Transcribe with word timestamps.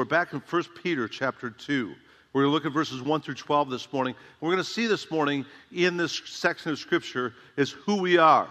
We're 0.00 0.06
back 0.06 0.32
in 0.32 0.40
1 0.40 0.64
Peter 0.82 1.06
chapter 1.06 1.50
2. 1.50 1.94
We're 2.32 2.40
going 2.40 2.50
to 2.50 2.54
look 2.54 2.64
at 2.64 2.72
verses 2.72 3.02
1 3.02 3.20
through 3.20 3.34
12 3.34 3.68
this 3.68 3.92
morning. 3.92 4.14
We're 4.40 4.48
going 4.48 4.64
to 4.64 4.64
see 4.64 4.86
this 4.86 5.10
morning 5.10 5.44
in 5.74 5.98
this 5.98 6.22
section 6.24 6.72
of 6.72 6.78
Scripture 6.78 7.34
is 7.58 7.72
who 7.72 7.96
we 7.96 8.16
are 8.16 8.48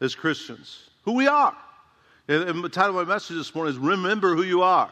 as 0.00 0.14
Christians. 0.14 0.88
Who 1.02 1.12
we 1.12 1.28
are. 1.28 1.54
And 2.26 2.64
the 2.64 2.70
title 2.70 2.98
of 2.98 3.06
my 3.06 3.14
message 3.14 3.36
this 3.36 3.54
morning 3.54 3.74
is 3.74 3.78
Remember 3.78 4.34
Who 4.34 4.44
You 4.44 4.62
Are. 4.62 4.90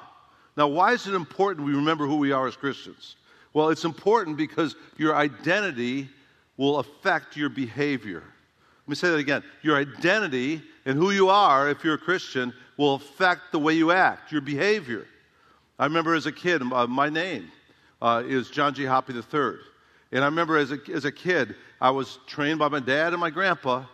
Now, 0.54 0.68
why 0.68 0.92
is 0.92 1.06
it 1.06 1.14
important 1.14 1.66
we 1.66 1.72
remember 1.72 2.06
who 2.06 2.16
we 2.16 2.30
are 2.30 2.46
as 2.46 2.56
Christians? 2.56 3.16
Well, 3.54 3.70
it's 3.70 3.86
important 3.86 4.36
because 4.36 4.76
your 4.98 5.16
identity 5.16 6.10
will 6.58 6.78
affect 6.78 7.38
your 7.38 7.48
behavior. 7.48 8.22
Let 8.22 8.88
me 8.88 8.96
say 8.96 9.08
that 9.08 9.16
again. 9.16 9.42
Your 9.62 9.78
identity 9.78 10.60
and 10.84 10.98
who 10.98 11.10
you 11.10 11.30
are, 11.30 11.70
if 11.70 11.82
you're 11.84 11.94
a 11.94 11.98
Christian, 11.98 12.52
will 12.76 12.96
affect 12.96 13.50
the 13.50 13.58
way 13.58 13.72
you 13.72 13.92
act, 13.92 14.30
your 14.30 14.42
behavior. 14.42 15.06
I 15.78 15.84
remember 15.84 16.14
as 16.14 16.26
a 16.26 16.32
kid, 16.32 16.62
uh, 16.62 16.86
my 16.86 17.08
name 17.08 17.50
uh, 18.00 18.22
is 18.26 18.50
John 18.50 18.74
G. 18.74 18.84
Hoppy 18.84 19.14
III. 19.14 19.56
And 20.12 20.22
I 20.22 20.26
remember 20.26 20.56
as 20.56 20.72
a, 20.72 20.78
as 20.92 21.04
a 21.04 21.12
kid, 21.12 21.54
I 21.80 21.90
was 21.90 22.18
trained 22.26 22.58
by 22.58 22.68
my 22.68 22.80
dad 22.80 23.12
and 23.12 23.20
my 23.20 23.30
grandpa 23.30 23.84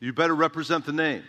you 0.00 0.12
better 0.12 0.34
represent 0.34 0.84
the 0.84 0.92
name. 0.92 1.22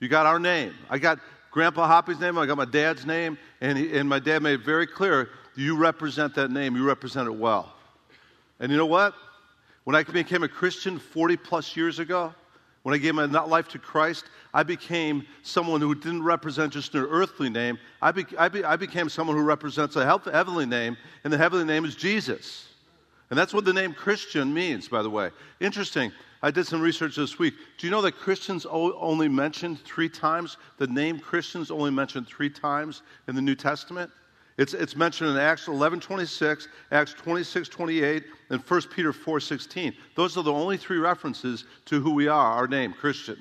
You 0.00 0.08
got 0.08 0.24
our 0.24 0.38
name. 0.38 0.72
I 0.88 0.98
got 0.98 1.18
Grandpa 1.50 1.86
Hoppy's 1.86 2.20
name, 2.20 2.38
I 2.38 2.46
got 2.46 2.56
my 2.56 2.64
dad's 2.64 3.04
name, 3.04 3.36
and, 3.60 3.76
he, 3.76 3.96
and 3.98 4.08
my 4.08 4.18
dad 4.18 4.42
made 4.42 4.54
it 4.54 4.64
very 4.64 4.86
clear 4.86 5.30
you 5.56 5.76
represent 5.76 6.34
that 6.36 6.50
name, 6.50 6.76
you 6.76 6.84
represent 6.84 7.26
it 7.26 7.34
well. 7.34 7.74
And 8.60 8.70
you 8.70 8.78
know 8.78 8.86
what? 8.86 9.14
When 9.84 9.96
I 9.96 10.02
became 10.04 10.42
a 10.42 10.48
Christian 10.48 10.98
40 10.98 11.36
plus 11.36 11.76
years 11.76 11.98
ago, 11.98 12.34
when 12.82 12.94
I 12.94 12.98
gave 12.98 13.14
my 13.14 13.24
life 13.24 13.68
to 13.68 13.78
Christ, 13.78 14.26
I 14.54 14.62
became 14.62 15.26
someone 15.42 15.80
who 15.80 15.94
didn't 15.94 16.22
represent 16.22 16.72
just 16.72 16.94
an 16.94 17.06
earthly 17.10 17.50
name. 17.50 17.78
I, 18.00 18.12
be, 18.12 18.24
I, 18.38 18.48
be, 18.48 18.64
I 18.64 18.76
became 18.76 19.08
someone 19.08 19.36
who 19.36 19.42
represents 19.42 19.96
a 19.96 20.06
heavenly 20.06 20.66
name, 20.66 20.96
and 21.24 21.32
the 21.32 21.38
heavenly 21.38 21.64
name 21.64 21.84
is 21.84 21.94
Jesus. 21.94 22.68
And 23.30 23.38
that's 23.38 23.52
what 23.52 23.64
the 23.64 23.72
name 23.72 23.92
Christian 23.92 24.54
means, 24.54 24.88
by 24.88 25.02
the 25.02 25.10
way. 25.10 25.30
Interesting. 25.60 26.12
I 26.42 26.50
did 26.50 26.66
some 26.66 26.80
research 26.80 27.16
this 27.16 27.38
week. 27.38 27.54
Do 27.78 27.86
you 27.86 27.90
know 27.90 28.00
that 28.02 28.12
Christians 28.12 28.64
only 28.64 29.28
mentioned 29.28 29.80
three 29.80 30.08
times? 30.08 30.56
The 30.78 30.86
name 30.86 31.18
Christians 31.18 31.70
only 31.70 31.90
mentioned 31.90 32.28
three 32.28 32.48
times 32.48 33.02
in 33.26 33.34
the 33.34 33.42
New 33.42 33.56
Testament? 33.56 34.10
It's, 34.58 34.74
it's 34.74 34.96
mentioned 34.96 35.30
in 35.30 35.36
Acts 35.36 35.68
11 35.68 36.00
26, 36.00 36.68
Acts 36.90 37.14
26 37.14 37.68
28, 37.68 38.24
and 38.50 38.60
1 38.60 38.82
Peter 38.94 39.12
4 39.12 39.40
16. 39.40 39.94
Those 40.16 40.36
are 40.36 40.42
the 40.42 40.52
only 40.52 40.76
three 40.76 40.98
references 40.98 41.64
to 41.86 42.00
who 42.00 42.10
we 42.10 42.26
are, 42.26 42.52
our 42.52 42.66
name, 42.66 42.92
Christian. 42.92 43.38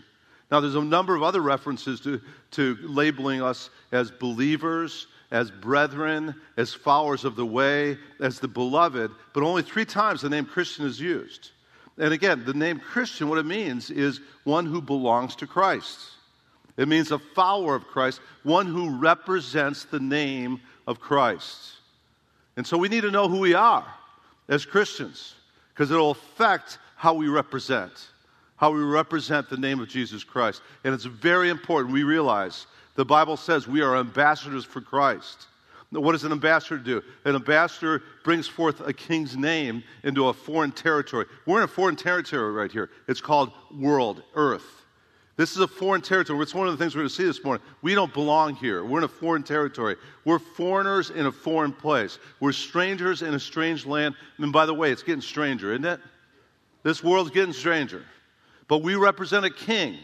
Now, 0.52 0.62
there's 0.62 0.76
a 0.76 0.82
number 0.82 1.16
of 1.16 1.24
other 1.24 1.42
references 1.42 2.00
to, 2.02 2.22
to 2.52 2.78
labeling 2.82 3.42
us 3.42 3.70
as 3.92 4.12
believers, 4.12 5.08
as 5.32 5.52
brethren, 5.52 6.36
as 6.56 6.74
followers 6.74 7.26
of 7.26 7.36
the 7.36 7.46
way, 7.46 7.98
as 8.22 8.40
the 8.40 8.48
beloved, 8.48 9.12
but 9.34 9.44
only 9.44 9.64
three 9.64 9.86
times 9.86 10.22
the 10.22 10.30
name 10.30 10.46
Christian 10.46 10.86
is 10.86 11.02
used. 11.02 11.52
And 11.98 12.14
again, 12.14 12.46
the 12.46 12.54
name 12.54 12.80
Christian, 12.80 13.28
what 13.28 13.40
it 13.40 13.46
means 13.46 13.90
is 13.90 14.22
one 14.44 14.68
who 14.68 14.82
belongs 14.82 15.36
to 15.38 15.48
Christ. 15.48 16.00
It 16.78 16.88
means 16.88 17.12
a 17.12 17.18
follower 17.18 17.76
of 17.76 17.88
Christ, 17.88 18.22
one 18.44 18.68
who 18.68 18.98
represents 18.98 19.86
the 19.86 20.00
name 20.00 20.62
of 20.88 21.00
Christ. 21.00 21.74
And 22.56 22.66
so 22.66 22.78
we 22.78 22.90
need 22.90 23.02
to 23.02 23.12
know 23.12 23.28
who 23.28 23.40
we 23.40 23.54
are 23.54 23.86
as 24.50 24.66
Christians 24.66 25.36
because 25.74 25.92
it'll 25.92 26.12
affect 26.12 26.80
how 26.96 27.14
we 27.14 27.28
represent, 27.28 27.92
how 28.56 28.72
we 28.72 28.82
represent 28.82 29.50
the 29.50 29.58
name 29.58 29.80
of 29.80 29.88
Jesus 29.88 30.24
Christ. 30.24 30.62
And 30.84 30.94
it's 30.94 31.06
very 31.06 31.50
important 31.50 31.94
we 31.94 32.04
realize 32.04 32.66
the 32.96 33.06
Bible 33.06 33.38
says 33.38 33.68
we 33.68 33.82
are 33.82 33.98
ambassadors 33.98 34.66
for 34.66 34.82
Christ. 34.82 35.46
What 35.92 36.14
does 36.14 36.24
an 36.24 36.32
ambassador 36.32 36.80
do? 36.80 37.04
An 37.24 37.36
ambassador 37.36 38.02
brings 38.24 38.48
forth 38.48 38.82
a 38.82 38.92
king's 38.92 39.38
name 39.38 39.84
into 40.04 40.28
a 40.28 40.34
foreign 40.34 40.72
territory. 40.72 41.26
We're 41.46 41.60
in 41.60 41.64
a 41.64 41.68
foreign 41.68 41.96
territory 41.96 42.52
right 42.52 42.72
here. 42.72 42.90
It's 43.08 43.22
called 43.22 43.52
world, 43.80 44.24
earth. 44.36 44.78
This 45.38 45.52
is 45.52 45.60
a 45.60 45.68
foreign 45.68 46.02
territory. 46.02 46.42
It's 46.42 46.56
one 46.56 46.68
of 46.68 46.76
the 46.76 46.84
things 46.84 46.96
we're 46.96 47.02
going 47.02 47.10
to 47.10 47.16
see 47.16 47.24
this 47.24 47.44
morning. 47.44 47.64
We 47.84 47.94
don't 47.94 48.12
belong 48.12 48.56
here. 48.56 48.84
We're 48.84 48.98
in 48.98 49.04
a 49.04 49.08
foreign 49.08 49.44
territory. 49.44 49.96
We're 50.26 50.40
foreigners 50.40 51.12
in 51.12 51.28
a 51.28 51.32
foreign 51.32 51.72
place. 51.72 52.18
We're 52.40 52.52
strangers 52.52 53.22
in 53.22 53.36
a 53.36 53.40
strange 53.40 53.86
land. 53.86 54.16
And 54.40 54.52
by 54.52 54.66
the 54.66 54.74
way, 54.74 54.92
it's 54.92 55.04
getting 55.04 55.22
stranger, 55.22 55.74
isn't 55.74 55.86
it? 55.86 56.00
This 56.82 57.04
world's 57.04 57.30
getting 57.30 57.54
stranger. 57.54 58.04
But 58.68 58.80
we 58.80 58.96
represent 58.96 59.46
a 59.46 59.52
king. 59.52 60.00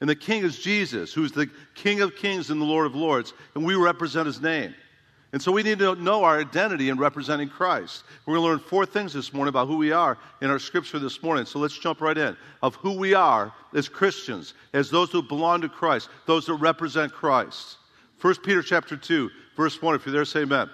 And 0.00 0.10
the 0.10 0.16
king 0.16 0.42
is 0.42 0.58
Jesus, 0.58 1.14
who's 1.14 1.30
the 1.30 1.48
King 1.76 2.00
of 2.00 2.16
kings 2.16 2.50
and 2.50 2.60
the 2.60 2.64
Lord 2.64 2.86
of 2.86 2.96
lords. 2.96 3.34
And 3.54 3.64
we 3.64 3.76
represent 3.76 4.26
his 4.26 4.40
name. 4.40 4.74
And 5.32 5.40
so 5.40 5.50
we 5.50 5.62
need 5.62 5.78
to 5.78 5.94
know 5.94 6.24
our 6.24 6.38
identity 6.38 6.90
in 6.90 6.98
representing 6.98 7.48
Christ. 7.48 8.04
We're 8.26 8.34
going 8.34 8.44
to 8.44 8.50
learn 8.50 8.58
four 8.58 8.84
things 8.84 9.14
this 9.14 9.32
morning 9.32 9.48
about 9.48 9.66
who 9.66 9.78
we 9.78 9.90
are 9.90 10.18
in 10.42 10.50
our 10.50 10.58
scripture 10.58 10.98
this 10.98 11.22
morning. 11.22 11.46
So 11.46 11.58
let's 11.58 11.76
jump 11.76 12.02
right 12.02 12.18
in. 12.18 12.36
Of 12.62 12.74
who 12.74 12.92
we 12.92 13.14
are 13.14 13.50
as 13.74 13.88
Christians, 13.88 14.52
as 14.74 14.90
those 14.90 15.10
who 15.10 15.22
belong 15.22 15.62
to 15.62 15.70
Christ, 15.70 16.10
those 16.26 16.44
that 16.46 16.54
represent 16.54 17.12
Christ. 17.12 17.78
1 18.20 18.34
Peter 18.44 18.62
chapter 18.62 18.94
2, 18.94 19.30
verse 19.56 19.80
1. 19.80 19.94
If 19.94 20.04
you're 20.04 20.12
there, 20.12 20.26
say 20.26 20.42
amen. 20.42 20.68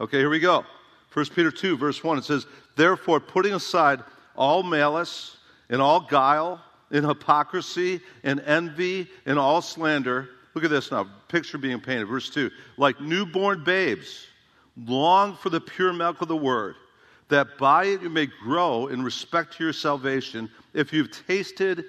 Okay, 0.00 0.18
here 0.18 0.30
we 0.30 0.38
go. 0.38 0.66
1 1.14 1.26
Peter 1.34 1.50
2, 1.50 1.78
verse 1.78 2.04
1. 2.04 2.18
It 2.18 2.24
says, 2.24 2.46
Therefore, 2.76 3.20
putting 3.20 3.54
aside 3.54 4.04
all 4.36 4.62
malice 4.62 5.38
and 5.70 5.80
all 5.80 6.00
guile 6.00 6.62
and 6.90 7.06
hypocrisy 7.06 8.00
and 8.22 8.38
envy 8.40 9.08
and 9.24 9.38
all 9.38 9.62
slander, 9.62 10.28
Look 10.54 10.64
at 10.64 10.70
this 10.70 10.90
now. 10.90 11.06
Picture 11.28 11.58
being 11.58 11.80
painted. 11.80 12.06
Verse 12.06 12.30
2. 12.30 12.50
Like 12.76 13.00
newborn 13.00 13.64
babes, 13.64 14.26
long 14.86 15.36
for 15.36 15.50
the 15.50 15.60
pure 15.60 15.92
milk 15.92 16.20
of 16.22 16.28
the 16.28 16.36
word, 16.36 16.76
that 17.28 17.58
by 17.58 17.84
it 17.84 18.02
you 18.02 18.10
may 18.10 18.26
grow 18.26 18.86
in 18.86 19.02
respect 19.02 19.56
to 19.56 19.64
your 19.64 19.72
salvation, 19.72 20.48
if 20.74 20.92
you've 20.92 21.10
tasted, 21.26 21.84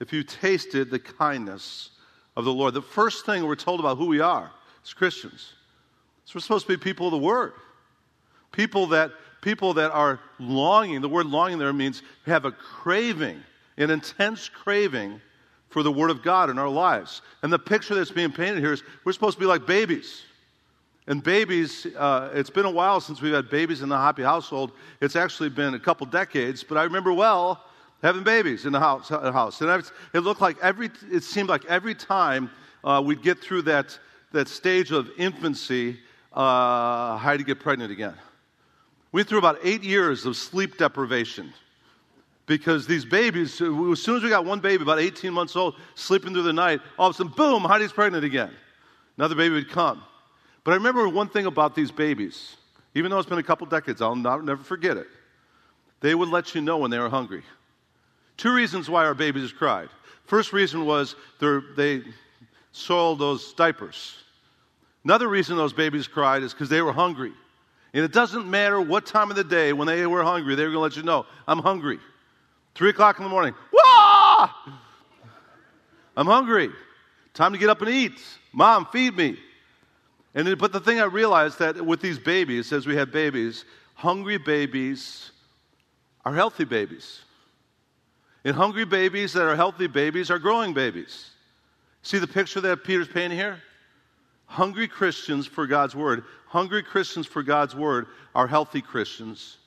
if 0.00 0.12
you've 0.12 0.26
tasted 0.26 0.90
the 0.90 0.98
kindness 0.98 1.90
of 2.36 2.44
the 2.44 2.52
Lord. 2.52 2.74
The 2.74 2.82
first 2.82 3.26
thing 3.26 3.44
we're 3.46 3.54
told 3.54 3.80
about 3.80 3.98
who 3.98 4.06
we 4.06 4.20
are 4.20 4.50
as 4.84 4.92
Christians 4.92 5.54
is 6.26 6.34
we're 6.34 6.40
supposed 6.40 6.66
to 6.66 6.76
be 6.76 6.82
people 6.82 7.06
of 7.06 7.12
the 7.12 7.18
word. 7.18 7.52
People 8.52 8.86
that 8.88 9.12
people 9.40 9.74
that 9.74 9.90
are 9.90 10.20
longing, 10.38 11.00
the 11.00 11.08
word 11.08 11.26
longing 11.26 11.58
there 11.58 11.72
means 11.72 12.02
have 12.26 12.44
a 12.44 12.52
craving, 12.52 13.42
an 13.76 13.90
intense 13.90 14.48
craving 14.48 15.20
for 15.72 15.82
the 15.82 15.90
Word 15.90 16.10
of 16.10 16.22
God 16.22 16.50
in 16.50 16.58
our 16.58 16.68
lives. 16.68 17.22
And 17.42 17.52
the 17.52 17.58
picture 17.58 17.94
that's 17.94 18.10
being 18.10 18.30
painted 18.30 18.60
here 18.60 18.72
is 18.72 18.82
we're 19.04 19.12
supposed 19.12 19.36
to 19.36 19.40
be 19.40 19.46
like 19.46 19.66
babies. 19.66 20.22
And 21.06 21.22
babies, 21.22 21.86
uh, 21.98 22.30
it's 22.32 22.50
been 22.50 22.66
a 22.66 22.70
while 22.70 23.00
since 23.00 23.20
we've 23.20 23.34
had 23.34 23.50
babies 23.50 23.82
in 23.82 23.88
the 23.88 23.96
Hoppy 23.96 24.22
household. 24.22 24.72
It's 25.00 25.16
actually 25.16 25.48
been 25.48 25.74
a 25.74 25.80
couple 25.80 26.06
decades, 26.06 26.62
but 26.62 26.78
I 26.78 26.84
remember 26.84 27.12
well 27.12 27.64
having 28.02 28.22
babies 28.22 28.66
in 28.66 28.72
the 28.72 28.80
house. 28.80 29.08
House. 29.08 29.60
And 29.60 29.84
it 30.14 30.20
looked 30.20 30.40
like 30.40 30.56
every, 30.62 30.90
it 31.10 31.24
seemed 31.24 31.48
like 31.48 31.64
every 31.64 31.94
time 31.94 32.50
uh, 32.84 33.02
we'd 33.04 33.22
get 33.22 33.40
through 33.40 33.62
that, 33.62 33.98
that 34.32 34.48
stage 34.48 34.92
of 34.92 35.10
infancy, 35.16 35.98
uh, 36.34 36.40
I 37.14 37.20
had 37.20 37.38
to 37.38 37.44
get 37.44 37.60
pregnant 37.60 37.90
again. 37.90 38.14
We 39.10 39.18
went 39.18 39.28
through 39.28 39.38
about 39.38 39.58
eight 39.62 39.82
years 39.82 40.24
of 40.24 40.36
sleep 40.36 40.78
deprivation 40.78 41.52
because 42.46 42.86
these 42.86 43.04
babies, 43.04 43.60
uh, 43.60 43.90
as 43.90 44.02
soon 44.02 44.16
as 44.16 44.22
we 44.22 44.28
got 44.28 44.44
one 44.44 44.60
baby, 44.60 44.82
about 44.82 44.98
18 44.98 45.32
months 45.32 45.56
old, 45.56 45.76
sleeping 45.94 46.32
through 46.32 46.42
the 46.42 46.52
night, 46.52 46.80
all 46.98 47.08
of 47.08 47.14
a 47.14 47.16
sudden, 47.16 47.32
boom, 47.36 47.62
Heidi's 47.62 47.92
pregnant 47.92 48.24
again. 48.24 48.50
Another 49.16 49.34
baby 49.34 49.54
would 49.54 49.70
come. 49.70 50.02
But 50.64 50.72
I 50.72 50.74
remember 50.74 51.08
one 51.08 51.28
thing 51.28 51.46
about 51.46 51.74
these 51.74 51.90
babies, 51.90 52.56
even 52.94 53.10
though 53.10 53.18
it's 53.18 53.28
been 53.28 53.38
a 53.38 53.42
couple 53.42 53.66
decades, 53.66 54.00
I'll 54.02 54.16
not, 54.16 54.44
never 54.44 54.62
forget 54.62 54.96
it. 54.96 55.06
They 56.00 56.14
would 56.14 56.28
let 56.28 56.54
you 56.54 56.60
know 56.60 56.78
when 56.78 56.90
they 56.90 56.98
were 56.98 57.08
hungry. 57.08 57.42
Two 58.36 58.52
reasons 58.52 58.90
why 58.90 59.04
our 59.04 59.14
babies 59.14 59.52
cried. 59.52 59.88
First 60.24 60.52
reason 60.52 60.84
was 60.84 61.14
they 61.76 62.02
soiled 62.72 63.18
those 63.18 63.52
diapers. 63.52 64.16
Another 65.04 65.28
reason 65.28 65.56
those 65.56 65.72
babies 65.72 66.08
cried 66.08 66.42
is 66.42 66.52
because 66.52 66.68
they 66.68 66.82
were 66.82 66.92
hungry. 66.92 67.32
And 67.94 68.04
it 68.04 68.12
doesn't 68.12 68.48
matter 68.48 68.80
what 68.80 69.04
time 69.04 69.30
of 69.30 69.36
the 69.36 69.44
day 69.44 69.72
when 69.72 69.86
they 69.86 70.06
were 70.06 70.22
hungry, 70.22 70.54
they 70.54 70.64
were 70.64 70.70
going 70.72 70.90
to 70.90 70.94
let 70.94 70.96
you 70.96 71.02
know, 71.02 71.26
I'm 71.46 71.58
hungry. 71.58 72.00
Three 72.74 72.90
o'clock 72.90 73.18
in 73.18 73.24
the 73.24 73.30
morning. 73.30 73.54
Wah! 73.72 74.50
I'm 76.16 76.26
hungry. 76.26 76.70
Time 77.34 77.52
to 77.52 77.58
get 77.58 77.70
up 77.70 77.80
and 77.82 77.90
eat. 77.90 78.20
Mom, 78.52 78.86
feed 78.92 79.16
me. 79.16 79.38
And 80.34 80.46
then, 80.46 80.56
but 80.56 80.72
the 80.72 80.80
thing 80.80 81.00
I 81.00 81.04
realized 81.04 81.58
that 81.58 81.84
with 81.84 82.00
these 82.00 82.18
babies, 82.18 82.72
as 82.72 82.86
we 82.86 82.96
had 82.96 83.12
babies, 83.12 83.64
hungry 83.94 84.38
babies 84.38 85.30
are 86.24 86.34
healthy 86.34 86.64
babies. 86.64 87.20
And 88.44 88.56
hungry 88.56 88.84
babies 88.84 89.32
that 89.34 89.46
are 89.46 89.56
healthy 89.56 89.86
babies 89.86 90.30
are 90.30 90.38
growing 90.38 90.74
babies. 90.74 91.30
See 92.02 92.18
the 92.18 92.26
picture 92.26 92.60
that 92.62 92.82
Peter's 92.84 93.08
painting 93.08 93.38
here? 93.38 93.62
Hungry 94.46 94.88
Christians 94.88 95.46
for 95.46 95.66
God's 95.66 95.94
word. 95.94 96.24
Hungry 96.46 96.82
Christians 96.82 97.26
for 97.26 97.42
God's 97.42 97.74
word 97.74 98.06
are 98.34 98.46
healthy 98.46 98.82
Christians 98.82 99.58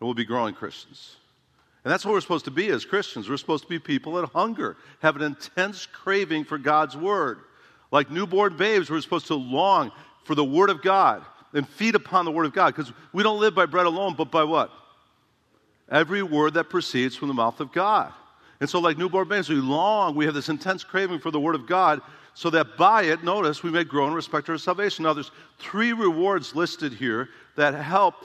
and 0.00 0.06
will 0.06 0.14
be 0.14 0.24
growing 0.24 0.54
Christians. 0.54 1.16
And 1.86 1.92
that's 1.92 2.04
what 2.04 2.14
we're 2.14 2.20
supposed 2.20 2.46
to 2.46 2.50
be 2.50 2.66
as 2.70 2.84
Christians. 2.84 3.30
We're 3.30 3.36
supposed 3.36 3.62
to 3.62 3.68
be 3.68 3.78
people 3.78 4.14
that 4.14 4.28
hunger, 4.30 4.76
have 5.02 5.14
an 5.14 5.22
intense 5.22 5.86
craving 5.86 6.42
for 6.42 6.58
God's 6.58 6.96
Word. 6.96 7.38
Like 7.92 8.10
newborn 8.10 8.56
babes, 8.56 8.90
we're 8.90 9.00
supposed 9.00 9.28
to 9.28 9.36
long 9.36 9.92
for 10.24 10.34
the 10.34 10.44
Word 10.44 10.68
of 10.68 10.82
God. 10.82 11.24
and 11.52 11.68
feed 11.68 11.94
upon 11.94 12.24
the 12.24 12.32
Word 12.32 12.44
of 12.44 12.52
God. 12.52 12.74
Because 12.74 12.92
we 13.12 13.22
don't 13.22 13.38
live 13.38 13.54
by 13.54 13.66
bread 13.66 13.86
alone, 13.86 14.16
but 14.18 14.32
by 14.32 14.42
what? 14.42 14.72
Every 15.88 16.24
word 16.24 16.54
that 16.54 16.70
proceeds 16.70 17.14
from 17.14 17.28
the 17.28 17.34
mouth 17.34 17.60
of 17.60 17.72
God. 17.72 18.12
And 18.58 18.68
so, 18.68 18.80
like 18.80 18.98
newborn 18.98 19.28
babies, 19.28 19.48
we 19.48 19.54
long, 19.54 20.16
we 20.16 20.24
have 20.24 20.34
this 20.34 20.48
intense 20.48 20.82
craving 20.82 21.20
for 21.20 21.30
the 21.30 21.38
Word 21.38 21.54
of 21.54 21.68
God, 21.68 22.00
so 22.34 22.50
that 22.50 22.76
by 22.76 23.04
it, 23.04 23.22
notice, 23.22 23.62
we 23.62 23.70
may 23.70 23.84
grow 23.84 24.08
in 24.08 24.12
respect 24.12 24.46
to 24.46 24.52
our 24.52 24.58
salvation. 24.58 25.04
Now, 25.04 25.12
there's 25.12 25.30
three 25.60 25.92
rewards 25.92 26.52
listed 26.56 26.92
here 26.92 27.28
that 27.54 27.74
help 27.74 28.16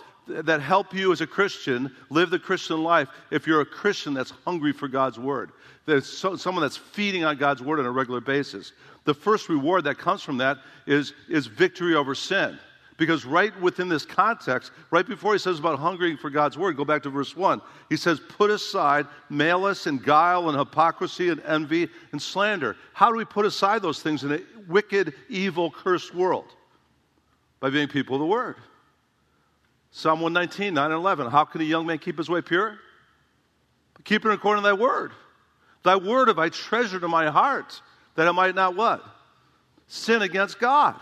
that 0.46 0.62
help 0.62 0.94
you 0.94 1.12
as 1.12 1.22
a 1.22 1.28
Christian 1.28 1.94
live 2.10 2.30
the 2.30 2.40
Christian 2.40 2.84
life 2.84 3.10
if 3.30 3.48
you're 3.48 3.62
a 3.62 3.66
Christian 3.66 4.14
that's 4.14 4.32
hungry 4.46 4.74
for 4.74 4.88
God's 4.88 5.20
Word. 5.20 5.52
There's 5.86 6.06
so, 6.06 6.36
someone 6.36 6.62
that's 6.62 6.78
feeding 6.78 7.24
on 7.24 7.38
God's 7.38 7.62
Word 7.62 7.80
on 7.80 7.86
a 7.86 7.92
regular 7.92 8.22
basis. 8.22 8.74
The 9.04 9.14
first 9.14 9.50
reward 9.50 9.84
that 9.86 9.98
comes 9.98 10.22
from 10.22 10.38
that 10.38 10.58
is, 10.86 11.14
is 11.28 11.48
victory 11.48 11.96
over 11.96 12.14
sin. 12.14 12.60
Because 12.98 13.26
right 13.26 13.60
within 13.60 13.90
this 13.90 14.06
context, 14.06 14.72
right 14.92 15.08
before 15.08 15.34
he 15.34 15.40
says 15.40 15.58
about 15.58 15.80
hungering 15.80 16.18
for 16.18 16.30
God's 16.30 16.56
word, 16.56 16.78
go 16.78 16.86
back 16.86 17.02
to 17.02 17.10
verse 17.10 17.36
1. 17.36 17.60
He 17.90 17.98
says, 17.98 18.20
Put 18.20 18.52
aside 18.52 19.08
malice 19.28 19.88
and 19.88 20.04
guile 20.04 20.50
and 20.50 20.58
hypocrisy 20.60 21.30
and 21.30 21.42
envy 21.42 21.90
and 22.12 22.22
slander. 22.22 22.76
How 22.94 23.10
do 23.10 23.18
we 23.18 23.26
put 23.26 23.48
aside 23.48 23.82
those 23.82 24.04
things 24.04 24.24
in 24.24 24.34
a 24.34 24.40
wicked, 24.68 25.16
evil, 25.30 25.72
cursed 25.72 26.14
world? 26.14 26.46
By 27.60 27.72
being 27.72 27.88
people 27.88 28.18
of 28.18 28.20
the 28.20 28.28
word. 28.28 28.58
Psalm 29.92 30.22
119, 30.22 30.74
9 30.74 30.86
and 30.86 30.94
11. 30.94 31.30
How 31.30 31.44
can 31.44 31.62
a 31.62 31.66
young 31.66 31.86
man 31.86 32.00
keep 32.00 32.18
his 32.18 32.30
way 32.30 32.42
pure? 32.42 32.80
Keep 34.04 34.26
it 34.26 34.32
according 34.32 34.64
to 34.64 34.70
thy 34.70 34.74
word. 34.74 35.12
Thy 35.84 35.96
word 35.96 36.30
have 36.30 36.40
I 36.40 36.50
treasured 36.50 37.04
in 37.04 37.12
my 37.12 37.30
heart, 37.30 37.82
that 38.16 38.28
I 38.28 38.32
might 38.32 38.56
not 38.56 38.76
what? 38.76 39.04
Sin 39.88 40.22
against 40.22 40.60
God. 40.60 40.96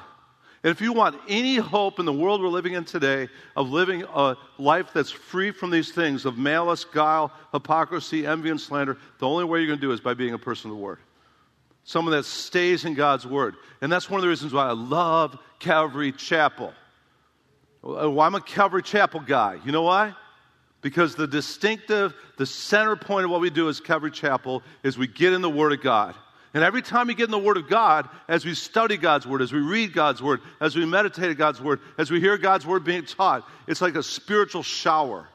And 0.63 0.71
if 0.71 0.81
you 0.81 0.91
want 0.91 1.15
any 1.29 1.55
hope 1.55 1.99
in 1.99 2.05
the 2.05 2.13
world 2.13 2.41
we're 2.41 2.49
living 2.49 2.73
in 2.73 2.83
today 2.83 3.29
of 3.55 3.69
living 3.69 4.03
a 4.03 4.35
life 4.57 4.89
that's 4.93 5.11
free 5.11 5.51
from 5.51 5.69
these 5.69 5.91
things 5.91 6.25
of 6.25 6.37
malice, 6.37 6.83
guile, 6.83 7.31
hypocrisy, 7.53 8.25
envy, 8.25 8.49
and 8.49 8.59
slander, 8.59 8.97
the 9.19 9.27
only 9.27 9.45
way 9.45 9.59
you're 9.59 9.67
going 9.67 9.79
to 9.79 9.85
do 9.85 9.93
is 9.93 10.01
by 10.01 10.13
being 10.13 10.33
a 10.33 10.37
person 10.37 10.69
of 10.69 10.75
the 10.75 10.83
Word. 10.83 10.99
Someone 11.85 12.13
that 12.13 12.25
stays 12.25 12.83
in 12.83 12.93
God's 12.93 13.25
Word. 13.25 13.55
And 13.81 13.89
that's 13.89 14.09
one 14.09 14.19
of 14.19 14.23
the 14.23 14.27
reasons 14.27 14.51
why 14.51 14.67
I 14.67 14.73
love 14.73 15.37
Calvary 15.59 16.11
Chapel. 16.11 16.73
Well, 17.81 18.19
I'm 18.19 18.35
a 18.35 18.41
Calvary 18.41 18.83
Chapel 18.83 19.21
guy. 19.21 19.57
You 19.65 19.71
know 19.71 19.83
why? 19.83 20.13
Because 20.81 21.15
the 21.15 21.27
distinctive, 21.27 22.13
the 22.37 22.45
center 22.45 22.95
point 22.95 23.25
of 23.25 23.31
what 23.31 23.41
we 23.41 23.49
do 23.49 23.69
as 23.69 23.79
Calvary 23.79 24.11
Chapel 24.11 24.63
is 24.83 24.97
we 24.97 25.07
get 25.07 25.33
in 25.33 25.41
the 25.41 25.49
Word 25.49 25.73
of 25.73 25.81
God. 25.81 26.15
And 26.53 26.63
every 26.63 26.81
time 26.81 27.07
we 27.07 27.13
get 27.13 27.25
in 27.25 27.31
the 27.31 27.37
Word 27.37 27.57
of 27.57 27.69
God, 27.69 28.09
as 28.27 28.43
we 28.43 28.55
study 28.55 28.97
God's 28.97 29.27
Word, 29.27 29.41
as 29.41 29.53
we 29.53 29.59
read 29.59 29.93
God's 29.93 30.21
Word, 30.21 30.41
as 30.59 30.75
we 30.75 30.85
meditate 30.85 31.37
God's 31.37 31.61
Word, 31.61 31.79
as 31.97 32.09
we 32.09 32.19
hear 32.19 32.37
God's 32.37 32.65
Word 32.65 32.83
being 32.83 33.05
taught, 33.05 33.47
it's 33.67 33.81
like 33.81 33.95
a 33.95 34.03
spiritual 34.03 34.63
shower. 34.63 35.27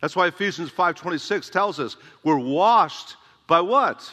That's 0.00 0.14
why 0.14 0.28
Ephesians 0.28 0.70
5.26 0.70 1.50
tells 1.50 1.80
us 1.80 1.96
we're 2.22 2.38
washed 2.38 3.16
by 3.46 3.60
what? 3.60 4.10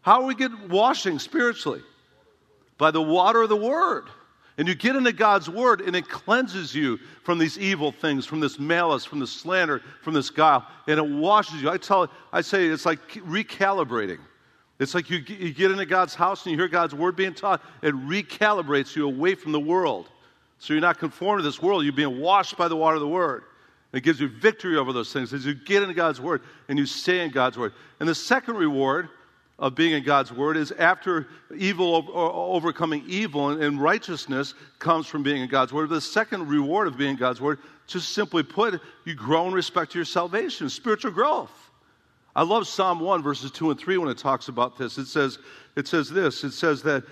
How 0.00 0.20
do 0.20 0.26
we 0.26 0.34
get 0.34 0.68
washing 0.68 1.18
spiritually? 1.18 1.82
By 2.78 2.90
the 2.90 3.02
water 3.02 3.42
of 3.42 3.48
the 3.48 3.56
Word. 3.56 4.08
And 4.58 4.66
you 4.66 4.74
get 4.74 4.96
into 4.96 5.12
God's 5.12 5.48
Word, 5.48 5.80
and 5.80 5.94
it 5.94 6.08
cleanses 6.08 6.74
you 6.74 6.98
from 7.22 7.38
these 7.38 7.56
evil 7.58 7.92
things, 7.92 8.26
from 8.26 8.40
this 8.40 8.58
malice, 8.58 9.04
from 9.04 9.20
this 9.20 9.30
slander, 9.30 9.80
from 10.02 10.14
this 10.14 10.30
guile, 10.30 10.66
and 10.88 10.98
it 10.98 11.06
washes 11.06 11.62
you. 11.62 11.70
I 11.70 11.78
tell, 11.78 12.10
I 12.32 12.40
say 12.40 12.66
it's 12.66 12.84
like 12.84 13.08
recalibrating. 13.08 14.18
It's 14.80 14.94
like 14.94 15.10
you, 15.10 15.18
you 15.18 15.52
get 15.52 15.70
into 15.70 15.86
God's 15.86 16.14
house 16.14 16.44
and 16.44 16.52
you 16.52 16.58
hear 16.58 16.68
God's 16.68 16.94
word 16.94 17.16
being 17.16 17.34
taught, 17.34 17.62
it 17.82 17.94
recalibrates 17.94 18.94
you 18.94 19.06
away 19.06 19.34
from 19.34 19.52
the 19.52 19.60
world. 19.60 20.08
So 20.58 20.72
you're 20.72 20.80
not 20.80 20.98
conformed 20.98 21.40
to 21.40 21.44
this 21.44 21.62
world, 21.62 21.84
you're 21.84 21.92
being 21.92 22.20
washed 22.20 22.56
by 22.56 22.68
the 22.68 22.76
water 22.76 22.96
of 22.96 23.00
the 23.00 23.08
word. 23.08 23.44
It 23.92 24.02
gives 24.02 24.20
you 24.20 24.28
victory 24.28 24.76
over 24.76 24.92
those 24.92 25.12
things 25.12 25.32
as 25.32 25.46
you 25.46 25.54
get 25.54 25.82
into 25.82 25.94
God's 25.94 26.20
word 26.20 26.42
and 26.68 26.78
you 26.78 26.84
stay 26.84 27.24
in 27.24 27.30
God's 27.30 27.56
word. 27.56 27.72
And 28.00 28.08
the 28.08 28.14
second 28.14 28.56
reward 28.56 29.08
of 29.58 29.74
being 29.74 29.92
in 29.92 30.04
God's 30.04 30.32
word 30.32 30.56
is 30.56 30.70
after 30.72 31.26
evil 31.56 32.04
overcoming 32.14 33.02
evil 33.06 33.50
and 33.50 33.80
righteousness 33.80 34.54
comes 34.78 35.06
from 35.06 35.22
being 35.22 35.42
in 35.42 35.48
God's 35.48 35.72
word. 35.72 35.88
The 35.88 36.00
second 36.00 36.48
reward 36.48 36.86
of 36.86 36.96
being 36.96 37.12
in 37.12 37.16
God's 37.16 37.40
word, 37.40 37.58
just 37.86 38.10
simply 38.10 38.44
put, 38.44 38.80
you 39.04 39.14
grow 39.14 39.48
in 39.48 39.52
respect 39.52 39.92
to 39.92 39.98
your 39.98 40.04
salvation, 40.04 40.68
spiritual 40.68 41.10
growth. 41.10 41.50
I 42.36 42.42
love 42.42 42.68
Psalm 42.68 43.00
1, 43.00 43.22
verses 43.22 43.50
2 43.50 43.72
and 43.72 43.80
3 43.80 43.98
when 43.98 44.08
it 44.08 44.18
talks 44.18 44.46
about 44.46 44.78
this. 44.78 44.96
It 44.96 45.06
says, 45.06 45.38
it 45.74 45.88
says 45.88 46.08
this 46.08 46.44
it 46.44 46.52
says 46.52 46.82
that 46.82 47.02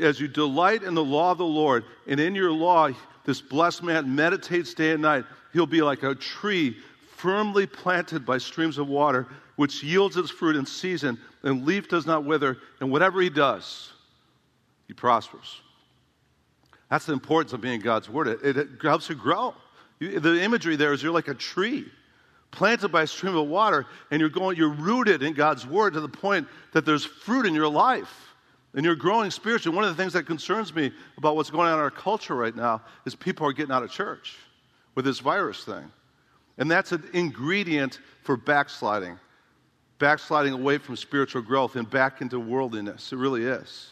as 0.00 0.20
you 0.20 0.28
delight 0.28 0.84
in 0.84 0.94
the 0.94 1.02
law 1.04 1.32
of 1.32 1.38
the 1.38 1.44
Lord, 1.44 1.84
and 2.06 2.20
in 2.20 2.34
your 2.34 2.52
law, 2.52 2.90
this 3.24 3.40
blessed 3.40 3.82
man 3.82 4.14
meditates 4.14 4.74
day 4.74 4.92
and 4.92 5.02
night, 5.02 5.24
he'll 5.52 5.66
be 5.66 5.82
like 5.82 6.04
a 6.04 6.14
tree 6.14 6.76
firmly 7.18 7.66
planted 7.66 8.24
by 8.24 8.38
streams 8.38 8.78
of 8.78 8.88
water, 8.88 9.26
which 9.56 9.82
yields 9.82 10.16
its 10.16 10.30
fruit 10.30 10.56
in 10.56 10.64
season, 10.64 11.18
and 11.42 11.66
leaf 11.66 11.88
does 11.88 12.06
not 12.06 12.24
wither, 12.24 12.58
and 12.80 12.90
whatever 12.90 13.20
he 13.20 13.28
does, 13.28 13.92
he 14.86 14.94
prospers. 14.94 15.60
That's 16.90 17.06
the 17.06 17.12
importance 17.12 17.52
of 17.52 17.60
being 17.60 17.80
God's 17.80 18.08
word. 18.08 18.28
It, 18.28 18.56
it 18.56 18.68
helps 18.80 19.08
you 19.08 19.14
grow. 19.14 19.54
The 19.98 20.40
imagery 20.40 20.76
there 20.76 20.92
is 20.92 21.02
you're 21.02 21.12
like 21.12 21.28
a 21.28 21.34
tree 21.34 21.86
planted 22.50 22.88
by 22.88 23.02
a 23.02 23.06
stream 23.06 23.36
of 23.36 23.48
water, 23.48 23.84
and 24.10 24.20
you're 24.20 24.30
going, 24.30 24.56
you're 24.56 24.70
rooted 24.72 25.22
in 25.22 25.34
God's 25.34 25.66
word 25.66 25.94
to 25.94 26.00
the 26.00 26.08
point 26.08 26.46
that 26.72 26.86
there's 26.86 27.04
fruit 27.04 27.44
in 27.46 27.54
your 27.54 27.68
life. 27.68 28.24
And 28.74 28.84
you're 28.84 28.94
growing 28.94 29.30
spiritually. 29.30 29.74
One 29.74 29.84
of 29.84 29.94
the 29.94 30.00
things 30.00 30.12
that 30.12 30.24
concerns 30.24 30.74
me 30.74 30.92
about 31.16 31.36
what's 31.36 31.50
going 31.50 31.66
on 31.66 31.74
in 31.74 31.80
our 31.80 31.90
culture 31.90 32.34
right 32.34 32.54
now 32.54 32.82
is 33.06 33.14
people 33.14 33.46
are 33.46 33.52
getting 33.52 33.72
out 33.72 33.82
of 33.82 33.90
church 33.90 34.36
with 34.94 35.04
this 35.04 35.18
virus 35.18 35.64
thing. 35.64 35.90
And 36.58 36.70
that's 36.70 36.92
an 36.92 37.04
ingredient 37.12 38.00
for 38.22 38.36
backsliding. 38.36 39.18
Backsliding 39.98 40.52
away 40.52 40.78
from 40.78 40.96
spiritual 40.96 41.42
growth 41.42 41.76
and 41.76 41.88
back 41.88 42.20
into 42.20 42.38
worldliness. 42.38 43.12
It 43.12 43.16
really 43.16 43.44
is. 43.44 43.90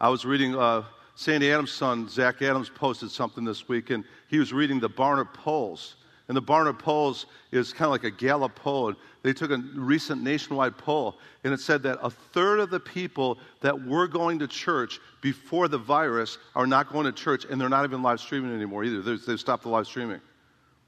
I 0.00 0.08
was 0.08 0.24
reading 0.24 0.56
uh, 0.56 0.82
Sandy 1.14 1.52
Adams' 1.52 1.72
son, 1.72 2.08
Zach 2.08 2.42
Adams, 2.42 2.68
posted 2.68 3.10
something 3.10 3.44
this 3.44 3.68
week, 3.68 3.90
and 3.90 4.04
he 4.28 4.38
was 4.38 4.52
reading 4.52 4.80
the 4.80 4.90
Barna 4.90 5.32
polls. 5.32 5.96
And 6.28 6.36
the 6.36 6.42
Barna 6.42 6.76
polls 6.76 7.26
is 7.50 7.72
kind 7.72 7.86
of 7.86 7.92
like 7.92 8.04
a 8.04 8.10
Gallup 8.10 8.54
poll. 8.56 8.88
And 8.88 8.96
they 9.22 9.32
took 9.32 9.50
a 9.50 9.58
recent 9.74 10.22
nationwide 10.22 10.76
poll, 10.78 11.18
and 11.44 11.52
it 11.52 11.60
said 11.60 11.82
that 11.84 11.98
a 12.02 12.10
third 12.10 12.58
of 12.58 12.70
the 12.70 12.80
people 12.80 13.38
that 13.60 13.80
were 13.86 14.08
going 14.08 14.38
to 14.40 14.48
church 14.48 15.00
before 15.20 15.68
the 15.68 15.78
virus 15.78 16.38
are 16.56 16.66
not 16.66 16.92
going 16.92 17.06
to 17.06 17.12
church, 17.12 17.44
and 17.48 17.60
they're 17.60 17.68
not 17.68 17.84
even 17.84 18.02
live 18.02 18.20
streaming 18.20 18.52
anymore 18.54 18.82
either. 18.82 19.16
They've 19.16 19.38
stopped 19.38 19.62
the 19.62 19.68
live 19.68 19.86
streaming. 19.86 20.20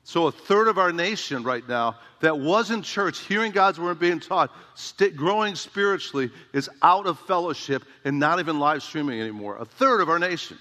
So, 0.07 0.27
a 0.27 0.33
third 0.33 0.69
of 0.69 0.77
our 0.77 0.93
nation 0.93 1.43
right 1.43 1.67
now 1.67 1.97
that 2.21 2.39
was 2.39 2.71
in 2.71 2.83
church, 2.83 3.21
hearing 3.21 3.53
God's 3.53 3.81
word 3.81 3.99
being 3.99 4.21
taught, 4.21 4.55
st- 4.75 5.17
growing 5.17 5.55
spiritually, 5.55 6.31
is 6.53 6.69
out 6.83 7.07
of 7.07 7.19
fellowship 7.21 7.85
and 8.05 8.19
not 8.19 8.39
even 8.39 8.59
live 8.59 8.83
streaming 8.83 9.19
anymore. 9.19 9.57
A 9.57 9.65
third 9.65 10.03
of 10.03 10.11
our 10.11 10.19
nation. 10.19 10.59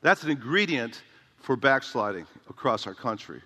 That's 0.00 0.22
an 0.22 0.30
ingredient 0.30 1.02
for 1.40 1.56
backsliding 1.56 2.26
across 2.48 2.86
our 2.86 2.94
country. 2.94 3.42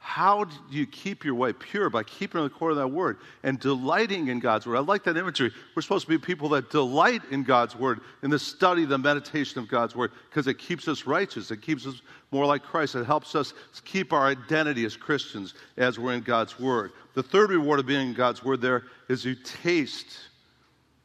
How 0.00 0.44
do 0.44 0.54
you 0.70 0.86
keep 0.86 1.24
your 1.24 1.34
way 1.34 1.52
pure? 1.52 1.90
By 1.90 2.04
keeping 2.04 2.42
the 2.42 2.48
core 2.48 2.70
of 2.70 2.76
that 2.76 2.88
word 2.88 3.18
and 3.42 3.58
delighting 3.58 4.28
in 4.28 4.38
God's 4.38 4.66
word. 4.66 4.76
I 4.76 4.80
like 4.80 5.04
that 5.04 5.16
imagery. 5.16 5.52
We're 5.74 5.82
supposed 5.82 6.06
to 6.06 6.10
be 6.10 6.18
people 6.18 6.48
that 6.50 6.70
delight 6.70 7.22
in 7.30 7.42
God's 7.42 7.74
word, 7.74 8.00
in 8.22 8.30
the 8.30 8.38
study, 8.38 8.84
the 8.84 8.96
meditation 8.96 9.58
of 9.58 9.68
God's 9.68 9.96
word, 9.96 10.12
because 10.30 10.46
it 10.46 10.58
keeps 10.58 10.86
us 10.86 11.04
righteous. 11.04 11.50
It 11.50 11.62
keeps 11.62 11.86
us 11.86 12.00
more 12.30 12.46
like 12.46 12.62
Christ. 12.62 12.94
It 12.94 13.06
helps 13.06 13.34
us 13.34 13.52
keep 13.84 14.12
our 14.12 14.26
identity 14.26 14.84
as 14.84 14.96
Christians 14.96 15.54
as 15.76 15.98
we're 15.98 16.14
in 16.14 16.22
God's 16.22 16.58
word. 16.60 16.92
The 17.14 17.22
third 17.22 17.50
reward 17.50 17.80
of 17.80 17.86
being 17.86 18.08
in 18.08 18.14
God's 18.14 18.44
word 18.44 18.60
there 18.60 18.84
is 19.08 19.24
you 19.24 19.34
taste 19.34 20.16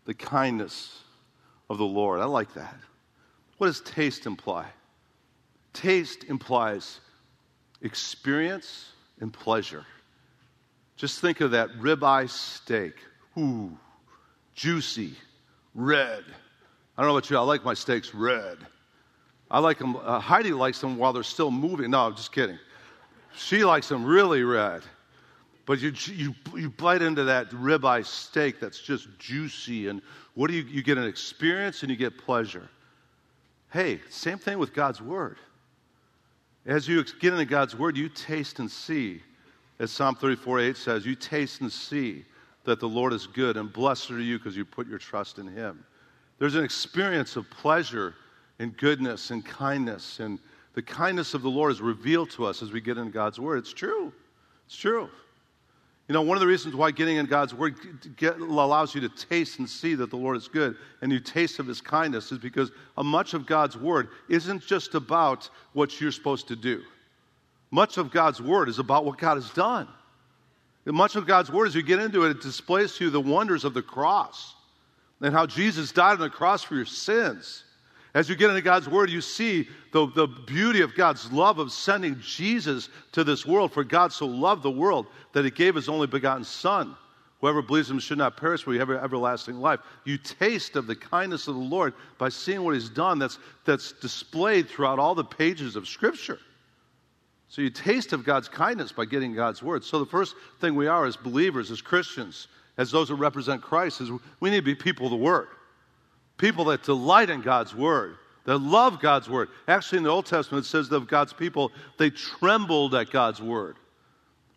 the 0.06 0.14
kindness 0.14 1.00
of 1.70 1.80
the 1.80 1.86
Lord. 1.86 2.20
I 2.20 2.26
like 2.26 2.54
that. 2.54 2.76
What 3.58 3.68
does 3.68 3.82
taste 3.82 4.28
imply? 4.28 4.68
Taste 5.74 6.26
implies 6.26 7.00
experience 7.84 8.90
and 9.20 9.32
pleasure. 9.32 9.86
Just 10.96 11.20
think 11.20 11.42
of 11.42 11.52
that 11.52 11.70
ribeye 11.80 12.30
steak. 12.30 12.96
Ooh, 13.38 13.78
juicy, 14.56 15.13
red. 15.75 16.24
I 16.98 17.02
don't 17.02 17.10
know 17.10 17.18
about 17.18 17.30
you, 17.30 17.38
I 17.38 17.42
like 17.42 17.63
my 17.63 17.74
steaks 17.74 18.13
red. 18.13 18.58
I 19.52 19.60
like 19.60 19.78
them, 19.78 19.96
uh, 19.98 20.20
Heidi 20.20 20.52
likes 20.52 20.80
them 20.80 20.98
while 20.98 21.13
they're 21.13 21.24
still 21.24 21.52
moving. 21.52 21.92
No, 21.92 22.08
I'm 22.08 22.16
just 22.16 22.32
kidding. 22.32 22.58
She 23.36 23.63
likes 23.63 23.90
them 23.90 24.06
really 24.06 24.44
red. 24.44 24.84
But 25.66 25.80
you, 25.80 25.94
you, 26.08 26.36
you 26.56 26.70
bite 26.70 27.02
into 27.02 27.24
that 27.24 27.50
ribeye 27.52 28.06
steak 28.06 28.60
that's 28.60 28.80
just 28.80 29.08
juicy, 29.18 29.88
and 29.88 30.02
what 30.34 30.50
do 30.50 30.56
you, 30.56 30.63
you 30.63 30.84
get 30.84 30.98
an 30.98 31.06
experience 31.06 31.84
and 31.84 31.90
you 31.90 31.96
get 31.96 32.18
pleasure. 32.18 32.68
Hey, 33.72 34.02
same 34.10 34.38
thing 34.38 34.60
with 34.60 34.74
God's 34.74 35.02
Word. 35.02 35.38
As 36.65 36.88
you 36.88 37.03
get 37.20 37.34
into 37.34 37.46
God's 37.46 37.75
Word, 37.75 37.98
you 37.98 38.10
taste 38.10 38.60
and 38.60 38.70
see, 38.72 39.22
as 39.79 39.91
Psalm 39.91 40.15
34 40.15 40.60
8 40.60 40.77
says, 40.77 41.05
you 41.05 41.15
taste 41.15 41.62
and 41.62 41.72
see 41.72 42.25
that 42.63 42.79
the 42.79 42.88
Lord 42.88 43.12
is 43.12 43.27
good, 43.27 43.58
and 43.58 43.72
blessed 43.72 44.12
are 44.12 44.20
you 44.22 44.38
because 44.38 44.55
you 44.55 44.63
put 44.63 44.88
your 44.88 45.00
trust 45.00 45.39
in 45.39 45.48
Him. 45.48 45.86
There's 46.39 46.55
an 46.55 46.63
experience 46.63 47.36
of 47.36 47.50
pleasure 47.50 48.15
and 48.60 48.75
goodness 48.77 49.32
and 49.32 49.46
kindness 49.46 50.20
and 50.20 50.39
The 50.74 50.82
kindness 50.82 51.34
of 51.34 51.43
the 51.43 51.50
Lord 51.50 51.72
is 51.72 51.82
revealed 51.82 52.32
to 52.32 52.46
us 52.46 52.63
as 52.63 52.72
we 52.72 52.82
get 52.82 52.98
into 52.98 53.12
God's 53.12 53.39
Word. 53.39 53.60
It's 53.60 53.74
true. 53.74 54.12
It's 54.65 54.75
true. 54.75 55.10
You 56.13 56.20
know, 56.20 56.25
one 56.25 56.38
of 56.38 56.41
the 56.41 56.48
reasons 56.48 56.75
why 56.75 56.91
getting 56.91 57.17
in 57.17 57.25
God's 57.25 57.55
Word 57.55 57.74
get, 58.17 58.38
allows 58.38 58.93
you 58.93 59.01
to 59.01 59.10
taste 59.10 59.58
and 59.58 59.67
see 59.67 59.96
that 59.96 60.12
the 60.12 60.15
Lord 60.15 60.38
is 60.38 60.48
good 60.48 60.75
and 61.01 61.12
you 61.12 61.20
taste 61.20 61.58
of 61.58 61.65
His 61.65 61.82
kindness 61.82 62.32
is 62.32 62.38
because 62.38 62.70
much 62.96 63.34
of 63.34 63.48
God's 63.48 63.75
Word 63.75 64.10
isn't 64.29 64.63
just 64.63 64.93
about 64.93 65.50
what 65.74 66.00
you're 66.00 66.12
supposed 66.12 66.50
to 66.50 66.55
do. 66.55 66.84
Much 67.72 67.98
of 67.98 68.12
God's 68.12 68.39
Word 68.39 68.70
is 68.70 68.77
about 68.77 69.05
what 69.05 69.17
God 69.17 69.38
has 69.38 69.50
done. 69.53 69.88
And 70.86 70.96
much 70.96 71.15
of 71.15 71.25
God's 71.25 71.51
Word, 71.51 71.70
as 71.70 71.74
you 71.74 71.82
get 71.82 72.00
into 72.00 72.25
it, 72.25 72.29
it 72.29 72.41
displays 72.41 72.96
to 72.98 73.05
you 73.05 73.10
the 73.10 73.20
wonders 73.20 73.65
of 73.65 73.74
the 73.74 73.82
cross 73.82 74.53
and 75.20 75.34
how 75.34 75.48
Jesus 75.48 75.91
died 75.91 76.13
on 76.13 76.20
the 76.20 76.29
cross 76.29 76.62
for 76.62 76.75
your 76.75 76.86
sins. 76.86 77.63
As 78.13 78.29
you 78.29 78.36
get 78.36 78.50
into 78.50 78.62
God's 78.62 78.88
Word, 78.88 79.10
you 79.10 79.22
see 79.22 79.67
the, 79.91 80.05
the 80.08 80.27
beauty 80.27 80.82
of 80.82 80.93
God's 80.93 81.32
love 81.32 81.58
of 81.58 81.72
sending 81.72 82.20
Jesus 82.20 82.89
to 83.13 83.24
this 83.24 83.46
world. 83.46 83.72
For 83.72 83.84
God 83.84 84.13
so 84.13 84.27
loved 84.27 84.62
the 84.62 84.72
world 84.72 85.08
that 85.34 85.46
He 85.46 85.51
gave 85.51 85.74
His 85.74 85.89
only 85.89 86.05
begotten 86.05 86.43
Son. 86.43 86.96
Whoever 87.41 87.63
believes 87.63 87.89
in 87.89 87.96
Him 87.96 88.00
should 88.00 88.20
not 88.20 88.38
perish, 88.38 88.63
but 88.63 88.75
have 88.75 88.91
everlasting 88.91 89.60
life. 89.60 89.79
You 90.05 90.17
taste 90.17 90.75
of 90.75 90.86
the 90.86 90.96
kindness 90.96 91.48
of 91.48 91.55
the 91.55 91.62
Lord 91.62 91.93
by 92.20 92.29
seeing 92.29 92.63
what 92.63 92.75
He's 92.75 92.89
done 92.89 93.17
that's, 93.17 93.39
that's 93.65 93.93
displayed 93.93 94.70
throughout 94.70 95.00
all 95.00 95.15
the 95.15 95.24
pages 95.24 95.75
of 95.75 95.88
Scripture. 95.88 96.39
So 97.50 97.63
you 97.63 97.72
taste 97.72 98.13
of 98.13 98.24
God's 98.24 98.48
kindness 98.48 98.91
by 98.91 99.05
getting 99.05 99.34
God's 99.34 99.63
Word. 99.63 99.84
So 99.84 99.98
the 99.98 100.05
first 100.05 100.36
thing 100.62 100.75
we 100.75 100.86
are 100.86 101.05
as 101.05 101.17
believers, 101.17 101.72
as 101.72 101.82
Christians, 101.82 102.48
as 102.77 102.91
those 102.91 103.10
who 103.10 103.15
represent 103.15 103.63
Christ, 103.63 104.01
is 104.01 104.12
we 104.39 104.51
need 104.51 104.58
to 104.58 104.62
be 104.62 104.75
people 104.75 105.08
of 105.08 105.12
the 105.12 105.17
Word 105.17 105.48
people 106.44 106.66
that 106.66 106.84
delight 106.84 107.30
in 107.30 107.40
God's 107.40 107.74
word, 107.74 108.18
that 108.44 108.58
love 108.58 109.00
God's 109.00 109.30
word. 109.30 109.48
Actually, 109.66 110.00
in 110.00 110.04
the 110.04 110.10
Old 110.10 110.26
Testament, 110.26 110.66
it 110.66 110.68
says 110.68 110.92
of 110.92 111.08
God's 111.08 111.32
people, 111.32 111.72
they 111.98 112.10
trembled 112.10 112.96
at 112.96 113.10
God's 113.12 113.42
word. 113.42 113.78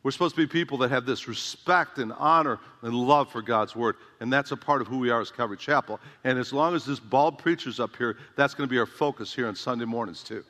We're 0.02 0.11
supposed 0.11 0.35
to 0.35 0.40
be 0.40 0.49
people 0.49 0.78
that 0.78 0.90
have 0.90 1.07
this 1.07 1.28
respect 1.28 1.99
and 1.99 2.12
honor 2.19 2.59
and 2.83 2.93
love 2.93 3.31
for 3.31 3.40
God's 3.40 3.76
word. 3.76 3.95
And 4.19 4.33
that's 4.33 4.50
a 4.50 4.57
part 4.57 4.81
of 4.81 4.88
who 4.88 4.99
we 4.99 5.11
are 5.11 5.21
as 5.21 5.31
Calvary 5.31 5.59
Chapel. 5.59 6.00
And 6.25 6.40
as 6.40 6.52
long 6.52 6.75
as 6.75 6.85
this 6.85 6.99
bald 6.99 7.38
preacher's 7.38 7.78
up 7.78 7.95
here, 7.95 8.16
that's 8.35 8.52
going 8.52 8.69
to 8.69 8.73
be 8.73 8.81
our 8.81 8.87
focus 8.87 9.33
here 9.33 9.47
on 9.47 9.55
Sunday 9.55 9.85
mornings, 9.85 10.25
too. 10.25 10.43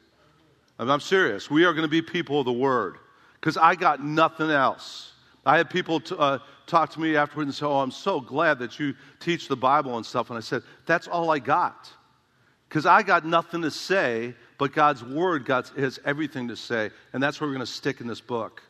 I'm 0.79 1.01
serious. 1.01 1.51
We 1.51 1.67
are 1.67 1.75
going 1.75 1.85
to 1.85 1.89
be 1.89 2.01
people 2.01 2.41
of 2.41 2.47
the 2.47 2.53
word 2.53 2.97
because 3.39 3.59
I 3.59 3.75
got 3.75 4.03
nothing 4.03 4.51
else. 4.51 5.13
I 5.47 5.57
had 5.57 5.71
people 5.71 6.01
t- 6.01 6.17
uh, 6.19 6.41
talk 6.67 6.91
to 6.91 7.01
me 7.01 7.17
afterwards 7.17 7.47
and 7.47 7.55
say, 7.55 7.65
Oh, 7.65 7.81
I'm 7.81 7.93
so 7.93 8.21
glad 8.21 8.59
that 8.59 8.79
you 8.81 8.95
teach 9.21 9.47
the 9.47 9.57
Bible 9.57 9.97
and 9.97 10.05
stuff. 10.05 10.29
And 10.29 10.37
I 10.37 10.41
said, 10.41 10.63
That's 10.85 11.07
all 11.07 11.31
I 11.31 11.39
got. 11.39 11.89
Because 12.69 12.85
I 12.85 13.03
got 13.05 13.25
nothing 13.25 13.63
to 13.63 13.71
say, 13.71 14.35
but 14.59 14.73
God's 14.73 15.05
Word 15.05 15.45
got, 15.45 15.69
has 15.69 16.01
everything 16.05 16.49
to 16.49 16.57
say. 16.57 16.91
And 17.13 17.23
that's 17.23 17.41
where 17.41 17.49
we're 17.49 17.55
going 17.55 17.65
to 17.65 17.73
stick 17.73 18.01
in 18.01 18.09
this 18.09 18.21
book. 18.21 18.61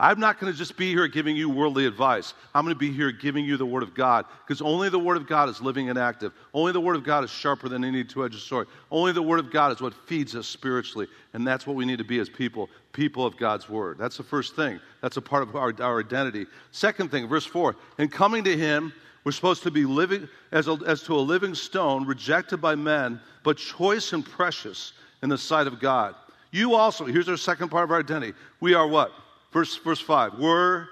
I'm 0.00 0.20
not 0.20 0.38
going 0.38 0.52
to 0.52 0.56
just 0.56 0.76
be 0.76 0.90
here 0.90 1.08
giving 1.08 1.36
you 1.36 1.50
worldly 1.50 1.84
advice. 1.84 2.34
I'm 2.54 2.64
going 2.64 2.74
to 2.74 2.78
be 2.78 2.92
here 2.92 3.10
giving 3.10 3.44
you 3.44 3.56
the 3.56 3.66
Word 3.66 3.82
of 3.82 3.94
God 3.94 4.26
because 4.46 4.62
only 4.62 4.88
the 4.88 4.98
Word 4.98 5.16
of 5.16 5.26
God 5.26 5.48
is 5.48 5.60
living 5.60 5.90
and 5.90 5.98
active. 5.98 6.32
Only 6.54 6.70
the 6.70 6.80
Word 6.80 6.94
of 6.94 7.02
God 7.02 7.24
is 7.24 7.30
sharper 7.30 7.68
than 7.68 7.84
any 7.84 8.04
two 8.04 8.24
edged 8.24 8.38
sword. 8.38 8.68
Only 8.92 9.10
the 9.10 9.22
Word 9.22 9.40
of 9.40 9.50
God 9.50 9.72
is 9.72 9.80
what 9.80 9.94
feeds 9.94 10.36
us 10.36 10.46
spiritually. 10.46 11.08
And 11.32 11.44
that's 11.44 11.66
what 11.66 11.74
we 11.74 11.84
need 11.84 11.98
to 11.98 12.04
be 12.04 12.20
as 12.20 12.28
people 12.28 12.70
people 12.92 13.26
of 13.26 13.36
God's 13.36 13.68
Word. 13.68 13.98
That's 13.98 14.16
the 14.16 14.22
first 14.22 14.54
thing. 14.54 14.78
That's 15.02 15.16
a 15.16 15.22
part 15.22 15.42
of 15.42 15.56
our, 15.56 15.74
our 15.80 16.00
identity. 16.00 16.46
Second 16.70 17.10
thing, 17.10 17.26
verse 17.26 17.44
4 17.44 17.74
In 17.98 18.08
coming 18.08 18.44
to 18.44 18.56
Him, 18.56 18.92
we're 19.24 19.32
supposed 19.32 19.64
to 19.64 19.70
be 19.70 19.84
living 19.84 20.28
as, 20.52 20.68
a, 20.68 20.78
as 20.86 21.02
to 21.02 21.14
a 21.16 21.20
living 21.20 21.54
stone, 21.54 22.06
rejected 22.06 22.58
by 22.58 22.76
men, 22.76 23.20
but 23.42 23.56
choice 23.56 24.12
and 24.12 24.24
precious 24.24 24.92
in 25.22 25.28
the 25.28 25.38
sight 25.38 25.66
of 25.66 25.80
God. 25.80 26.14
You 26.50 26.74
also, 26.74 27.04
here's 27.04 27.28
our 27.28 27.36
second 27.36 27.68
part 27.68 27.84
of 27.84 27.90
our 27.90 27.98
identity. 27.98 28.32
We 28.60 28.74
are 28.74 28.86
what? 28.86 29.12
Verse, 29.52 29.76
verse 29.76 30.00
5 30.00 30.38
We're 30.38 30.88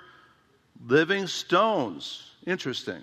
living 0.87 1.27
stones. 1.27 2.31
Interesting. 2.47 3.03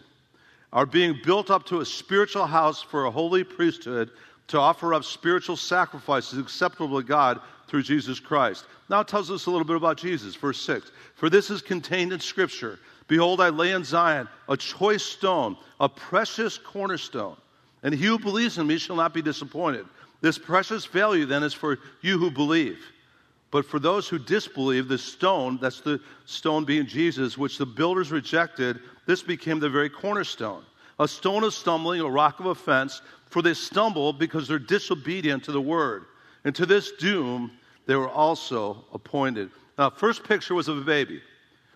Are 0.71 0.85
being 0.87 1.19
built 1.23 1.51
up 1.51 1.65
to 1.67 1.81
a 1.81 1.85
spiritual 1.85 2.47
house 2.47 2.81
for 2.81 3.05
a 3.05 3.11
holy 3.11 3.43
priesthood 3.43 4.09
to 4.47 4.59
offer 4.59 4.93
up 4.93 5.03
spiritual 5.03 5.55
sacrifices 5.55 6.39
acceptable 6.39 6.99
to 6.99 7.07
God 7.07 7.39
through 7.67 7.83
Jesus 7.83 8.19
Christ. 8.19 8.65
Now 8.89 9.01
it 9.01 9.07
tells 9.07 9.29
us 9.31 9.45
a 9.45 9.51
little 9.51 9.65
bit 9.65 9.75
about 9.75 9.97
Jesus. 9.97 10.35
Verse 10.35 10.59
6 10.61 10.91
For 11.15 11.29
this 11.29 11.49
is 11.49 11.61
contained 11.61 12.13
in 12.13 12.19
Scripture. 12.19 12.79
Behold, 13.07 13.41
I 13.41 13.49
lay 13.49 13.71
in 13.71 13.83
Zion 13.83 14.27
a 14.47 14.57
choice 14.57 15.03
stone, 15.03 15.57
a 15.79 15.89
precious 15.89 16.57
cornerstone, 16.57 17.35
and 17.83 17.93
he 17.93 18.05
who 18.05 18.17
believes 18.17 18.57
in 18.57 18.65
me 18.65 18.77
shall 18.77 18.95
not 18.95 19.13
be 19.13 19.21
disappointed. 19.21 19.85
This 20.21 20.37
precious 20.37 20.85
value 20.85 21.25
then 21.25 21.43
is 21.43 21.53
for 21.53 21.79
you 22.01 22.17
who 22.17 22.31
believe. 22.31 22.79
But 23.53 23.67
for 23.67 23.77
those 23.77 24.09
who 24.09 24.17
disbelieve, 24.17 24.87
the 24.87 24.97
stone, 24.97 25.59
that's 25.61 25.79
the 25.79 25.99
stone 26.25 26.65
being 26.65 26.87
Jesus, 26.87 27.37
which 27.37 27.59
the 27.59 27.67
builders 27.67 28.11
rejected, 28.11 28.79
this 29.05 29.21
became 29.21 29.59
the 29.59 29.69
very 29.69 29.91
cornerstone. 29.91 30.63
A 30.99 31.07
stone 31.07 31.43
of 31.43 31.53
stumbling, 31.53 32.01
a 32.01 32.09
rock 32.09 32.39
of 32.39 32.47
offense, 32.47 33.03
for 33.27 33.43
they 33.43 33.53
stumble 33.53 34.11
because 34.11 34.47
they're 34.47 34.57
disobedient 34.57 35.43
to 35.43 35.51
the 35.51 35.61
word. 35.61 36.05
And 36.45 36.55
to 36.55 36.65
this 36.65 36.93
doom, 36.93 37.51
they 37.85 37.95
were 37.95 38.09
also 38.09 38.85
appointed. 38.91 39.51
Now, 39.77 39.91
first 39.91 40.23
picture 40.23 40.55
was 40.55 40.67
of 40.67 40.79
a 40.79 40.81
baby. 40.81 41.21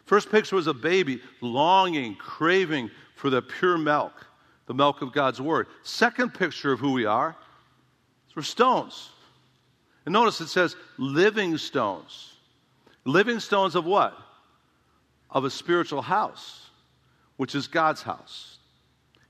First 0.05 0.31
picture 0.31 0.55
was 0.55 0.65
a 0.65 0.73
baby 0.73 1.21
longing, 1.41 2.15
craving 2.15 2.89
for 3.13 3.29
the 3.29 3.43
pure 3.43 3.77
milk, 3.77 4.25
the 4.65 4.73
milk 4.73 5.03
of 5.03 5.13
God's 5.13 5.39
word. 5.39 5.67
Second 5.83 6.33
picture 6.33 6.71
of 6.71 6.79
who 6.79 6.93
we 6.93 7.05
are 7.05 7.35
we're 8.35 8.41
stones. 8.41 9.11
And 10.07 10.13
notice 10.13 10.39
it 10.39 10.47
says 10.47 10.77
living 10.97 11.57
stones. 11.57 12.31
Living 13.03 13.41
stones 13.41 13.75
of 13.75 13.83
what? 13.83 14.17
Of 15.29 15.43
a 15.43 15.49
spiritual 15.49 16.01
house, 16.01 16.69
which 17.35 17.55
is 17.55 17.67
God's 17.67 18.03
house. 18.03 18.57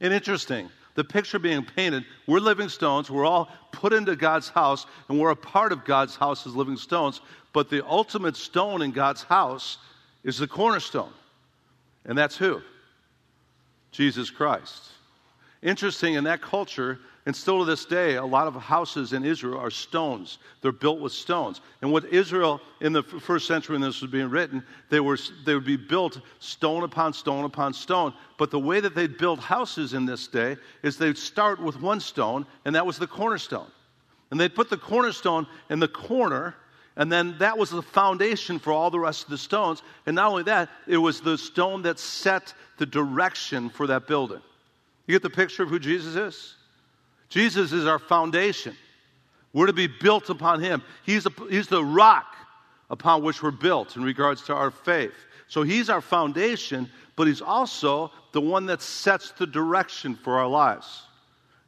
And 0.02 0.14
interesting, 0.14 0.70
the 0.94 1.04
picture 1.04 1.40
being 1.40 1.66
painted, 1.66 2.06
we're 2.28 2.40
living 2.40 2.70
stones, 2.70 3.10
we're 3.10 3.26
all 3.26 3.50
put 3.72 3.92
into 3.92 4.16
God's 4.16 4.50
house, 4.50 4.86
and 5.10 5.20
we're 5.20 5.32
a 5.32 5.36
part 5.36 5.72
of 5.72 5.84
God's 5.84 6.16
house 6.16 6.46
as 6.46 6.56
living 6.56 6.78
stones. 6.78 7.22
But 7.54 7.72
the 7.72 7.84
ultimate 7.84 8.36
stone 8.36 8.84
in 8.84 8.92
God's 8.92 9.24
house 9.24 9.80
is 10.24 10.38
the 10.38 10.48
cornerstone. 10.48 11.14
And 12.06 12.16
that's 12.16 12.38
who? 12.38 12.62
Jesus 13.92 14.30
Christ. 14.30 14.92
Interesting, 15.64 16.14
in 16.14 16.26
that 16.26 16.44
culture, 16.44 17.00
and 17.28 17.36
still 17.36 17.60
to 17.60 17.66
this 17.66 17.84
day, 17.84 18.16
a 18.16 18.26
lot 18.26 18.48
of 18.48 18.56
houses 18.56 19.12
in 19.12 19.26
Israel 19.26 19.60
are 19.60 19.70
stones. 19.70 20.38
They're 20.62 20.72
built 20.72 21.02
with 21.02 21.12
stones. 21.12 21.60
And 21.82 21.92
what 21.92 22.06
Israel, 22.06 22.62
in 22.80 22.94
the 22.94 23.04
first 23.04 23.48
century 23.48 23.74
when 23.74 23.82
this 23.82 24.02
was 24.02 24.10
being 24.10 24.30
written, 24.30 24.64
they, 24.90 25.02
were, 25.02 25.18
they 25.46 25.54
would 25.54 25.66
be 25.66 25.76
built 25.76 26.22
stone 26.40 26.84
upon 26.84 27.12
stone 27.12 27.44
upon 27.44 27.74
stone. 27.74 28.14
But 28.38 28.50
the 28.50 28.60
way 28.62 28.80
that 28.80 28.96
they'd 28.96 29.18
build 29.18 29.42
houses 29.42 29.94
in 29.94 30.06
this 30.06 30.26
day 30.28 30.56
is 30.84 30.98
they'd 30.98 31.18
start 31.18 31.62
with 31.62 31.82
one 31.82 32.00
stone, 32.00 32.46
and 32.64 32.74
that 32.76 32.86
was 32.86 32.98
the 32.98 33.08
cornerstone. 33.08 33.68
And 34.32 34.40
they'd 34.40 34.56
put 34.56 34.70
the 34.70 34.78
cornerstone 34.78 35.48
in 35.70 35.80
the 35.80 35.90
corner, 35.90 36.56
and 36.96 37.12
then 37.12 37.36
that 37.40 37.58
was 37.58 37.70
the 37.70 37.84
foundation 37.84 38.58
for 38.58 38.72
all 38.72 38.90
the 38.90 39.02
rest 39.02 39.26
of 39.26 39.32
the 39.32 39.38
stones. 39.38 39.82
And 40.06 40.16
not 40.16 40.30
only 40.30 40.44
that, 40.44 40.70
it 40.88 40.96
was 40.96 41.20
the 41.20 41.38
stone 41.38 41.82
that 41.82 42.00
set 42.00 42.54
the 42.78 42.86
direction 42.86 43.70
for 43.70 43.86
that 43.88 44.08
building. 44.08 44.40
You 45.08 45.16
get 45.16 45.24
the 45.24 45.30
picture 45.30 45.64
of 45.64 45.68
who 45.68 45.78
Jesus 45.78 46.16
is? 46.16 46.57
Jesus 47.30 47.72
is 47.72 47.86
our 47.86 48.00
foundation. 48.00 48.76
We're 49.54 49.68
to 49.68 49.74
be 49.74 49.88
built 49.88 50.30
upon 50.30 50.62
him. 50.62 50.84
He's, 51.06 51.26
a, 51.26 51.32
he's 51.50 51.68
the 51.68 51.84
rock 51.84 52.36
upon 52.90 53.24
which 53.24 53.42
we're 53.42 53.52
built 53.52 53.96
in 53.96 54.04
regards 54.04 54.44
to 54.44 54.54
our 54.54 54.72
faith. 54.72 55.14
So 55.48 55.64
he's 55.64 55.90
our 55.90 56.02
foundation, 56.02 56.90
but 57.16 57.28
he's 57.28 57.42
also 57.42 58.12
the 58.34 58.42
one 58.42 58.66
that 58.68 58.82
sets 58.82 59.32
the 59.32 59.48
direction 59.48 60.16
for 60.16 60.38
our 60.38 60.48
lives. 60.48 61.04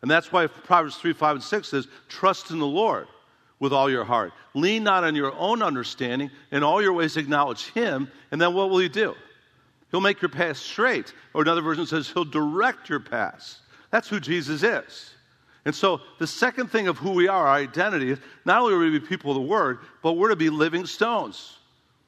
And 0.02 0.10
that's 0.10 0.32
why 0.32 0.48
Proverbs 0.48 0.98
3, 0.98 1.14
5, 1.14 1.36
and 1.38 1.44
6 1.44 1.68
says, 1.68 1.88
Trust 2.08 2.52
in 2.52 2.60
the 2.60 2.66
Lord 2.66 3.08
with 3.60 3.74
all 3.74 3.90
your 3.90 4.06
heart. 4.06 4.32
Lean 4.54 4.84
not 4.84 5.04
on 5.04 5.16
your 5.16 5.34
own 5.34 5.62
understanding. 5.62 6.32
In 6.52 6.64
all 6.64 6.82
your 6.82 6.94
ways, 6.94 7.18
acknowledge 7.18 7.72
him. 7.72 8.10
And 8.32 8.40
then 8.40 8.54
what 8.54 8.70
will 8.70 8.80
he 8.80 8.90
do? 8.90 9.16
He'll 9.92 10.02
make 10.02 10.22
your 10.22 10.30
path 10.30 10.58
straight. 10.58 11.14
Or 11.34 11.42
another 11.42 11.62
version 11.62 11.86
says, 11.86 12.10
He'll 12.10 12.24
direct 12.24 12.90
your 12.90 13.00
paths. 13.00 13.60
That's 13.92 14.08
who 14.08 14.20
Jesus 14.20 14.64
is. 14.64 15.14
And 15.66 15.76
so, 15.76 16.02
the 16.20 16.28
second 16.28 16.68
thing 16.68 16.88
of 16.88 16.98
who 16.98 17.12
we 17.12 17.28
are, 17.28 17.48
our 17.48 17.56
identity, 17.56 18.12
is 18.12 18.20
not 18.46 18.62
only 18.62 18.74
are 18.74 18.80
we 18.80 18.92
to 18.92 19.00
be 19.00 19.06
people 19.06 19.32
of 19.32 19.36
the 19.36 19.42
Word, 19.42 19.80
but 20.02 20.14
we're 20.14 20.30
to 20.30 20.36
be 20.36 20.50
living 20.50 20.86
stones. 20.86 21.58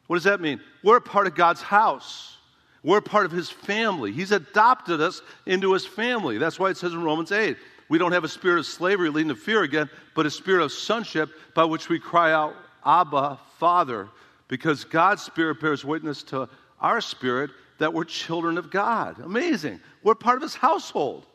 What 0.07 0.15
does 0.15 0.23
that 0.23 0.41
mean? 0.41 0.61
We're 0.83 0.97
a 0.97 1.01
part 1.01 1.27
of 1.27 1.35
God's 1.35 1.61
house. 1.61 2.37
We're 2.83 2.97
a 2.97 3.01
part 3.01 3.25
of 3.25 3.31
His 3.31 3.49
family. 3.49 4.11
He's 4.11 4.31
adopted 4.31 5.01
us 5.01 5.21
into 5.45 5.73
His 5.73 5.85
family. 5.85 6.37
That's 6.37 6.59
why 6.59 6.69
it 6.69 6.77
says 6.77 6.93
in 6.93 7.03
Romans 7.03 7.31
8, 7.31 7.57
we 7.89 7.97
don't 7.97 8.13
have 8.13 8.23
a 8.23 8.29
spirit 8.29 8.59
of 8.59 8.65
slavery 8.65 9.09
leading 9.09 9.29
to 9.29 9.35
fear 9.35 9.63
again, 9.63 9.89
but 10.15 10.25
a 10.25 10.31
spirit 10.31 10.63
of 10.63 10.71
sonship 10.71 11.29
by 11.53 11.65
which 11.65 11.89
we 11.89 11.99
cry 11.99 12.31
out, 12.31 12.55
Abba, 12.85 13.37
Father, 13.59 14.07
because 14.47 14.85
God's 14.85 15.21
Spirit 15.21 15.59
bears 15.59 15.83
witness 15.85 16.23
to 16.23 16.49
our 16.79 17.01
spirit 17.01 17.51
that 17.79 17.93
we're 17.93 18.05
children 18.05 18.57
of 18.57 18.71
God. 18.71 19.19
Amazing. 19.19 19.79
We're 20.03 20.15
part 20.15 20.37
of 20.37 20.41
His 20.41 20.55
household. 20.55 21.25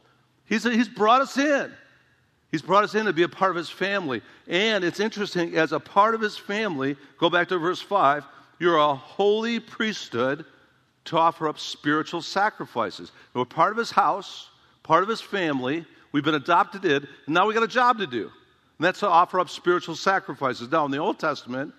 He's, 0.47 0.65
he's 0.65 0.89
brought 0.89 1.21
us 1.21 1.37
in. 1.37 1.73
He's 2.51 2.63
brought 2.63 2.85
us 2.85 2.95
in 2.95 3.07
to 3.07 3.13
be 3.13 3.25
a 3.25 3.29
part 3.29 3.51
of 3.51 3.57
his 3.57 3.71
family. 3.71 4.23
And 4.47 4.85
it's 4.85 5.01
interesting, 5.01 5.57
as 5.57 5.73
a 5.73 5.81
part 5.81 6.15
of 6.15 6.21
his 6.21 6.39
family, 6.39 6.97
go 7.19 7.29
back 7.29 7.49
to 7.49 7.59
verse 7.59 7.81
5, 7.81 8.25
you're 8.59 8.77
a 8.77 8.95
holy 8.95 9.61
priesthood 9.61 10.45
to 11.07 11.19
offer 11.19 11.49
up 11.49 11.59
spiritual 11.59 12.23
sacrifices. 12.23 13.13
We're 13.35 13.45
part 13.45 13.73
of 13.73 13.79
his 13.79 13.91
house, 13.91 14.49
part 14.83 15.03
of 15.03 15.09
his 15.09 15.21
family. 15.21 15.85
We've 16.13 16.25
been 16.25 16.35
adopted 16.35 16.85
in, 16.85 17.07
and 17.27 17.35
now 17.35 17.47
we 17.47 17.55
got 17.55 17.63
a 17.63 17.69
job 17.69 17.99
to 17.99 18.07
do. 18.07 18.23
And 18.23 18.85
that's 18.85 19.01
to 19.01 19.09
offer 19.09 19.41
up 19.41 19.49
spiritual 19.49 19.97
sacrifices. 19.97 20.71
Now, 20.71 20.85
in 20.85 20.91
the 20.91 20.99
Old 20.99 21.19
Testament, 21.19 21.75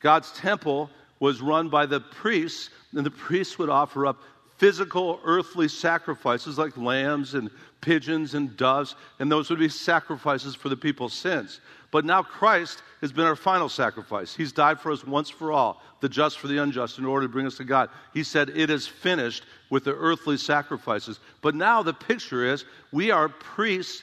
God's 0.00 0.30
temple 0.32 0.90
was 1.20 1.40
run 1.40 1.68
by 1.68 1.86
the 1.86 2.00
priests, 2.00 2.70
and 2.92 3.04
the 3.04 3.10
priests 3.10 3.58
would 3.58 3.68
offer 3.68 4.06
up 4.06 4.22
physical 4.58 5.20
earthly 5.24 5.68
sacrifices 5.68 6.58
like 6.58 6.76
lambs 6.76 7.34
and 7.34 7.50
pigeons 7.80 8.34
and 8.34 8.56
doves, 8.56 8.96
and 9.20 9.30
those 9.30 9.48
would 9.48 9.58
be 9.58 9.68
sacrifices 9.68 10.54
for 10.54 10.68
the 10.68 10.76
people's 10.76 11.14
sins. 11.14 11.60
But 11.90 12.04
now 12.04 12.22
Christ 12.22 12.82
has 13.00 13.12
been 13.12 13.24
our 13.24 13.36
final 13.36 13.68
sacrifice. 13.68 14.34
He's 14.34 14.52
died 14.52 14.80
for 14.80 14.92
us 14.92 15.06
once 15.06 15.30
for 15.30 15.52
all, 15.52 15.80
the 16.00 16.08
just 16.08 16.38
for 16.38 16.48
the 16.48 16.58
unjust, 16.58 16.98
in 16.98 17.06
order 17.06 17.26
to 17.26 17.32
bring 17.32 17.46
us 17.46 17.56
to 17.58 17.64
God. 17.64 17.88
He 18.12 18.22
said, 18.24 18.50
It 18.50 18.68
is 18.68 18.86
finished 18.86 19.44
with 19.70 19.84
the 19.84 19.94
earthly 19.94 20.36
sacrifices. 20.36 21.20
But 21.40 21.54
now 21.54 21.82
the 21.82 21.94
picture 21.94 22.44
is 22.44 22.64
we 22.92 23.10
are 23.10 23.28
priests 23.28 24.02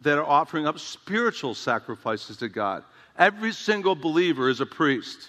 that 0.00 0.18
are 0.18 0.24
offering 0.24 0.66
up 0.66 0.78
spiritual 0.78 1.54
sacrifices 1.54 2.38
to 2.38 2.48
God. 2.48 2.84
Every 3.18 3.52
single 3.52 3.94
believer 3.94 4.48
is 4.48 4.60
a 4.60 4.66
priest 4.66 5.28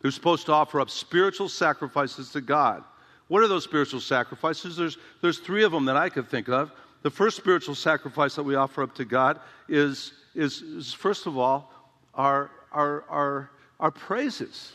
who's 0.00 0.14
supposed 0.14 0.46
to 0.46 0.52
offer 0.52 0.80
up 0.80 0.88
spiritual 0.88 1.48
sacrifices 1.48 2.30
to 2.30 2.40
God. 2.40 2.84
What 3.28 3.42
are 3.42 3.48
those 3.48 3.64
spiritual 3.64 4.00
sacrifices? 4.00 4.76
There's, 4.76 4.98
there's 5.22 5.38
three 5.38 5.64
of 5.64 5.72
them 5.72 5.86
that 5.86 5.96
I 5.96 6.08
could 6.08 6.28
think 6.28 6.48
of. 6.48 6.70
The 7.02 7.10
first 7.10 7.36
spiritual 7.36 7.74
sacrifice 7.74 8.34
that 8.36 8.42
we 8.42 8.54
offer 8.54 8.82
up 8.82 8.94
to 8.96 9.04
God 9.04 9.40
is, 9.68 10.12
is, 10.34 10.62
is 10.62 10.92
first 10.92 11.26
of 11.26 11.36
all, 11.36 11.72
our, 12.14 12.50
our, 12.72 13.04
our, 13.08 13.50
our 13.80 13.90
praises. 13.90 14.72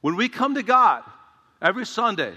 When 0.00 0.16
we 0.16 0.28
come 0.28 0.54
to 0.54 0.62
God 0.62 1.02
every 1.60 1.86
Sunday 1.86 2.34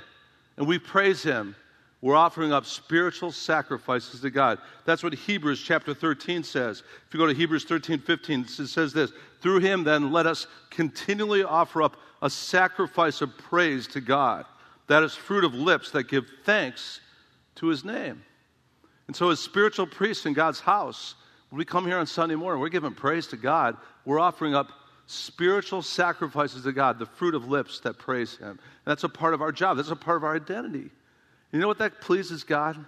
and 0.58 0.68
we 0.68 0.80
praise 0.80 1.24
Him, 1.24 1.56
we're 2.04 2.18
offering 2.18 2.52
up 2.52 2.66
spiritual 2.66 3.32
sacrifices 3.32 4.20
to 4.20 4.30
God. 4.30 4.60
That's 4.84 5.04
what 5.04 5.14
Hebrews 5.14 5.64
chapter 5.64 5.94
13 5.94 6.44
says. 6.44 6.84
If 7.08 7.14
you 7.14 7.18
go 7.18 7.28
to 7.28 7.34
Hebrews 7.34 7.64
13, 7.64 8.00
15, 8.00 8.42
it 8.42 8.50
says 8.68 8.92
this 8.92 9.14
Through 9.40 9.60
him, 9.60 9.86
then, 9.86 10.12
let 10.12 10.28
us 10.28 10.48
continually 10.70 11.44
offer 11.44 11.82
up 11.82 11.96
a 12.22 12.30
sacrifice 12.30 13.22
of 13.22 13.38
praise 13.38 13.88
to 13.88 14.02
God. 14.02 14.46
That 14.88 15.04
is 15.04 15.16
fruit 15.16 15.44
of 15.44 15.54
lips 15.54 15.92
that 15.92 16.10
give 16.10 16.26
thanks 16.44 17.00
to 17.56 17.68
his 17.68 17.86
name. 17.86 18.24
And 19.08 19.16
so, 19.16 19.30
as 19.30 19.40
spiritual 19.40 19.88
priests 19.88 20.26
in 20.26 20.34
God's 20.34 20.60
house, 20.60 21.16
when 21.50 21.60
we 21.60 21.66
come 21.66 21.86
here 21.86 21.98
on 21.98 22.08
Sunday 22.08 22.36
morning, 22.36 22.60
we're 22.60 22.70
giving 22.70 22.94
praise 22.94 23.28
to 23.28 23.38
God. 23.38 23.78
We're 24.06 24.20
offering 24.20 24.56
up 24.56 24.72
spiritual 25.06 25.82
sacrifices 25.82 26.64
to 26.64 26.72
God, 26.72 27.00
the 27.00 27.06
fruit 27.06 27.36
of 27.36 27.48
lips 27.48 27.80
that 27.82 27.98
praise 27.98 28.38
him. 28.38 28.50
And 28.50 28.60
that's 28.86 29.04
a 29.04 29.10
part 29.10 29.34
of 29.34 29.42
our 29.42 29.52
job, 29.52 29.78
that's 29.78 29.92
a 29.92 29.96
part 29.96 30.18
of 30.18 30.24
our 30.24 30.36
identity. 30.36 30.90
You 31.52 31.60
know 31.60 31.68
what 31.68 31.78
that 31.80 32.02
pleases 32.02 32.44
God? 32.44 32.84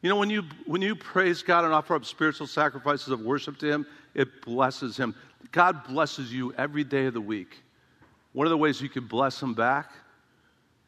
You 0.00 0.08
know, 0.08 0.16
when 0.16 0.30
you, 0.30 0.42
when 0.66 0.82
you 0.82 0.96
praise 0.96 1.42
God 1.42 1.64
and 1.64 1.72
offer 1.72 1.94
up 1.94 2.04
spiritual 2.04 2.46
sacrifices 2.46 3.08
of 3.08 3.20
worship 3.20 3.58
to 3.58 3.66
Him, 3.66 3.86
it 4.14 4.42
blesses 4.42 4.96
Him. 4.96 5.14
God 5.52 5.84
blesses 5.84 6.32
you 6.32 6.52
every 6.54 6.82
day 6.84 7.06
of 7.06 7.14
the 7.14 7.20
week. 7.20 7.62
One 8.32 8.46
of 8.46 8.50
the 8.50 8.56
ways 8.56 8.80
you 8.80 8.88
can 8.88 9.06
bless 9.06 9.40
Him 9.40 9.54
back 9.54 9.90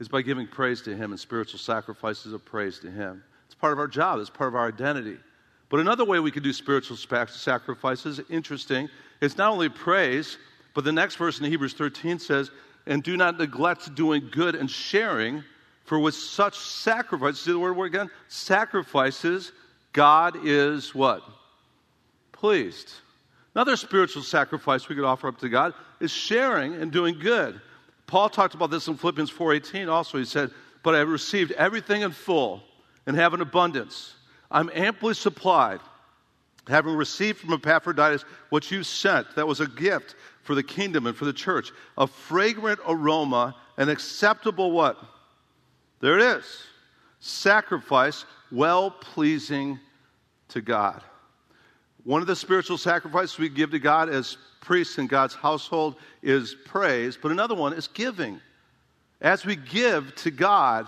is 0.01 0.09
by 0.09 0.23
giving 0.23 0.47
praise 0.47 0.83
to 0.83 0.97
Him 0.97 1.13
and 1.13 1.21
spiritual 1.21 1.59
sacrifices 1.59 2.33
of 2.33 2.45
praise 2.45 2.79
to 2.81 2.91
Him. 2.91 3.23
It's 3.47 3.55
part 3.55 3.73
of 3.73 3.79
our 3.79 3.89
job, 3.89 4.21
it's 4.21 4.31
part 4.31 4.49
of 4.49 4.55
our 4.55 4.69
identity. 4.69 5.17
But 5.69 5.81
another 5.81 6.05
way 6.05 6.21
we 6.21 6.31
can 6.31 6.43
do 6.43 6.53
spiritual 6.53 6.97
sacrifices, 6.97 8.21
interesting, 8.29 8.89
it's 9.21 9.37
not 9.37 9.51
only 9.51 9.69
praise, 9.69 10.39
but 10.75 10.85
the 10.85 10.93
next 10.93 11.17
verse 11.17 11.39
in 11.39 11.47
Hebrews 11.47 11.75
13 11.75 12.19
says, 12.19 12.51
and 12.87 13.03
do 13.03 13.17
not 13.17 13.39
neglect 13.39 13.95
doing 13.95 14.29
good 14.31 14.55
and 14.55 14.71
sharing, 14.71 15.43
for 15.85 15.99
with 15.99 16.15
such 16.15 16.59
sacrifices, 16.59 17.41
see 17.41 17.53
the 17.53 17.59
word 17.59 17.79
again? 17.85 18.11
Sacrifices, 18.29 19.53
God 19.93 20.37
is 20.45 20.95
what? 20.95 21.23
Pleased. 22.33 22.93
Another 23.55 23.77
spiritual 23.77 24.23
sacrifice 24.23 24.89
we 24.89 24.97
could 24.97 25.05
offer 25.05 25.29
up 25.29 25.39
to 25.39 25.49
God 25.49 25.75
is 26.01 26.11
sharing 26.11 26.75
and 26.75 26.91
doing 26.91 27.19
good. 27.19 27.61
Paul 28.07 28.29
talked 28.29 28.55
about 28.55 28.71
this 28.71 28.89
in 28.89 28.97
Philippians 28.97 29.31
4:18 29.31 29.89
also. 29.89 30.19
He 30.19 30.25
said, 30.25 30.53
"But 30.83 30.95
I 30.95 30.99
have 30.99 31.09
received 31.09 31.53
everything 31.53 32.03
in 32.03 32.13
full 32.13 32.63
and 33.07 33.17
have 33.17 33.35
an 33.35 33.41
abundance. 33.41 34.15
I'm 34.51 34.71
amply 34.75 35.15
supplied, 35.15 35.81
having 36.69 36.95
received 36.95 37.41
from 37.41 37.53
Epaphroditus 37.55 38.25
what 38.51 38.71
you 38.71 38.83
sent. 38.83 39.35
That 39.37 39.47
was 39.47 39.61
a 39.61 39.67
gift 39.67 40.15
for 40.43 40.55
the 40.55 40.63
kingdom 40.63 41.07
and 41.07 41.17
for 41.17 41.25
the 41.25 41.33
church, 41.33 41.73
a 41.97 42.07
fragrant 42.07 42.81
aroma, 42.87 43.57
an 43.77 43.89
acceptable 43.89 44.71
what? 44.73 44.99
There 46.01 46.19
it 46.19 46.23
is. 46.23 46.45
Sacrifice 47.21 48.27
well 48.53 48.91
pleasing 48.91 49.81
to 50.49 50.61
God. 50.61 51.03
One 52.05 52.21
of 52.21 52.27
the 52.27 52.37
spiritual 52.37 52.79
sacrifices 52.79 53.39
we 53.39 53.49
give 53.49 53.71
to 53.71 53.79
God 53.79 54.09
as 54.09 54.37
priests 54.61 54.99
in 54.99 55.07
God's 55.07 55.35
household 55.35 55.97
is 56.23 56.55
praise, 56.65 57.19
but 57.21 57.33
another 57.33 57.55
one 57.55 57.73
is 57.73 57.89
giving. 57.89 58.41
As 59.21 59.45
we 59.47 59.57
give 59.57 60.15
to 60.17 60.31
God, 60.31 60.87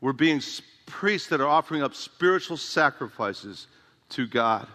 we're 0.00 0.12
being 0.12 0.42
priests 0.86 1.28
that 1.28 1.40
are 1.40 1.46
offering 1.46 1.82
up 1.82 1.94
spiritual 1.94 2.56
sacrifices 2.56 3.68
to 4.10 4.26
God. 4.26 4.66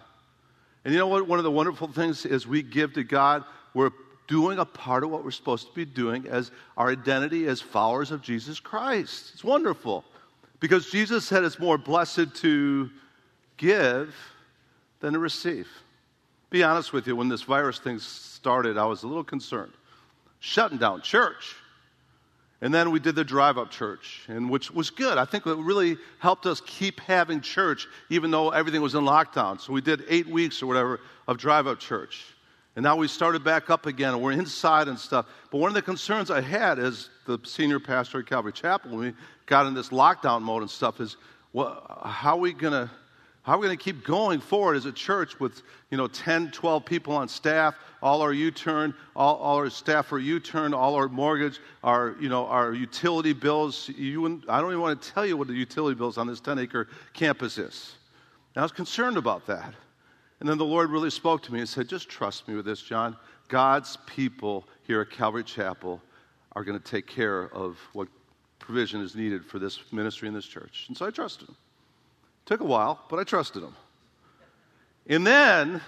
And 0.84 0.94
you 0.94 0.98
know 0.98 1.06
what? 1.06 1.28
One 1.28 1.38
of 1.38 1.44
the 1.44 1.50
wonderful 1.50 1.88
things 1.88 2.24
is 2.24 2.46
we 2.46 2.62
give 2.62 2.94
to 2.94 3.04
God, 3.04 3.44
we're 3.74 3.90
doing 4.26 4.58
a 4.58 4.64
part 4.64 5.04
of 5.04 5.10
what 5.10 5.24
we're 5.24 5.30
supposed 5.30 5.66
to 5.68 5.74
be 5.74 5.84
doing 5.84 6.26
as 6.28 6.50
our 6.76 6.90
identity 6.90 7.46
as 7.46 7.60
followers 7.60 8.10
of 8.10 8.22
Jesus 8.22 8.58
Christ. 8.58 9.32
It's 9.34 9.44
wonderful. 9.44 10.04
Because 10.60 10.90
Jesus 10.90 11.24
said 11.26 11.44
it's 11.44 11.58
more 11.58 11.78
blessed 11.78 12.34
to 12.36 12.90
give 13.56 14.14
than 15.00 15.12
to 15.12 15.18
receive. 15.18 15.68
Be 16.50 16.62
honest 16.62 16.92
with 16.92 17.06
you, 17.06 17.14
when 17.14 17.28
this 17.28 17.42
virus 17.42 17.78
thing 17.78 17.98
started, 17.98 18.78
I 18.78 18.86
was 18.86 19.02
a 19.02 19.06
little 19.06 19.24
concerned. 19.24 19.72
Shutting 20.40 20.78
down 20.78 21.02
church. 21.02 21.56
And 22.60 22.74
then 22.74 22.90
we 22.90 22.98
did 22.98 23.14
the 23.14 23.22
drive 23.22 23.56
up 23.56 23.70
church, 23.70 24.24
and 24.26 24.50
which 24.50 24.70
was 24.72 24.90
good. 24.90 25.16
I 25.16 25.24
think 25.24 25.46
it 25.46 25.56
really 25.58 25.96
helped 26.18 26.44
us 26.44 26.60
keep 26.66 26.98
having 27.00 27.40
church, 27.40 27.86
even 28.10 28.32
though 28.32 28.50
everything 28.50 28.82
was 28.82 28.96
in 28.96 29.04
lockdown. 29.04 29.60
So 29.60 29.72
we 29.72 29.80
did 29.80 30.02
eight 30.08 30.26
weeks 30.26 30.60
or 30.60 30.66
whatever 30.66 31.00
of 31.28 31.38
drive 31.38 31.68
up 31.68 31.78
church. 31.78 32.24
And 32.74 32.82
now 32.82 32.96
we 32.96 33.06
started 33.06 33.44
back 33.44 33.70
up 33.70 33.86
again, 33.86 34.14
and 34.14 34.22
we're 34.22 34.32
inside 34.32 34.88
and 34.88 34.98
stuff. 34.98 35.26
But 35.52 35.58
one 35.58 35.68
of 35.68 35.74
the 35.74 35.82
concerns 35.82 36.30
I 36.30 36.40
had 36.40 36.80
as 36.80 37.10
the 37.26 37.38
senior 37.44 37.78
pastor 37.78 38.20
at 38.20 38.26
Calvary 38.26 38.52
Chapel, 38.52 38.90
when 38.90 39.00
we 39.00 39.14
got 39.46 39.66
in 39.66 39.74
this 39.74 39.90
lockdown 39.90 40.42
mode 40.42 40.62
and 40.62 40.70
stuff, 40.70 41.00
is 41.00 41.16
well, 41.52 41.82
how 42.04 42.36
are 42.36 42.40
we 42.40 42.52
going 42.52 42.72
to 42.72 42.90
how 43.48 43.54
are 43.54 43.58
we 43.60 43.66
going 43.66 43.78
to 43.78 43.82
keep 43.82 44.04
going 44.04 44.40
forward 44.40 44.76
as 44.76 44.84
a 44.84 44.92
church 44.92 45.40
with, 45.40 45.62
you 45.90 45.96
know, 45.96 46.06
10, 46.06 46.50
12 46.50 46.84
people 46.84 47.16
on 47.16 47.26
staff, 47.28 47.76
all 48.02 48.20
our 48.20 48.34
U-turn, 48.34 48.92
all, 49.16 49.36
all 49.36 49.56
our 49.56 49.70
staff 49.70 50.12
are 50.12 50.18
U-turn, 50.18 50.74
all 50.74 50.94
our 50.94 51.08
mortgage, 51.08 51.58
our, 51.82 52.14
you 52.20 52.28
know, 52.28 52.44
our 52.44 52.74
utility 52.74 53.32
bills. 53.32 53.88
You, 53.96 54.42
I 54.50 54.60
don't 54.60 54.68
even 54.68 54.82
want 54.82 55.00
to 55.00 55.10
tell 55.12 55.24
you 55.24 55.38
what 55.38 55.48
the 55.48 55.54
utility 55.54 55.96
bills 55.96 56.18
on 56.18 56.26
this 56.26 56.42
10-acre 56.42 56.88
campus 57.14 57.56
is. 57.56 57.94
And 58.54 58.60
I 58.60 58.64
was 58.64 58.72
concerned 58.72 59.16
about 59.16 59.46
that. 59.46 59.72
And 60.40 60.48
then 60.48 60.58
the 60.58 60.66
Lord 60.66 60.90
really 60.90 61.08
spoke 61.08 61.42
to 61.44 61.52
me 61.54 61.60
and 61.60 61.68
said, 61.68 61.88
just 61.88 62.10
trust 62.10 62.48
me 62.48 62.54
with 62.54 62.66
this, 62.66 62.82
John. 62.82 63.16
God's 63.48 63.96
people 64.04 64.68
here 64.86 65.00
at 65.00 65.08
Calvary 65.08 65.42
Chapel 65.42 66.02
are 66.52 66.64
going 66.64 66.78
to 66.78 66.84
take 66.84 67.06
care 67.06 67.44
of 67.54 67.78
what 67.94 68.08
provision 68.58 69.00
is 69.00 69.16
needed 69.16 69.42
for 69.42 69.58
this 69.58 69.90
ministry 69.90 70.28
in 70.28 70.34
this 70.34 70.44
church. 70.44 70.84
And 70.88 70.96
so 70.98 71.06
I 71.06 71.10
trusted 71.10 71.48
him. 71.48 71.56
Took 72.48 72.62
a 72.62 72.64
while, 72.64 72.98
but 73.10 73.18
I 73.18 73.24
trusted 73.24 73.62
him. 73.62 73.76
And 75.06 75.26
then 75.26 75.82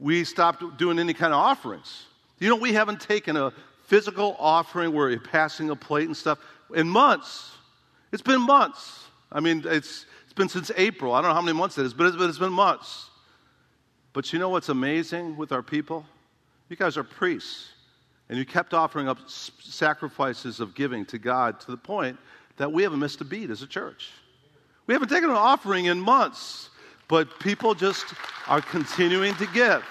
we 0.00 0.24
stopped 0.24 0.78
doing 0.78 0.98
any 0.98 1.14
kind 1.14 1.32
of 1.32 1.38
offerings. 1.38 2.06
You 2.40 2.48
know, 2.48 2.56
we 2.56 2.72
haven't 2.72 3.00
taken 3.00 3.36
a 3.36 3.52
physical 3.84 4.34
offering 4.40 4.92
where 4.92 5.10
you're 5.10 5.20
passing 5.20 5.70
a 5.70 5.76
plate 5.76 6.08
and 6.08 6.16
stuff 6.16 6.40
in 6.74 6.88
months. 6.88 7.52
It's 8.10 8.20
been 8.20 8.40
months. 8.40 9.04
I 9.30 9.38
mean, 9.38 9.62
it's, 9.64 10.06
it's 10.24 10.32
been 10.34 10.48
since 10.48 10.72
April. 10.76 11.14
I 11.14 11.22
don't 11.22 11.30
know 11.30 11.36
how 11.36 11.40
many 11.40 11.56
months 11.56 11.78
it 11.78 11.86
is, 11.86 11.94
but 11.94 12.08
it's, 12.08 12.16
but 12.16 12.28
it's 12.28 12.38
been 12.40 12.52
months. 12.52 13.08
But 14.12 14.32
you 14.32 14.40
know 14.40 14.48
what's 14.48 14.70
amazing 14.70 15.36
with 15.36 15.52
our 15.52 15.62
people? 15.62 16.04
You 16.68 16.74
guys 16.74 16.96
are 16.96 17.04
priests. 17.04 17.68
And 18.28 18.36
you 18.36 18.44
kept 18.44 18.74
offering 18.74 19.06
up 19.06 19.18
sacrifices 19.28 20.58
of 20.58 20.74
giving 20.74 21.04
to 21.06 21.18
God 21.18 21.60
to 21.60 21.70
the 21.70 21.76
point 21.76 22.18
that 22.56 22.72
we 22.72 22.82
haven't 22.82 22.98
missed 22.98 23.20
a 23.20 23.24
beat 23.24 23.50
as 23.50 23.62
a 23.62 23.68
church. 23.68 24.10
We 24.86 24.94
haven't 24.94 25.08
taken 25.08 25.30
an 25.30 25.36
offering 25.36 25.86
in 25.86 26.00
months, 26.00 26.70
but 27.08 27.40
people 27.40 27.74
just 27.74 28.06
are 28.46 28.60
continuing 28.60 29.34
to 29.36 29.46
give. 29.48 29.84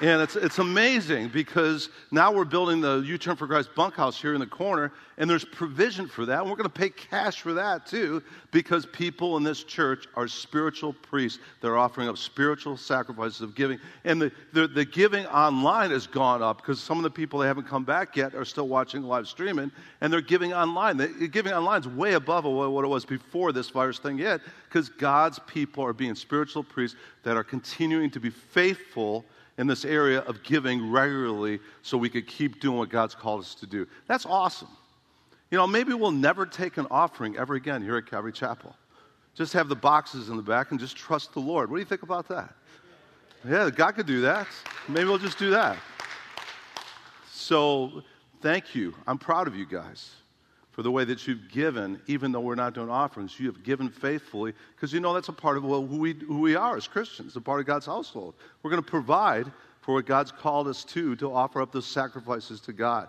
And 0.00 0.22
it's, 0.22 0.36
it's 0.36 0.58
amazing 0.58 1.28
because 1.28 1.88
now 2.10 2.32
we're 2.32 2.44
building 2.44 2.80
the 2.80 2.98
U 3.00 3.18
Turn 3.18 3.36
for 3.36 3.46
Christ 3.46 3.70
bunkhouse 3.76 4.20
here 4.20 4.34
in 4.34 4.40
the 4.40 4.46
corner, 4.46 4.92
and 5.18 5.28
there's 5.28 5.44
provision 5.44 6.08
for 6.08 6.24
that. 6.26 6.40
And 6.40 6.50
we're 6.50 6.56
going 6.56 6.68
to 6.68 6.70
pay 6.70 6.88
cash 6.88 7.40
for 7.40 7.52
that 7.54 7.86
too 7.86 8.22
because 8.50 8.86
people 8.86 9.36
in 9.36 9.42
this 9.42 9.62
church 9.62 10.06
are 10.14 10.26
spiritual 10.26 10.94
priests. 10.94 11.38
They're 11.60 11.76
offering 11.76 12.08
up 12.08 12.16
spiritual 12.16 12.76
sacrifices 12.76 13.42
of 13.42 13.54
giving. 13.54 13.78
And 14.04 14.20
the, 14.20 14.32
the, 14.52 14.66
the 14.66 14.84
giving 14.84 15.26
online 15.26 15.90
has 15.90 16.06
gone 16.06 16.42
up 16.42 16.56
because 16.58 16.80
some 16.80 16.96
of 16.96 17.04
the 17.04 17.10
people 17.10 17.40
that 17.40 17.46
haven't 17.46 17.68
come 17.68 17.84
back 17.84 18.16
yet 18.16 18.34
are 18.34 18.44
still 18.44 18.68
watching 18.68 19.02
live 19.02 19.28
streaming, 19.28 19.70
and 20.00 20.12
they're 20.12 20.20
giving 20.20 20.52
online. 20.52 20.96
The 20.96 21.28
giving 21.28 21.52
online 21.52 21.80
is 21.80 21.88
way 21.88 22.14
above 22.14 22.44
what 22.44 22.84
it 22.84 22.88
was 22.88 23.04
before 23.04 23.52
this 23.52 23.68
virus 23.68 23.98
thing 23.98 24.18
hit 24.18 24.40
because 24.68 24.88
God's 24.88 25.38
people 25.46 25.84
are 25.84 25.92
being 25.92 26.14
spiritual 26.14 26.64
priests 26.64 26.96
that 27.24 27.36
are 27.36 27.44
continuing 27.44 28.10
to 28.10 28.20
be 28.20 28.30
faithful 28.30 29.26
in 29.62 29.68
this 29.68 29.84
area 29.84 30.18
of 30.22 30.42
giving 30.42 30.90
regularly 30.90 31.60
so 31.82 31.96
we 31.96 32.10
could 32.10 32.26
keep 32.26 32.60
doing 32.60 32.78
what 32.78 32.88
God's 32.88 33.14
called 33.14 33.42
us 33.42 33.54
to 33.54 33.64
do. 33.64 33.86
That's 34.08 34.26
awesome. 34.26 34.66
You 35.52 35.58
know, 35.58 35.68
maybe 35.68 35.94
we'll 35.94 36.10
never 36.10 36.46
take 36.46 36.78
an 36.78 36.88
offering 36.90 37.36
ever 37.36 37.54
again 37.54 37.80
here 37.80 37.96
at 37.96 38.06
Calvary 38.06 38.32
Chapel. 38.32 38.74
Just 39.36 39.52
have 39.52 39.68
the 39.68 39.76
boxes 39.76 40.30
in 40.30 40.36
the 40.36 40.42
back 40.42 40.72
and 40.72 40.80
just 40.80 40.96
trust 40.96 41.32
the 41.32 41.38
Lord. 41.38 41.70
What 41.70 41.76
do 41.76 41.80
you 41.80 41.86
think 41.86 42.02
about 42.02 42.26
that? 42.26 42.52
Yeah, 43.48 43.70
God 43.70 43.92
could 43.92 44.06
do 44.06 44.20
that. 44.22 44.48
Maybe 44.88 45.04
we'll 45.04 45.18
just 45.18 45.38
do 45.38 45.50
that. 45.50 45.78
So, 47.30 48.02
thank 48.40 48.74
you. 48.74 48.96
I'm 49.06 49.16
proud 49.16 49.46
of 49.46 49.54
you 49.54 49.64
guys 49.64 50.10
for 50.72 50.82
the 50.82 50.90
way 50.90 51.04
that 51.04 51.26
you've 51.26 51.50
given, 51.50 52.00
even 52.06 52.32
though 52.32 52.40
we're 52.40 52.54
not 52.54 52.74
doing 52.74 52.88
offerings. 52.88 53.38
You 53.38 53.46
have 53.46 53.62
given 53.62 53.90
faithfully 53.90 54.54
because 54.74 54.92
you 54.92 55.00
know 55.00 55.12
that's 55.12 55.28
a 55.28 55.32
part 55.32 55.58
of 55.58 55.64
well, 55.64 55.86
who, 55.86 55.98
we, 55.98 56.14
who 56.14 56.40
we 56.40 56.56
are 56.56 56.76
as 56.76 56.88
Christians, 56.88 57.36
a 57.36 57.40
part 57.40 57.60
of 57.60 57.66
God's 57.66 57.86
household. 57.86 58.34
We're 58.62 58.70
going 58.70 58.82
to 58.82 58.90
provide 58.90 59.52
for 59.82 59.94
what 59.94 60.06
God's 60.06 60.32
called 60.32 60.68
us 60.68 60.84
to, 60.84 61.14
to 61.16 61.32
offer 61.32 61.60
up 61.60 61.72
those 61.72 61.86
sacrifices 61.86 62.60
to 62.62 62.72
God. 62.72 63.08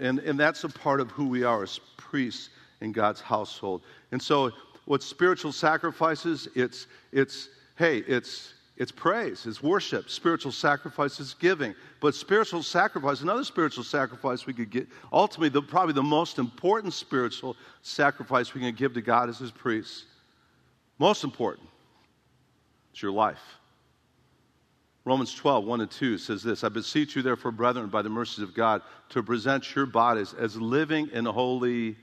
And, 0.00 0.20
and 0.20 0.38
that's 0.38 0.62
a 0.64 0.68
part 0.68 1.00
of 1.00 1.10
who 1.10 1.26
we 1.26 1.42
are 1.42 1.64
as 1.64 1.80
priests 1.96 2.50
in 2.80 2.92
God's 2.92 3.20
household. 3.20 3.82
And 4.12 4.22
so, 4.22 4.52
what 4.84 5.02
spiritual 5.02 5.52
sacrifices, 5.52 6.48
it's, 6.54 6.86
it's 7.12 7.48
hey, 7.76 7.98
it's 7.98 8.54
it's 8.80 8.90
praise, 8.90 9.44
it's 9.44 9.62
worship. 9.62 10.08
Spiritual 10.08 10.52
sacrifice 10.52 11.20
is 11.20 11.34
giving. 11.34 11.74
But 12.00 12.14
spiritual 12.14 12.62
sacrifice, 12.62 13.20
another 13.20 13.44
spiritual 13.44 13.84
sacrifice 13.84 14.46
we 14.46 14.54
could 14.54 14.70
get, 14.70 14.88
ultimately, 15.12 15.50
the, 15.50 15.60
probably 15.60 15.92
the 15.92 16.02
most 16.02 16.38
important 16.38 16.94
spiritual 16.94 17.58
sacrifice 17.82 18.54
we 18.54 18.62
can 18.62 18.74
give 18.74 18.94
to 18.94 19.02
God 19.02 19.28
as 19.28 19.38
His 19.38 19.50
priests. 19.50 20.06
Most 20.98 21.24
important, 21.24 21.68
it's 22.90 23.02
your 23.02 23.12
life. 23.12 23.42
Romans 25.04 25.34
12, 25.34 25.66
1 25.66 25.80
and 25.82 25.90
2 25.90 26.16
says 26.16 26.42
this 26.42 26.64
I 26.64 26.70
beseech 26.70 27.14
you, 27.14 27.20
therefore, 27.20 27.52
brethren, 27.52 27.90
by 27.90 28.00
the 28.00 28.08
mercies 28.08 28.42
of 28.42 28.54
God, 28.54 28.80
to 29.10 29.22
present 29.22 29.74
your 29.74 29.84
bodies 29.84 30.32
as 30.32 30.56
living 30.56 31.10
and 31.12 31.26
holy 31.26 31.98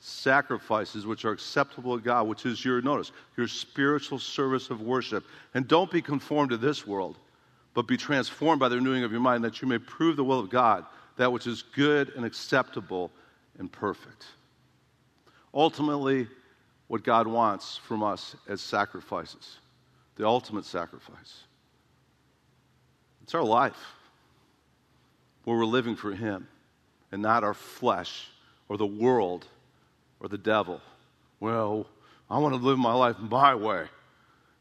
sacrifices 0.00 1.06
which 1.06 1.24
are 1.24 1.32
acceptable 1.32 1.96
to 1.98 2.04
God, 2.04 2.28
which 2.28 2.46
is 2.46 2.64
your, 2.64 2.80
notice, 2.80 3.12
your 3.36 3.48
spiritual 3.48 4.18
service 4.18 4.70
of 4.70 4.80
worship. 4.80 5.24
And 5.54 5.66
don't 5.66 5.90
be 5.90 6.02
conformed 6.02 6.50
to 6.50 6.56
this 6.56 6.86
world, 6.86 7.16
but 7.74 7.86
be 7.86 7.96
transformed 7.96 8.60
by 8.60 8.68
the 8.68 8.76
renewing 8.76 9.04
of 9.04 9.10
your 9.10 9.20
mind 9.20 9.44
that 9.44 9.60
you 9.60 9.68
may 9.68 9.78
prove 9.78 10.16
the 10.16 10.24
will 10.24 10.38
of 10.38 10.50
God, 10.50 10.84
that 11.16 11.32
which 11.32 11.46
is 11.46 11.62
good 11.74 12.12
and 12.14 12.24
acceptable 12.24 13.10
and 13.58 13.70
perfect. 13.70 14.24
Ultimately, 15.52 16.28
what 16.86 17.02
God 17.02 17.26
wants 17.26 17.76
from 17.76 18.02
us 18.02 18.36
as 18.48 18.60
sacrifices, 18.60 19.58
the 20.16 20.26
ultimate 20.26 20.64
sacrifice. 20.64 21.42
It's 23.22 23.34
our 23.34 23.44
life 23.44 23.94
where 25.44 25.56
we're 25.56 25.64
living 25.64 25.96
for 25.96 26.14
Him 26.14 26.46
and 27.10 27.20
not 27.20 27.44
our 27.44 27.54
flesh 27.54 28.28
or 28.68 28.76
the 28.76 28.86
world 28.86 29.46
or 30.20 30.28
the 30.28 30.38
devil. 30.38 30.80
Well, 31.40 31.86
I 32.30 32.38
want 32.38 32.54
to 32.54 32.60
live 32.60 32.78
my 32.78 32.92
life 32.92 33.16
my 33.18 33.54
way. 33.54 33.86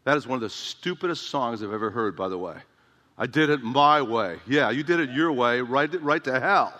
That 0.03 0.17
is 0.17 0.27
one 0.27 0.35
of 0.37 0.41
the 0.41 0.49
stupidest 0.49 1.29
songs 1.29 1.61
I've 1.61 1.73
ever 1.73 1.89
heard, 1.89 2.15
by 2.15 2.29
the 2.29 2.37
way. 2.37 2.55
I 3.17 3.25
did 3.25 3.49
it 3.49 3.61
my 3.61 4.01
way. 4.01 4.37
Yeah, 4.47 4.69
you 4.69 4.83
did 4.83 4.99
it 4.99 5.09
your 5.09 5.31
way, 5.31 5.59
right, 5.59 5.91
right 6.01 6.23
to 6.23 6.39
hell. 6.39 6.79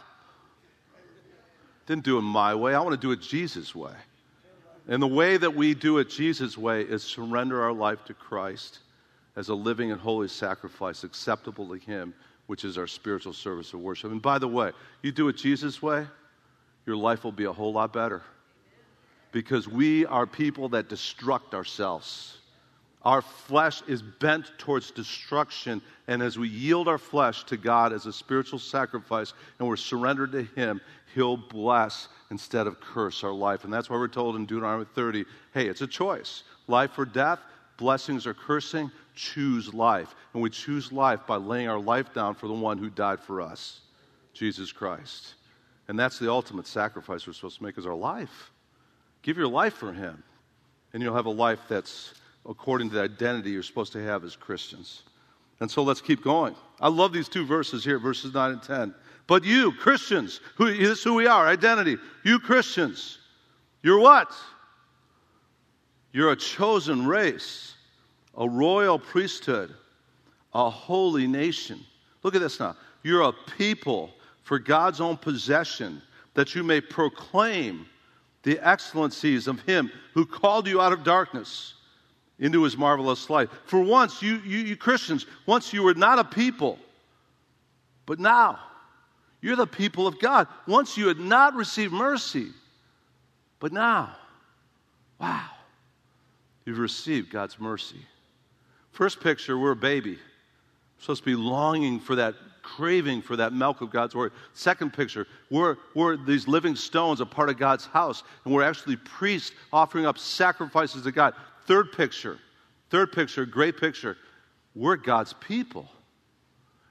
Didn't 1.88 2.04
do 2.04 2.18
it 2.18 2.22
my 2.22 2.54
way. 2.54 2.76
I 2.76 2.80
want 2.80 2.92
to 2.94 3.08
do 3.08 3.12
it 3.12 3.22
Jesus' 3.22 3.74
way. 3.74 3.94
And 4.88 5.02
the 5.02 5.08
way 5.08 5.36
that 5.38 5.54
we 5.54 5.74
do 5.74 5.98
it 5.98 6.10
Jesus' 6.10 6.58
way 6.58 6.84
is 6.84 7.04
surrender 7.04 7.62
our 7.62 7.74
life 7.74 8.06
to 8.06 8.14
Christ 8.14 8.80
as 9.36 9.50
a 9.50 9.56
living 9.56 9.92
and 9.92 10.00
holy 10.00 10.28
sacrifice 10.28 11.04
acceptable 11.04 11.68
to 11.70 11.76
Him, 11.76 12.14
which 12.46 12.64
is 12.64 12.78
our 12.78 12.88
spiritual 12.88 13.34
service 13.34 13.74
of 13.74 13.82
worship. 13.82 14.12
And 14.12 14.22
by 14.22 14.40
the 14.40 14.48
way, 14.48 14.72
you 15.02 15.12
do 15.12 15.28
it 15.28 15.34
Jesus' 15.34 15.82
way, 15.82 16.08
your 16.86 16.96
life 16.96 17.24
will 17.24 17.34
be 17.34 17.46
a 17.46 17.52
whole 17.52 17.74
lot 17.74 17.92
better 17.92 18.22
because 19.32 19.68
we 19.68 20.06
are 20.06 20.26
people 20.26 20.70
that 20.70 20.90
destruct 20.90 21.54
ourselves. 21.54 22.38
Our 23.04 23.22
flesh 23.22 23.82
is 23.88 24.02
bent 24.02 24.52
towards 24.58 24.92
destruction, 24.92 25.82
and 26.08 26.22
as 26.22 26.38
we 26.38 26.50
yield 26.50 26.88
our 26.88 26.98
flesh 26.98 27.44
to 27.46 27.56
God 27.56 27.94
as 27.94 28.06
a 28.06 28.12
spiritual 28.12 28.60
sacrifice 28.60 29.34
and 29.60 29.68
we're 29.68 29.78
surrendered 29.78 30.32
to 30.34 30.44
Him, 30.44 30.82
He'll 31.14 31.38
bless 31.38 32.10
instead 32.32 32.68
of 32.68 32.80
curse 32.82 33.24
our 33.24 33.32
life. 33.32 33.64
And 33.64 33.72
that's 33.72 33.90
why 33.90 33.96
we're 33.98 34.08
told 34.08 34.36
in 34.36 34.46
Deuteronomy 34.46 34.86
30 34.94 35.26
hey, 35.54 35.68
it's 35.68 35.82
a 35.82 35.88
choice 35.88 36.44
life 36.68 36.98
or 36.98 37.06
death, 37.06 37.40
blessings 37.78 38.28
or 38.28 38.34
cursing, 38.34 38.92
choose 39.16 39.74
life. 39.74 40.14
And 40.34 40.44
we 40.44 40.50
choose 40.50 40.92
life 40.92 41.26
by 41.26 41.38
laying 41.38 41.70
our 41.70 41.80
life 41.80 42.14
down 42.14 42.36
for 42.36 42.48
the 42.48 42.54
one 42.54 42.78
who 42.78 42.90
died 42.90 43.20
for 43.20 43.42
us, 43.42 43.80
Jesus 44.34 44.72
Christ. 44.72 45.36
And 45.88 45.98
that's 45.98 46.20
the 46.20 46.30
ultimate 46.30 46.68
sacrifice 46.68 47.26
we're 47.26 47.34
supposed 47.34 47.58
to 47.58 47.64
make 47.64 47.78
is 47.78 47.86
our 47.86 47.96
life. 47.96 48.52
Give 49.28 49.36
your 49.36 49.50
life 49.50 49.74
for 49.74 49.92
Him, 49.92 50.24
and 50.94 51.04
you'll 51.04 51.14
have 51.14 51.26
a 51.26 51.30
life 51.30 51.60
that's 51.68 52.14
according 52.48 52.88
to 52.92 52.96
the 52.96 53.02
identity 53.02 53.52
you're 53.52 53.62
supposed 53.62 53.92
to 53.92 54.02
have 54.02 54.24
as 54.24 54.38
Christians. 54.38 55.04
And 55.60 55.70
so 55.70 55.84
let's 55.84 56.00
keep 56.00 56.24
going. 56.24 56.56
I 56.80 56.88
love 56.88 57.12
these 57.12 57.28
two 57.28 57.46
verses 57.46 57.84
here, 57.84 58.00
verses 58.00 58.34
9 58.34 58.52
and 58.52 58.64
10. 58.64 58.96
But 59.28 59.44
you, 59.44 59.74
Christians, 59.74 60.40
who, 60.56 60.74
this 60.74 61.00
is 61.00 61.04
who 61.04 61.14
we 61.16 61.28
are, 61.28 61.46
identity. 61.46 61.98
You, 62.24 62.40
Christians, 62.40 63.18
you're 63.84 64.00
what? 64.00 64.32
You're 66.14 66.32
a 66.32 66.38
chosen 66.38 67.06
race, 67.06 67.76
a 68.38 68.48
royal 68.48 68.98
priesthood, 68.98 69.74
a 70.54 70.70
holy 70.70 71.28
nation. 71.28 71.82
Look 72.24 72.34
at 72.34 72.40
this 72.40 72.62
now. 72.62 72.78
You're 73.04 73.24
a 73.24 73.34
people 73.58 74.10
for 74.44 74.58
God's 74.58 75.02
own 75.02 75.18
possession, 75.18 76.02
that 76.34 76.56
you 76.56 76.64
may 76.64 76.80
proclaim 76.80 77.88
the 78.44 78.60
excellencies 78.60 79.48
of 79.48 79.62
Him 79.62 79.92
who 80.14 80.26
called 80.26 80.68
you 80.68 80.82
out 80.82 80.94
of 80.94 81.04
darkness 81.04 81.74
into 82.40 82.64
His 82.64 82.78
marvelous 82.78 83.30
light. 83.30 83.50
For 83.66 83.80
once, 83.80 84.22
you, 84.22 84.38
you, 84.46 84.60
you 84.60 84.76
Christians, 84.76 85.26
once 85.46 85.74
you 85.74 85.84
were 85.84 85.94
not 85.94 86.20
a 86.20 86.24
people, 86.24 86.80
but 88.06 88.20
now 88.20 88.60
you're 89.42 89.56
the 89.56 89.68
people 89.68 90.08
of 90.08 90.20
God. 90.20 90.48
Once 90.68 90.98
you 90.98 91.08
had 91.08 91.20
not 91.20 91.54
received 91.56 91.94
mercy, 91.94 92.50
but 93.60 93.72
now, 93.72 94.16
wow, 95.20 95.50
you've 96.66 96.80
received 96.80 97.32
God's 97.32 97.60
mercy. 97.60 98.06
First 98.92 99.22
picture, 99.22 99.58
we're 99.58 99.72
a 99.72 99.76
baby. 99.76 100.18
Supposed 101.00 101.24
to 101.24 101.26
be 101.26 101.36
longing 101.36 102.00
for 102.00 102.16
that 102.16 102.36
craving 102.76 103.22
for 103.22 103.36
that 103.38 103.54
milk 103.54 103.82
of 103.82 103.90
God's 103.90 104.14
word. 104.14 104.34
Second 104.54 104.94
picture, 104.94 105.26
we're, 105.50 105.78
we're 105.96 106.18
these 106.18 106.48
living 106.48 106.76
stones, 106.76 107.22
a 107.22 107.26
part 107.26 107.50
of 107.50 107.58
God's 107.58 107.86
house, 107.86 108.24
and 108.44 108.54
we're 108.54 108.64
actually 108.64 108.98
priests 108.98 109.52
offering 109.72 110.06
up 110.06 110.18
sacrifices 110.18 111.04
to 111.04 111.12
God. 111.12 111.34
Third 111.66 111.92
picture, 111.94 112.38
third 112.90 113.12
picture, 113.12 113.46
great 113.46 113.78
picture, 113.78 114.18
we're 114.76 114.98
God's 114.98 115.34
people. 115.34 115.90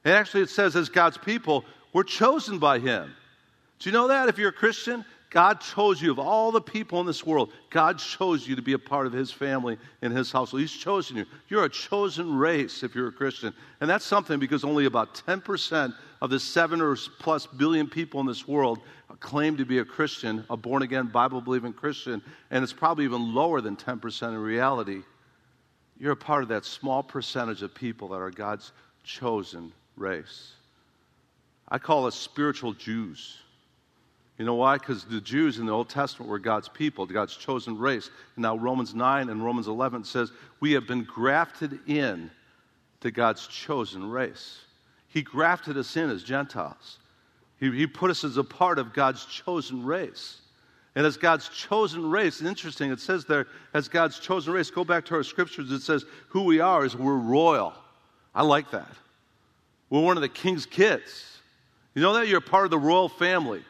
And 0.04 0.14
actually, 0.14 0.42
it 0.42 0.50
says, 0.50 0.76
as 0.76 0.88
God's 0.88 1.18
people, 1.18 1.64
we're 1.92 2.04
chosen 2.04 2.58
by 2.58 2.78
Him. 2.78 3.12
Do 3.78 3.90
you 3.90 3.92
know 3.92 4.08
that 4.08 4.28
if 4.28 4.38
you're 4.38 4.50
a 4.50 4.52
Christian? 4.52 5.04
God 5.37 5.61
chose 5.61 6.01
you 6.01 6.11
of 6.11 6.18
all 6.18 6.51
the 6.51 6.62
people 6.62 6.99
in 6.99 7.07
this 7.07 7.27
world. 7.27 7.53
God 7.68 7.99
chose 7.99 8.49
you 8.49 8.57
to 8.57 8.62
be 8.62 8.72
a 8.72 8.79
part 8.79 9.07
of 9.07 9.12
His 9.12 9.31
family 9.31 9.77
and 10.01 10.11
His 10.11 10.33
household. 10.33 10.62
He's 10.62 10.72
chosen 10.72 11.18
you. 11.18 11.27
You're 11.49 11.66
a 11.66 11.68
chosen 11.68 12.38
race 12.38 12.83
if 12.83 12.94
you're 12.94 13.09
a 13.09 13.12
Christian. 13.12 13.53
And 13.83 13.90
that's 13.90 14.07
something 14.07 14.38
because 14.40 14.64
only 14.64 14.87
about 14.87 15.14
10% 15.27 15.92
of 16.22 16.31
the 16.31 16.40
seven 16.40 16.81
or 16.81 16.96
plus 17.18 17.44
billion 17.44 17.87
people 17.87 18.18
in 18.20 18.27
this 18.27 18.49
world 18.49 18.79
claim 19.20 19.59
to 19.59 19.66
be 19.66 19.81
a 19.81 19.85
Christian, 19.85 20.42
a 20.49 20.57
born 20.57 20.81
again, 20.81 21.09
Bible 21.09 21.42
believing 21.42 21.75
Christian. 21.75 22.22
And 22.51 22.64
it's 22.64 22.72
probably 22.72 23.05
even 23.05 23.35
lower 23.35 23.61
than 23.61 23.77
10% 23.77 24.29
in 24.29 24.38
reality. 24.38 25.03
You're 25.99 26.12
a 26.12 26.16
part 26.16 26.44
of 26.44 26.49
that 26.49 26.64
small 26.64 27.03
percentage 27.03 27.61
of 27.61 27.75
people 27.75 28.09
that 28.09 28.22
are 28.22 28.31
God's 28.31 28.72
chosen 29.05 29.75
race. 29.99 30.55
I 31.68 31.77
call 31.77 32.07
us 32.07 32.14
spiritual 32.14 32.72
Jews. 32.72 33.37
You 34.38 34.44
know 34.44 34.55
why? 34.55 34.77
Because 34.77 35.05
the 35.05 35.20
Jews 35.20 35.59
in 35.59 35.66
the 35.66 35.72
Old 35.72 35.88
Testament 35.88 36.31
were 36.31 36.38
God's 36.38 36.68
people, 36.68 37.07
God's 37.07 37.37
chosen 37.37 37.79
race. 37.79 38.11
And 38.35 38.42
now 38.42 38.57
Romans 38.57 38.94
9 38.94 39.31
and 39.31 39.44
Romans 39.44 39.66
11 39.66 40.05
says, 40.05 40.31
We 40.61 40.72
have 40.72 40.87
been 40.87 41.05
grafted 41.05 41.81
in 41.87 42.31
to 43.01 43.11
God's 43.11 43.46
chosen 43.46 44.11
race. 44.11 44.59
He 45.09 45.22
grafted 45.22 45.79
us 45.79 45.96
in 45.96 46.11
as 46.11 46.22
Gentiles. 46.22 46.99
He, 47.59 47.70
he 47.70 47.87
put 47.87 48.11
us 48.11 48.25
as 48.25 48.37
a 48.37 48.44
part 48.44 48.79
of 48.79 48.92
God's 48.92 49.25
chosen 49.25 49.85
race. 49.85 50.40
And 50.94 51.07
as 51.07 51.16
God's 51.16 51.49
chosen 51.49 52.11
race, 52.11 52.42
interesting, 52.42 52.90
it 52.90 53.01
says 53.01 53.25
there, 53.25 53.46
as 53.72 53.88
God's 53.88 54.18
chosen 54.18 54.53
race, 54.53 54.70
go 54.70 54.85
back 54.85 55.05
to 55.07 55.14
our 55.14 55.22
scriptures, 55.22 55.70
it 55.70 55.81
says 55.81 56.05
who 56.29 56.42
we 56.42 56.61
are 56.61 56.85
is 56.85 56.94
we're 56.94 57.16
royal. 57.16 57.75
I 58.35 58.42
like 58.42 58.70
that. 58.72 58.90
We're 59.88 60.03
one 60.03 60.16
of 60.16 60.22
the 60.22 60.29
king's 60.29 60.66
kids. 60.66 61.38
You 61.94 62.03
know 62.03 62.14
that? 62.14 62.29
You're 62.29 62.40
part 62.42 62.64
of 62.64 62.70
the 62.70 62.79
royal 62.79 63.09
family. 63.09 63.62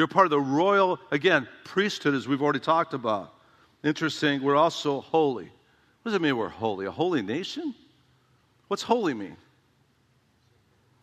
You're 0.00 0.08
part 0.08 0.24
of 0.24 0.30
the 0.30 0.40
royal, 0.40 0.98
again, 1.10 1.46
priesthood, 1.62 2.14
as 2.14 2.26
we've 2.26 2.40
already 2.40 2.58
talked 2.58 2.94
about. 2.94 3.34
Interesting, 3.84 4.42
we're 4.42 4.56
also 4.56 5.02
holy. 5.02 5.44
What 5.44 6.04
does 6.06 6.14
it 6.14 6.22
mean 6.22 6.38
we're 6.38 6.48
holy? 6.48 6.86
A 6.86 6.90
holy 6.90 7.20
nation? 7.20 7.74
What's 8.68 8.82
holy 8.82 9.12
mean? 9.12 9.36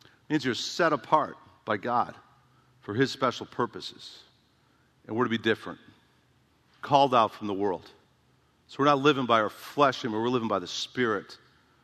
It 0.03 0.09
means 0.29 0.43
you're 0.43 0.55
set 0.55 0.93
apart 0.93 1.37
by 1.63 1.77
God 1.77 2.15
for 2.81 2.95
His 2.95 3.11
special 3.11 3.45
purposes. 3.45 4.17
And 5.05 5.15
we're 5.15 5.25
to 5.25 5.29
be 5.29 5.37
different, 5.37 5.77
called 6.81 7.13
out 7.13 7.31
from 7.35 7.45
the 7.45 7.53
world. 7.53 7.87
So 8.65 8.77
we're 8.79 8.85
not 8.85 8.97
living 8.97 9.27
by 9.27 9.41
our 9.41 9.51
flesh 9.51 10.03
anymore, 10.03 10.23
we're 10.23 10.29
living 10.29 10.47
by 10.47 10.57
the 10.57 10.65
Spirit. 10.65 11.37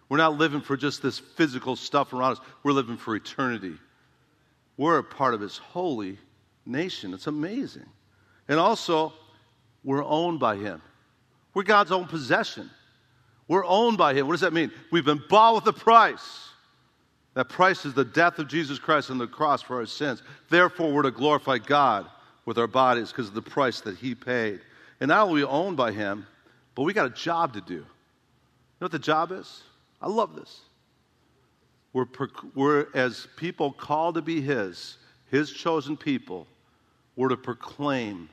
We're 0.10 0.17
not 0.17 0.39
living 0.39 0.62
for 0.62 0.76
just 0.76 1.04
this 1.04 1.19
physical 1.19 1.76
stuff 1.76 2.12
around 2.12 2.32
us, 2.32 2.39
we're 2.63 2.71
living 2.71 2.97
for 2.97 3.15
eternity. 3.15 3.76
We're 4.78 4.97
a 4.97 5.04
part 5.04 5.36
of 5.36 5.41
His 5.41 5.60
holy 5.60 6.17
nation. 6.65 7.13
It's 7.13 7.28
amazing. 7.28 7.86
And 8.47 8.60
also, 8.60 9.13
we're 9.84 10.04
owned 10.04 10.39
by 10.39 10.56
Him. 10.56 10.82
We're 11.54 11.63
God's 11.63 11.91
own 11.91 12.06
possession. 12.06 12.69
We're 13.47 13.65
owned 13.65 13.97
by 13.97 14.13
Him. 14.13 14.28
What 14.28 14.34
does 14.34 14.41
that 14.41 14.54
mean? 14.54 14.71
We've 14.91 15.06
been 15.06 15.23
bought 15.30 15.56
with 15.56 15.67
a 15.67 15.80
price. 15.80 16.49
That 17.34 17.49
price 17.49 17.86
is 17.86 17.93
the 17.93 18.06
death 18.06 18.39
of 18.39 18.47
Jesus 18.47 18.80
Christ 18.80 19.10
on 19.10 19.17
the 19.17 19.28
cross 19.28 19.62
for 19.62 19.78
our 19.78 19.86
sins. 19.86 20.21
Therefore, 20.49 20.93
we're 20.93 21.04
to 21.04 21.12
glorify 21.12 21.58
God 21.58 22.06
with 22.45 22.58
our 22.58 22.67
bodies 22.67 23.10
because 23.10 23.28
of 23.28 23.34
the 23.34 23.41
price 23.41 23.82
that 23.82 23.97
He 23.97 24.15
paid. 24.15 24.62
And 24.99 25.10
not 25.10 25.28
only 25.28 25.41
are 25.41 25.47
we 25.47 25.52
owned 25.52 25.78
by 25.78 25.91
Him, 25.91 26.28
but 26.76 26.84
we 26.84 26.93
got 26.93 27.08
a 27.08 27.12
job 27.12 27.54
to 27.54 27.62
do. 27.62 27.73
You 27.73 27.80
know 27.80 28.86
what 28.86 28.91
the 28.91 28.99
job 28.99 29.32
is? 29.32 29.62
I 30.02 30.08
love 30.08 30.36
this. 30.36 30.62
We're, 31.93 32.08
we're 32.56 32.88
as 32.93 33.28
people 33.38 33.71
called 33.71 34.15
to 34.15 34.21
be 34.21 34.41
His, 34.41 34.97
His 35.30 35.52
chosen 35.52 35.95
people, 35.95 36.47
we're 37.15 37.30
to 37.30 37.38
proclaim 37.38 38.30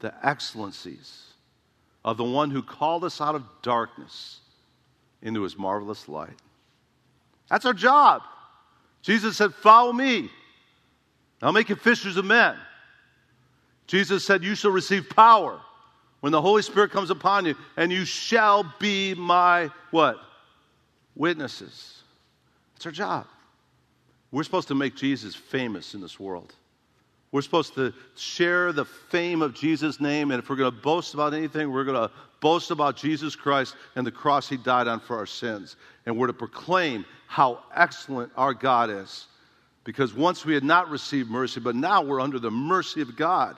the 0.00 0.14
excellencies 0.26 1.24
of 2.04 2.16
the 2.16 2.24
one 2.24 2.50
who 2.50 2.62
called 2.62 3.04
us 3.04 3.20
out 3.20 3.34
of 3.34 3.44
darkness 3.62 4.40
into 5.22 5.42
his 5.42 5.58
marvelous 5.58 6.08
light. 6.08 6.36
That's 7.50 7.64
our 7.64 7.74
job. 7.74 8.22
Jesus 9.02 9.36
said, 9.36 9.54
Follow 9.54 9.92
me. 9.92 10.30
I'll 11.42 11.52
make 11.52 11.68
you 11.68 11.76
fishers 11.76 12.16
of 12.16 12.24
men. 12.24 12.56
Jesus 13.86 14.24
said, 14.24 14.44
You 14.44 14.54
shall 14.54 14.70
receive 14.70 15.08
power 15.08 15.60
when 16.20 16.32
the 16.32 16.40
Holy 16.40 16.62
Spirit 16.62 16.90
comes 16.90 17.10
upon 17.10 17.46
you, 17.46 17.54
and 17.76 17.92
you 17.92 18.04
shall 18.04 18.72
be 18.78 19.14
my 19.14 19.70
what? 19.90 20.16
Witnesses. 21.14 22.02
That's 22.74 22.86
our 22.86 22.92
job. 22.92 23.26
We're 24.30 24.42
supposed 24.42 24.68
to 24.68 24.74
make 24.74 24.94
Jesus 24.94 25.34
famous 25.34 25.94
in 25.94 26.00
this 26.00 26.20
world. 26.20 26.54
We're 27.30 27.42
supposed 27.42 27.74
to 27.74 27.92
share 28.16 28.72
the 28.72 28.86
fame 28.86 29.42
of 29.42 29.54
Jesus' 29.54 30.00
name, 30.00 30.30
and 30.30 30.42
if 30.42 30.48
we're 30.48 30.56
going 30.56 30.72
to 30.72 30.80
boast 30.80 31.12
about 31.12 31.34
anything, 31.34 31.70
we're 31.70 31.84
going 31.84 32.08
to 32.08 32.14
boast 32.40 32.70
about 32.70 32.96
Jesus 32.96 33.36
Christ 33.36 33.74
and 33.96 34.06
the 34.06 34.10
cross 34.10 34.48
he 34.48 34.56
died 34.56 34.88
on 34.88 35.00
for 35.00 35.16
our 35.16 35.26
sins. 35.26 35.76
And 36.06 36.16
we're 36.16 36.28
to 36.28 36.32
proclaim 36.32 37.04
how 37.26 37.62
excellent 37.74 38.32
our 38.36 38.54
God 38.54 38.88
is. 38.88 39.26
Because 39.84 40.14
once 40.14 40.44
we 40.44 40.54
had 40.54 40.64
not 40.64 40.88
received 40.88 41.30
mercy, 41.30 41.60
but 41.60 41.74
now 41.74 42.02
we're 42.02 42.20
under 42.20 42.38
the 42.38 42.50
mercy 42.50 43.02
of 43.02 43.16
God. 43.16 43.56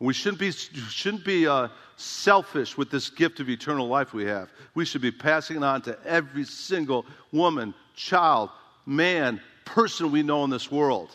We 0.00 0.12
shouldn't 0.12 0.40
be, 0.40 0.52
shouldn't 0.52 1.24
be 1.24 1.48
uh, 1.48 1.68
selfish 1.96 2.76
with 2.76 2.90
this 2.90 3.08
gift 3.08 3.40
of 3.40 3.48
eternal 3.48 3.88
life 3.88 4.12
we 4.12 4.26
have. 4.26 4.50
We 4.74 4.84
should 4.84 5.00
be 5.00 5.10
passing 5.10 5.56
it 5.56 5.64
on 5.64 5.82
to 5.82 5.98
every 6.04 6.44
single 6.44 7.06
woman, 7.32 7.74
child, 7.96 8.50
man, 8.86 9.40
person 9.64 10.12
we 10.12 10.22
know 10.22 10.44
in 10.44 10.50
this 10.50 10.70
world. 10.70 11.10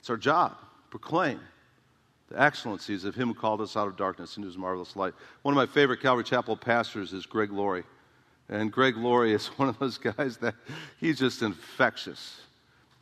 It's 0.00 0.10
our 0.10 0.16
job 0.16 0.56
proclaim 0.90 1.40
the 2.28 2.40
excellencies 2.40 3.04
of 3.04 3.14
Him 3.14 3.28
who 3.28 3.34
called 3.34 3.60
us 3.60 3.76
out 3.76 3.88
of 3.88 3.96
darkness 3.96 4.36
into 4.36 4.46
His 4.46 4.58
marvelous 4.58 4.96
light. 4.96 5.14
One 5.42 5.52
of 5.52 5.56
my 5.56 5.66
favorite 5.66 6.00
Calvary 6.00 6.24
Chapel 6.24 6.56
pastors 6.56 7.12
is 7.12 7.26
Greg 7.26 7.52
Laurie. 7.52 7.84
And 8.48 8.72
Greg 8.72 8.96
Laurie 8.96 9.32
is 9.32 9.46
one 9.58 9.68
of 9.68 9.78
those 9.78 9.98
guys 9.98 10.36
that 10.38 10.54
he's 10.98 11.18
just 11.18 11.42
infectious. 11.42 12.40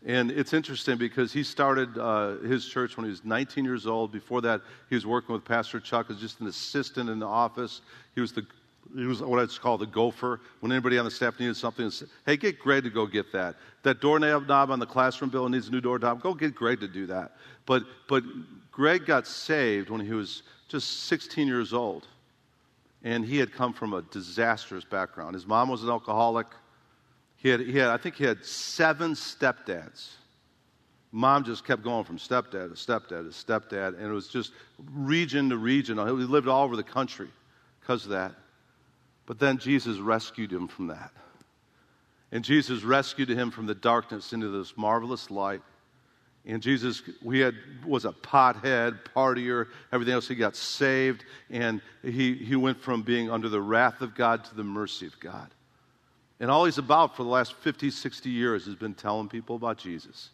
And 0.07 0.31
it's 0.31 0.53
interesting 0.53 0.99
because 0.99 1.33
he 1.33 1.42
started 1.42 1.97
uh, 1.97 2.37
his 2.38 2.66
church 2.66 2.97
when 2.97 3.05
he 3.05 3.11
was 3.11 3.25
19 3.25 3.64
years 3.64 3.87
old. 3.87 4.12
Before 4.12 4.42
that, 4.42 4.61
he 4.90 4.94
was 4.94 5.07
working 5.07 5.33
with 5.33 5.47
Pastor 5.47 5.81
Chuck 5.81 6.11
as 6.11 6.18
just 6.18 6.40
an 6.40 6.47
assistant 6.47 7.09
in 7.09 7.18
the 7.18 7.27
office. 7.27 7.81
He 8.14 8.20
was 8.20 8.33
the 8.33 8.47
he 8.94 9.07
was 9.07 9.23
what 9.23 9.40
I'd 9.40 9.51
call 9.61 9.79
the 9.79 9.87
gopher. 9.87 10.40
When 10.61 10.70
anybody 10.73 10.99
on 10.99 11.05
the 11.05 11.11
staff 11.11 11.38
needed 11.40 11.57
something, 11.57 11.90
say, 11.90 12.07
hey, 12.27 12.37
get 12.37 12.59
Greg 12.59 12.85
to 12.85 12.90
go 12.90 13.07
get 13.07 13.33
that. 13.33 13.57
That 13.83 14.01
doorknob 14.01 14.47
knob 14.47 14.70
on 14.70 14.79
the 14.79 14.87
classroom 14.87 15.31
building 15.31 15.53
needs 15.53 15.68
a 15.68 15.70
new 15.70 15.81
doorknob. 15.81 16.23
Go 16.23 16.35
get 16.35 16.55
Greg 16.55 16.81
to 16.81 16.88
do 16.88 17.07
that. 17.07 17.33
But, 17.66 17.85
but 18.09 18.23
Greg 18.70 19.07
got 19.07 19.27
saved 19.27 19.90
when 19.90 20.01
he 20.01 20.12
was 20.12 20.42
just 20.68 21.05
16 21.05 21.47
years 21.47 21.73
old. 21.73 22.07
And 23.03 23.25
he 23.25 23.37
had 23.38 23.53
come 23.53 23.73
from 23.73 23.92
a 23.92 24.03
disastrous 24.03 24.85
background. 24.85 25.35
His 25.35 25.47
mom 25.47 25.68
was 25.68 25.83
an 25.83 25.90
alcoholic. 25.90 26.47
He 27.37 27.49
had, 27.49 27.61
he 27.61 27.77
had 27.77 27.88
I 27.88 27.99
think 27.99 28.14
he 28.14 28.25
had 28.25 28.44
seven 28.44 29.12
stepdads. 29.12 30.12
Mom 31.12 31.44
just 31.44 31.64
kept 31.64 31.85
going 31.85 32.03
from 32.03 32.18
stepdad 32.18 32.51
to 32.51 32.70
stepdad 32.70 33.09
to 33.09 33.31
stepdad, 33.31 33.97
and 33.99 34.07
it 34.07 34.12
was 34.12 34.27
just 34.27 34.53
region 34.92 35.49
to 35.51 35.57
region. 35.57 35.97
He 35.97 36.05
lived 36.05 36.49
all 36.49 36.64
over 36.64 36.75
the 36.75 36.83
country 36.83 37.29
because 37.81 38.05
of 38.05 38.11
that. 38.11 38.35
But 39.27 39.39
then 39.39 39.59
Jesus 39.59 39.99
rescued 39.99 40.53
him 40.53 40.69
from 40.69 40.89
that. 40.89 41.11
And 42.33 42.45
Jesus 42.45 42.83
rescued 42.83 43.29
him 43.29 43.51
from 43.51 43.67
the 43.67 43.75
darkness 43.75 44.33
into 44.33 44.49
this 44.49 44.77
marvelous 44.77 45.31
light. 45.31 45.63
And 46.47 46.63
Jesus, 46.63 47.03
we 47.23 47.41
had 47.41 47.55
was 47.87 48.05
a 48.05 48.13
pothead, 48.13 48.99
partier, 49.15 49.69
everything 49.93 50.15
else. 50.15 50.29
He 50.29 50.35
got 50.35 50.57
saved, 50.57 51.25
and 51.49 51.81
he, 52.03 52.35
he 52.35 52.55
went 52.55 52.81
from 52.81 53.03
being 53.03 53.31
under 53.31 53.49
the 53.49 53.61
wrath 53.61 54.03
of 54.03 54.15
God 54.15 54.45
to 54.47 54.55
the 54.55 54.65
mercy 54.65 55.07
of 55.07 55.19
God. 55.21 55.49
And 56.41 56.51
all 56.51 56.67
he's 56.67 56.79
about 56.79 57.17
for 57.17 57.23
the 57.23 57.31
last 57.31 57.55
50, 57.55 57.91
60 57.91 58.29
years 58.29 58.67
has 58.67 58.75
been 58.75 58.95
telling 58.95 59.29
people 59.29 59.57
about 59.57 59.79
Jesus. 59.79 60.29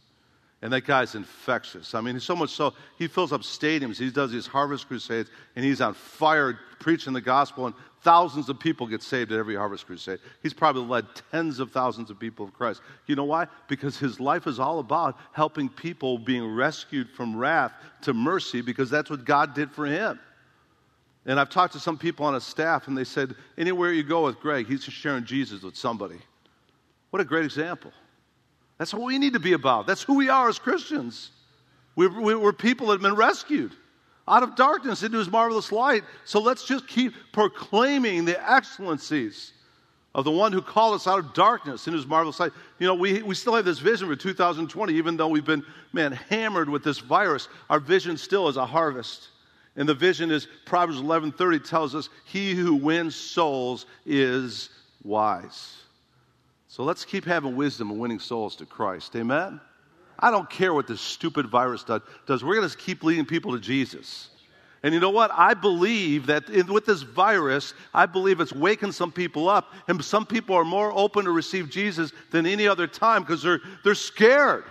And 0.63 0.73
that 0.73 0.83
guy's 0.83 1.15
infectious. 1.15 1.95
I 1.95 2.01
mean, 2.01 2.19
so 2.19 2.35
much 2.35 2.51
so, 2.51 2.75
he 2.99 3.07
fills 3.07 3.33
up 3.33 3.43
stadiums. 3.43 3.97
He 3.97 4.11
does 4.11 4.33
these 4.33 4.47
harvest 4.47 4.89
crusades, 4.89 5.31
and 5.55 5.65
he's 5.65 5.81
on 5.81 5.95
fire 5.95 6.59
preaching 6.81 7.13
the 7.13 7.21
gospel, 7.21 7.67
and 7.67 7.75
thousands 8.03 8.49
of 8.49 8.59
people 8.59 8.87
get 8.87 9.03
saved 9.03 9.31
at 9.33 9.39
every 9.39 9.55
harvest 9.55 9.87
crusade. 9.87 10.19
He's 10.43 10.55
probably 10.55 10.85
led 10.85 11.07
tens 11.31 11.61
of 11.61 11.71
thousands 11.71 12.11
of 12.11 12.19
people 12.19 12.47
of 12.47 12.55
Christ. 12.55 12.81
You 13.07 13.17
know 13.17 13.25
why? 13.25 13.47
Because 13.69 13.99
his 13.99 14.19
life 14.19 14.47
is 14.47 14.59
all 14.59 14.79
about 14.79 15.17
helping 15.33 15.69
people 15.69 16.19
being 16.19 16.55
rescued 16.55 17.11
from 17.11 17.37
wrath 17.37 17.73
to 18.03 18.15
mercy, 18.15 18.63
because 18.63 18.89
that's 18.89 19.11
what 19.11 19.25
God 19.25 19.55
did 19.55 19.71
for 19.71 19.87
him. 19.87 20.19
And 21.27 21.39
I've 21.39 21.51
talked 21.51 21.75
to 21.75 21.81
some 21.81 21.99
people 21.99 22.25
on 22.25 22.33
his 22.33 22.45
staff, 22.45 22.89
and 22.89 22.97
they 22.97 23.05
said, 23.05 23.35
anywhere 23.59 23.93
you 23.93 24.03
go 24.03 24.25
with 24.25 24.41
Greg, 24.41 24.67
he's 24.67 24.85
just 24.85 24.97
sharing 24.97 25.25
Jesus 25.25 25.63
with 25.63 25.77
somebody. 25.77 26.19
What 27.11 27.21
a 27.21 27.25
great 27.25 27.45
example. 27.45 27.93
That's 28.79 28.95
what 28.95 29.03
we 29.03 29.19
need 29.19 29.35
to 29.35 29.41
be 29.41 29.53
about. 29.53 29.87
That's 29.87 30.03
who 30.03 30.15
we 30.15 30.31
are 30.31 30.49
as 30.49 30.59
Christians. 30.59 31.33
We're, 31.97 32.39
we're 32.39 32.53
people 32.55 32.87
that 32.87 32.95
have 32.95 33.03
been 33.03 33.15
rescued 33.15 33.73
out 34.31 34.43
of 34.43 34.55
darkness 34.55 35.03
into 35.03 35.19
his 35.19 35.31
marvelous 35.31 35.73
light. 35.73 36.05
So 36.25 36.41
let's 36.41 36.65
just 36.65 36.87
keep 36.87 37.13
proclaiming 37.33 38.25
the 38.25 38.51
excellencies 38.51 39.53
of 40.15 40.25
the 40.25 40.31
one 40.31 40.53
who 40.53 40.63
called 40.63 40.95
us 40.95 41.07
out 41.07 41.19
of 41.19 41.35
darkness 41.35 41.87
into 41.87 41.97
his 41.97 42.07
marvelous 42.07 42.41
light. 42.41 42.53
You 42.79 42.87
know, 42.87 42.95
we, 42.95 43.23
we 43.23 43.35
still 43.35 43.55
have 43.55 43.65
this 43.65 43.79
vision 43.79 44.09
for 44.09 44.17
2020, 44.17 44.95
even 44.95 45.17
though 45.17 45.29
we've 45.29 45.45
been, 45.45 45.65
man, 45.93 46.13
hammered 46.13 46.69
with 46.69 46.83
this 46.83 46.99
virus. 46.99 47.49
Our 47.69 47.81
vision 47.81 48.17
still 48.17 48.49
is 48.49 48.57
a 48.57 48.67
harvest. 48.67 49.29
And 49.77 49.89
the 49.89 49.95
vision 49.95 50.31
is 50.31 50.49
Proverbs 50.65 51.01
11:30 51.01 51.61
tells 51.61 51.95
us, 51.95 52.09
"He 52.25 52.55
who 52.55 52.75
wins 52.75 53.15
souls 53.15 53.87
is 54.05 54.71
wise." 55.05 55.77
So 56.69 56.83
let's 56.83 57.05
keep 57.05 57.25
having 57.25 57.57
wisdom 57.57 57.91
and 57.91 57.99
winning 57.99 58.19
souls 58.19 58.57
to 58.57 58.67
Christ. 58.67 59.15
Amen? 59.17 59.61
I 60.21 60.31
don't 60.31 60.49
care 60.49 60.73
what 60.73 60.87
this 60.87 61.01
stupid 61.01 61.47
virus 61.47 61.85
does. 61.85 62.45
We're 62.45 62.57
going 62.57 62.69
to 62.69 62.77
keep 62.77 63.03
leading 63.03 63.25
people 63.25 63.53
to 63.53 63.59
Jesus. 63.59 64.29
And 64.83 64.95
you 64.95 65.01
know 65.01 65.11
what? 65.11 65.31
I 65.33 65.55
believe 65.55 66.27
that 66.27 66.49
in, 66.49 66.67
with 66.67 66.87
this 66.87 67.03
virus, 67.03 67.75
I 67.93 68.07
believe 68.07 68.41
it's 68.41 68.53
waking 68.53 68.93
some 68.93 69.13
people 69.13 69.49
up. 69.49 69.73
And 69.89 70.03
some 70.03 70.25
people 70.25 70.57
are 70.57 70.65
more 70.65 70.93
open 70.93 71.25
to 71.25 71.31
receive 71.31 71.69
Jesus 71.71 72.13
than 72.31 72.47
any 72.47 72.67
other 72.67 72.87
time 72.87 73.23
because 73.23 73.43
they're, 73.43 73.61
they're 73.85 73.95
scared. 73.95 74.65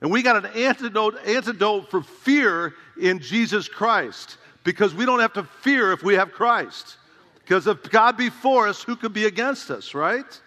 And 0.00 0.10
we 0.10 0.22
got 0.22 0.36
an 0.36 0.50
antidote, 0.54 1.16
antidote 1.26 1.90
for 1.90 2.02
fear 2.02 2.74
in 3.00 3.18
Jesus 3.18 3.68
Christ 3.68 4.38
because 4.62 4.94
we 4.94 5.04
don't 5.04 5.20
have 5.20 5.32
to 5.32 5.44
fear 5.62 5.92
if 5.92 6.02
we 6.02 6.14
have 6.14 6.32
Christ. 6.32 6.98
Because 7.40 7.66
if 7.66 7.82
God 7.90 8.16
be 8.16 8.30
for 8.30 8.68
us, 8.68 8.82
who 8.82 8.96
could 8.96 9.12
be 9.12 9.26
against 9.26 9.70
us, 9.70 9.94
right? 9.94 10.40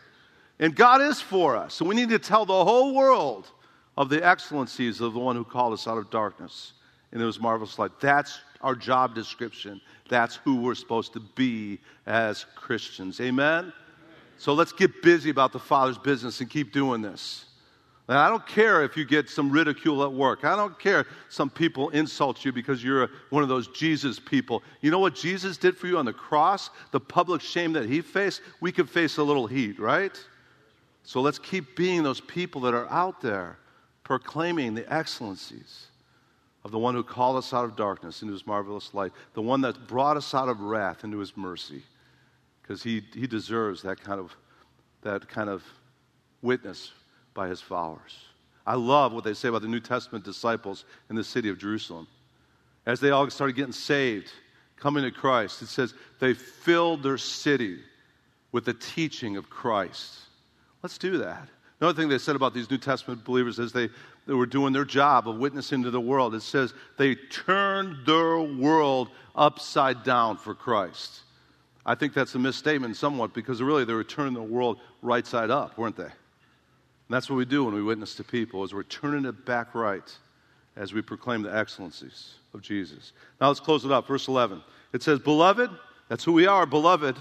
And 0.59 0.75
God 0.75 1.01
is 1.01 1.21
for 1.21 1.55
us. 1.55 1.79
And 1.79 1.89
we 1.89 1.95
need 1.95 2.09
to 2.09 2.19
tell 2.19 2.45
the 2.45 2.65
whole 2.65 2.93
world 2.95 3.51
of 3.97 4.09
the 4.09 4.25
excellencies 4.25 5.01
of 5.01 5.13
the 5.13 5.19
one 5.19 5.35
who 5.35 5.43
called 5.43 5.73
us 5.73 5.87
out 5.87 5.97
of 5.97 6.09
darkness 6.09 6.73
into 7.11 7.25
his 7.25 7.39
marvelous 7.39 7.79
light. 7.79 7.91
That's 7.99 8.39
our 8.61 8.75
job 8.75 9.15
description. 9.15 9.81
That's 10.07 10.35
who 10.35 10.57
we're 10.57 10.75
supposed 10.75 11.13
to 11.13 11.19
be 11.19 11.79
as 12.05 12.45
Christians. 12.55 13.19
Amen? 13.19 13.73
So 14.37 14.53
let's 14.53 14.71
get 14.71 15.01
busy 15.01 15.29
about 15.29 15.51
the 15.51 15.59
Father's 15.59 15.97
business 15.97 16.41
and 16.41 16.49
keep 16.49 16.71
doing 16.71 17.01
this. 17.01 17.45
And 18.07 18.17
I 18.17 18.29
don't 18.29 18.45
care 18.47 18.83
if 18.83 18.95
you 18.95 19.03
get 19.03 19.29
some 19.29 19.51
ridicule 19.51 20.01
at 20.03 20.13
work. 20.13 20.45
I 20.45 20.55
don't 20.55 20.79
care 20.79 21.01
if 21.01 21.07
some 21.27 21.49
people 21.49 21.89
insult 21.89 22.45
you 22.45 22.53
because 22.53 22.81
you're 22.81 23.09
one 23.31 23.43
of 23.43 23.49
those 23.49 23.67
Jesus 23.69 24.17
people. 24.17 24.63
You 24.79 24.91
know 24.91 24.99
what 24.99 25.13
Jesus 25.13 25.57
did 25.57 25.75
for 25.75 25.87
you 25.87 25.97
on 25.97 26.05
the 26.05 26.13
cross? 26.13 26.69
The 26.91 27.01
public 27.01 27.41
shame 27.41 27.73
that 27.73 27.85
he 27.85 27.99
faced, 27.99 28.41
we 28.61 28.71
could 28.71 28.89
face 28.89 29.17
a 29.17 29.23
little 29.23 29.45
heat, 29.45 29.77
right? 29.77 30.17
So 31.03 31.19
let's 31.19 31.39
keep 31.39 31.75
being 31.75 32.01
those 32.01 32.21
people 32.21 32.61
that 32.61 32.73
are 32.73 32.89
out 32.89 33.19
there 33.19 33.57
proclaiming 34.07 34.73
the 34.73 34.93
excellencies 34.93 35.87
of 36.63 36.71
the 36.71 36.79
one 36.79 36.95
who 36.95 37.03
called 37.03 37.35
us 37.35 37.53
out 37.53 37.65
of 37.65 37.75
darkness 37.75 38.21
into 38.21 38.31
his 38.31 38.47
marvelous 38.47 38.93
light, 38.93 39.11
the 39.33 39.41
one 39.41 39.59
that 39.59 39.85
brought 39.85 40.15
us 40.15 40.33
out 40.33 40.47
of 40.47 40.61
wrath 40.61 41.03
into 41.03 41.17
his 41.17 41.35
mercy, 41.35 41.83
because 42.61 42.81
he, 42.81 43.03
he 43.13 43.27
deserves 43.27 43.81
that 43.81 44.01
kind 44.01 44.17
of, 44.17 44.33
that 45.01 45.27
kind 45.27 45.49
of 45.49 45.61
witness 46.41 46.93
by 47.33 47.49
his 47.49 47.59
followers. 47.59 48.17
I 48.65 48.75
love 48.75 49.11
what 49.11 49.25
they 49.25 49.33
say 49.33 49.49
about 49.49 49.61
the 49.61 49.67
New 49.67 49.81
Testament 49.81 50.23
disciples 50.23 50.85
in 51.09 51.17
the 51.17 51.23
city 51.23 51.49
of 51.49 51.57
Jerusalem. 51.57 52.07
As 52.85 53.01
they 53.01 53.09
all 53.09 53.29
started 53.29 53.57
getting 53.57 53.73
saved, 53.73 54.31
coming 54.77 55.03
to 55.03 55.11
Christ, 55.11 55.61
it 55.61 55.67
says 55.67 55.93
they 56.19 56.33
filled 56.33 57.03
their 57.03 57.17
city 57.17 57.79
with 58.53 58.63
the 58.63 58.73
teaching 58.73 59.35
of 59.35 59.49
Christ. 59.49 60.19
Let's 60.81 60.97
do 60.97 61.17
that. 61.17 61.49
Another 61.79 61.95
thing 61.95 62.09
they 62.09 62.17
said 62.17 62.35
about 62.35 62.53
these 62.53 62.69
New 62.71 62.79
Testament 62.79 63.23
believers 63.23 63.59
is 63.59 63.71
they, 63.71 63.89
they 64.25 64.33
were 64.33 64.47
doing 64.47 64.73
their 64.73 64.85
job 64.85 65.29
of 65.29 65.37
witnessing 65.37 65.83
to 65.83 65.91
the 65.91 66.01
world. 66.01 66.33
It 66.33 66.41
says 66.41 66.73
they 66.97 67.15
turned 67.15 68.05
their 68.05 68.39
world 68.39 69.09
upside 69.35 70.03
down 70.03 70.37
for 70.37 70.55
Christ. 70.55 71.21
I 71.85 71.93
think 71.93 72.13
that's 72.13 72.33
a 72.35 72.39
misstatement 72.39 72.95
somewhat 72.97 73.33
because 73.33 73.61
really 73.61 73.85
they 73.85 73.93
were 73.93 74.03
turning 74.03 74.33
the 74.33 74.41
world 74.41 74.79
right 75.01 75.25
side 75.25 75.51
up, 75.51 75.77
weren't 75.77 75.95
they? 75.95 76.03
And 76.03 76.11
that's 77.09 77.29
what 77.29 77.37
we 77.37 77.45
do 77.45 77.63
when 77.63 77.75
we 77.75 77.83
witness 77.83 78.15
to 78.15 78.23
people, 78.23 78.63
is 78.63 78.73
we're 78.73 78.83
turning 78.83 79.25
it 79.25 79.45
back 79.45 79.75
right 79.75 80.11
as 80.75 80.93
we 80.93 81.01
proclaim 81.01 81.43
the 81.43 81.55
excellencies 81.55 82.35
of 82.53 82.61
Jesus. 82.61 83.13
Now 83.39 83.47
let's 83.47 83.59
close 83.59 83.85
it 83.85 83.91
up. 83.91 84.07
Verse 84.07 84.27
11. 84.27 84.61
It 84.93 85.03
says, 85.03 85.19
Beloved, 85.19 85.69
that's 86.09 86.23
who 86.23 86.33
we 86.33 86.47
are, 86.47 86.65
beloved. 86.65 87.17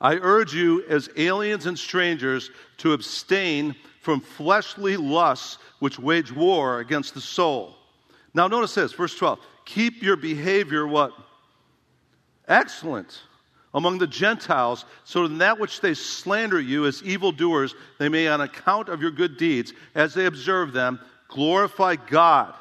I 0.00 0.16
urge 0.16 0.54
you 0.54 0.84
as 0.88 1.08
aliens 1.16 1.66
and 1.66 1.78
strangers 1.78 2.50
to 2.78 2.92
abstain 2.92 3.74
from 4.00 4.20
fleshly 4.20 4.96
lusts 4.96 5.58
which 5.78 5.98
wage 5.98 6.30
war 6.30 6.80
against 6.80 7.14
the 7.14 7.20
soul. 7.20 7.74
Now 8.34 8.48
notice 8.48 8.74
this, 8.74 8.92
verse 8.92 9.16
12. 9.16 9.40
Keep 9.64 10.02
your 10.02 10.16
behavior 10.16 10.86
what? 10.86 11.12
Excellent 12.46 13.22
among 13.74 13.98
the 13.98 14.06
Gentiles, 14.06 14.86
so 15.04 15.28
that 15.28 15.38
that 15.38 15.58
which 15.58 15.82
they 15.82 15.92
slander 15.92 16.58
you 16.58 16.86
as 16.86 17.02
evildoers, 17.02 17.74
they 17.98 18.08
may, 18.08 18.26
on 18.26 18.40
account 18.40 18.88
of 18.88 19.02
your 19.02 19.10
good 19.10 19.36
deeds, 19.36 19.74
as 19.94 20.14
they 20.14 20.24
observe 20.24 20.72
them, 20.72 20.98
glorify 21.28 21.94
God 21.94 22.54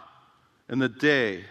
in 0.67 0.77
the 0.77 0.89
day 0.89 1.45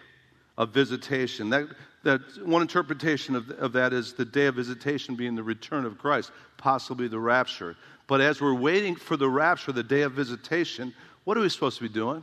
of 0.58 0.70
visitation. 0.70 1.48
That, 1.48 1.68
that 2.04 2.20
one 2.46 2.62
interpretation 2.62 3.34
of, 3.34 3.50
of 3.50 3.72
that 3.72 3.92
is 3.92 4.12
the 4.12 4.24
day 4.24 4.46
of 4.46 4.54
visitation 4.54 5.16
being 5.16 5.34
the 5.34 5.42
return 5.42 5.84
of 5.84 5.98
Christ, 5.98 6.30
possibly 6.56 7.08
the 7.08 7.18
rapture. 7.18 7.76
But 8.06 8.20
as 8.20 8.40
we're 8.40 8.54
waiting 8.54 8.94
for 8.94 9.16
the 9.16 9.28
rapture, 9.28 9.72
the 9.72 9.82
day 9.82 10.02
of 10.02 10.12
visitation, 10.12 10.94
what 11.24 11.36
are 11.36 11.40
we 11.40 11.48
supposed 11.48 11.78
to 11.78 11.82
be 11.82 11.88
doing? 11.88 12.22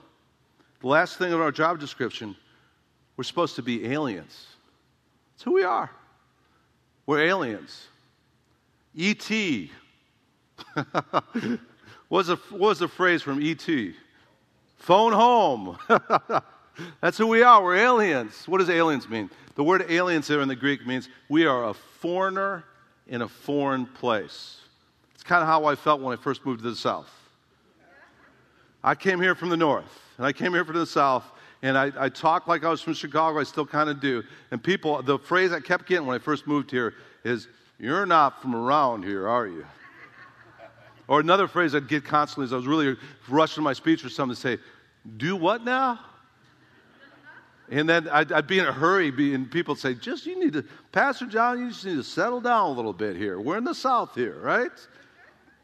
The 0.81 0.87
last 0.87 1.17
thing 1.17 1.31
in 1.31 1.39
our 1.39 1.51
job 1.51 1.79
description, 1.79 2.35
we're 3.17 3.23
supposed 3.23 3.55
to 3.57 3.61
be 3.61 3.85
aliens. 3.85 4.47
That's 5.33 5.43
who 5.43 5.53
we 5.53 5.63
are. 5.63 5.91
We're 7.05 7.23
aliens. 7.23 7.87
E.T. 8.95 9.71
what, 10.73 11.59
was 12.09 12.29
a, 12.29 12.35
what 12.35 12.59
was 12.59 12.79
the 12.79 12.87
phrase 12.87 13.21
from 13.21 13.41
E.T.? 13.41 13.95
Phone 14.77 15.13
home. 15.13 15.77
That's 17.01 17.17
who 17.17 17.27
we 17.27 17.43
are. 17.43 17.63
We're 17.63 17.77
aliens. 17.77 18.47
What 18.47 18.59
does 18.59 18.69
aliens 18.69 19.09
mean? 19.09 19.29
The 19.55 19.63
word 19.63 19.85
aliens 19.89 20.27
there 20.27 20.41
in 20.41 20.47
the 20.47 20.55
Greek 20.55 20.85
means 20.87 21.09
we 21.29 21.45
are 21.45 21.69
a 21.69 21.73
foreigner 21.73 22.63
in 23.07 23.21
a 23.21 23.27
foreign 23.27 23.85
place. 23.85 24.59
It's 25.13 25.23
kind 25.23 25.41
of 25.41 25.47
how 25.47 25.65
I 25.65 25.75
felt 25.75 26.01
when 26.01 26.17
I 26.17 26.21
first 26.21 26.45
moved 26.45 26.63
to 26.63 26.69
the 26.69 26.75
South. 26.75 27.09
I 28.83 28.95
came 28.95 29.21
here 29.21 29.35
from 29.35 29.49
the 29.49 29.57
North, 29.57 29.99
and 30.17 30.25
I 30.25 30.33
came 30.33 30.53
here 30.53 30.65
from 30.65 30.77
the 30.77 30.85
South, 30.85 31.29
and 31.61 31.77
I, 31.77 31.91
I 31.95 32.09
talked 32.09 32.47
like 32.47 32.63
I 32.63 32.69
was 32.69 32.81
from 32.81 32.93
Chicago. 32.93 33.39
I 33.39 33.43
still 33.43 33.65
kind 33.65 33.89
of 33.89 33.99
do. 33.99 34.23
And 34.49 34.63
people, 34.63 35.01
the 35.03 35.19
phrase 35.19 35.51
I 35.51 35.59
kept 35.59 35.85
getting 35.85 36.07
when 36.07 36.15
I 36.15 36.19
first 36.19 36.47
moved 36.47 36.71
here 36.71 36.95
is, 37.23 37.47
You're 37.77 38.07
not 38.07 38.41
from 38.41 38.55
around 38.55 39.03
here, 39.03 39.27
are 39.27 39.45
you? 39.45 39.65
or 41.07 41.19
another 41.19 41.47
phrase 41.47 41.75
I'd 41.75 41.87
get 41.87 42.05
constantly 42.05 42.45
is 42.45 42.53
I 42.53 42.55
was 42.55 42.65
really 42.65 42.95
rushing 43.27 43.63
my 43.63 43.73
speech 43.73 44.03
or 44.05 44.09
something 44.09 44.35
to 44.35 44.41
say, 44.41 44.57
Do 45.17 45.35
what 45.35 45.63
now? 45.63 45.99
And 47.71 47.87
then 47.87 48.09
I'd, 48.09 48.31
I'd, 48.33 48.47
be 48.47 48.59
in 48.59 48.65
a 48.65 48.71
hurry, 48.71 49.07
and 49.33 49.49
people 49.49 49.75
say, 49.75 49.93
just 49.93 50.25
you 50.25 50.37
need 50.37 50.53
to, 50.53 50.65
Pastor 50.91 51.25
John, 51.25 51.59
you 51.59 51.69
just 51.69 51.85
need 51.85 51.95
to 51.95 52.03
settle 52.03 52.41
down 52.41 52.69
a 52.69 52.73
little 52.73 52.91
bit 52.91 53.15
here. 53.15 53.39
We're 53.39 53.57
in 53.57 53.63
the 53.63 53.73
South 53.73 54.13
here, 54.13 54.37
right? 54.41 54.71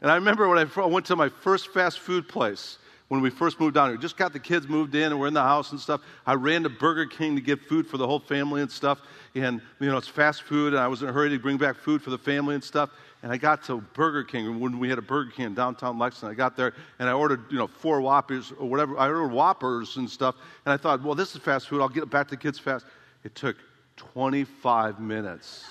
And 0.00 0.10
I 0.10 0.14
remember 0.14 0.48
when 0.48 0.58
I 0.58 0.86
went 0.86 1.04
to 1.06 1.16
my 1.16 1.28
first 1.28 1.68
fast 1.68 1.98
food 1.98 2.26
place, 2.26 2.78
when 3.08 3.22
we 3.22 3.30
first 3.30 3.58
moved 3.58 3.74
down 3.74 3.88
here. 3.88 3.96
Just 3.96 4.16
got 4.16 4.32
the 4.32 4.38
kids 4.38 4.68
moved 4.68 4.94
in 4.94 5.04
and 5.04 5.18
we're 5.18 5.26
in 5.26 5.34
the 5.34 5.42
house 5.42 5.72
and 5.72 5.80
stuff. 5.80 6.02
I 6.26 6.34
ran 6.34 6.62
to 6.62 6.68
Burger 6.68 7.06
King 7.06 7.34
to 7.36 7.40
get 7.40 7.60
food 7.60 7.86
for 7.86 7.96
the 7.96 8.06
whole 8.06 8.20
family 8.20 8.60
and 8.60 8.70
stuff. 8.70 9.00
And, 9.34 9.60
you 9.80 9.88
know, 9.88 9.96
it's 9.96 10.08
fast 10.08 10.42
food 10.42 10.74
and 10.74 10.82
I 10.82 10.88
was 10.88 11.02
in 11.02 11.08
a 11.08 11.12
hurry 11.12 11.30
to 11.30 11.38
bring 11.38 11.56
back 11.56 11.76
food 11.76 12.02
for 12.02 12.10
the 12.10 12.18
family 12.18 12.54
and 12.54 12.62
stuff. 12.62 12.90
And 13.22 13.32
I 13.32 13.36
got 13.36 13.64
to 13.64 13.80
Burger 13.94 14.22
King 14.22 14.60
when 14.60 14.78
we 14.78 14.88
had 14.88 14.98
a 14.98 15.02
Burger 15.02 15.32
King 15.32 15.46
in 15.46 15.54
downtown 15.54 15.98
Lexington. 15.98 16.30
I 16.30 16.34
got 16.34 16.56
there 16.56 16.74
and 16.98 17.08
I 17.08 17.12
ordered, 17.12 17.44
you 17.50 17.58
know, 17.58 17.66
four 17.66 18.00
Whoppers 18.00 18.52
or 18.58 18.68
whatever. 18.68 18.96
I 18.96 19.08
ordered 19.08 19.32
Whoppers 19.32 19.96
and 19.96 20.08
stuff. 20.08 20.36
And 20.64 20.72
I 20.72 20.76
thought, 20.76 21.02
well, 21.02 21.16
this 21.16 21.34
is 21.34 21.42
fast 21.42 21.68
food. 21.68 21.80
I'll 21.80 21.88
get 21.88 22.04
it 22.04 22.10
back 22.10 22.28
to 22.28 22.36
kids 22.36 22.58
fast. 22.58 22.86
It 23.24 23.34
took 23.34 23.56
25 23.96 25.00
minutes 25.00 25.66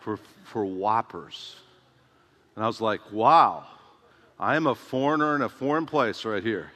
for, 0.00 0.18
for 0.44 0.64
Whoppers. 0.64 1.56
And 2.56 2.64
I 2.64 2.66
was 2.66 2.80
like, 2.80 3.00
wow. 3.12 3.66
I 4.38 4.56
am 4.56 4.66
a 4.66 4.74
foreigner 4.74 5.36
in 5.36 5.42
a 5.42 5.48
foreign 5.48 5.86
place 5.86 6.24
right 6.24 6.42
here. 6.42 6.72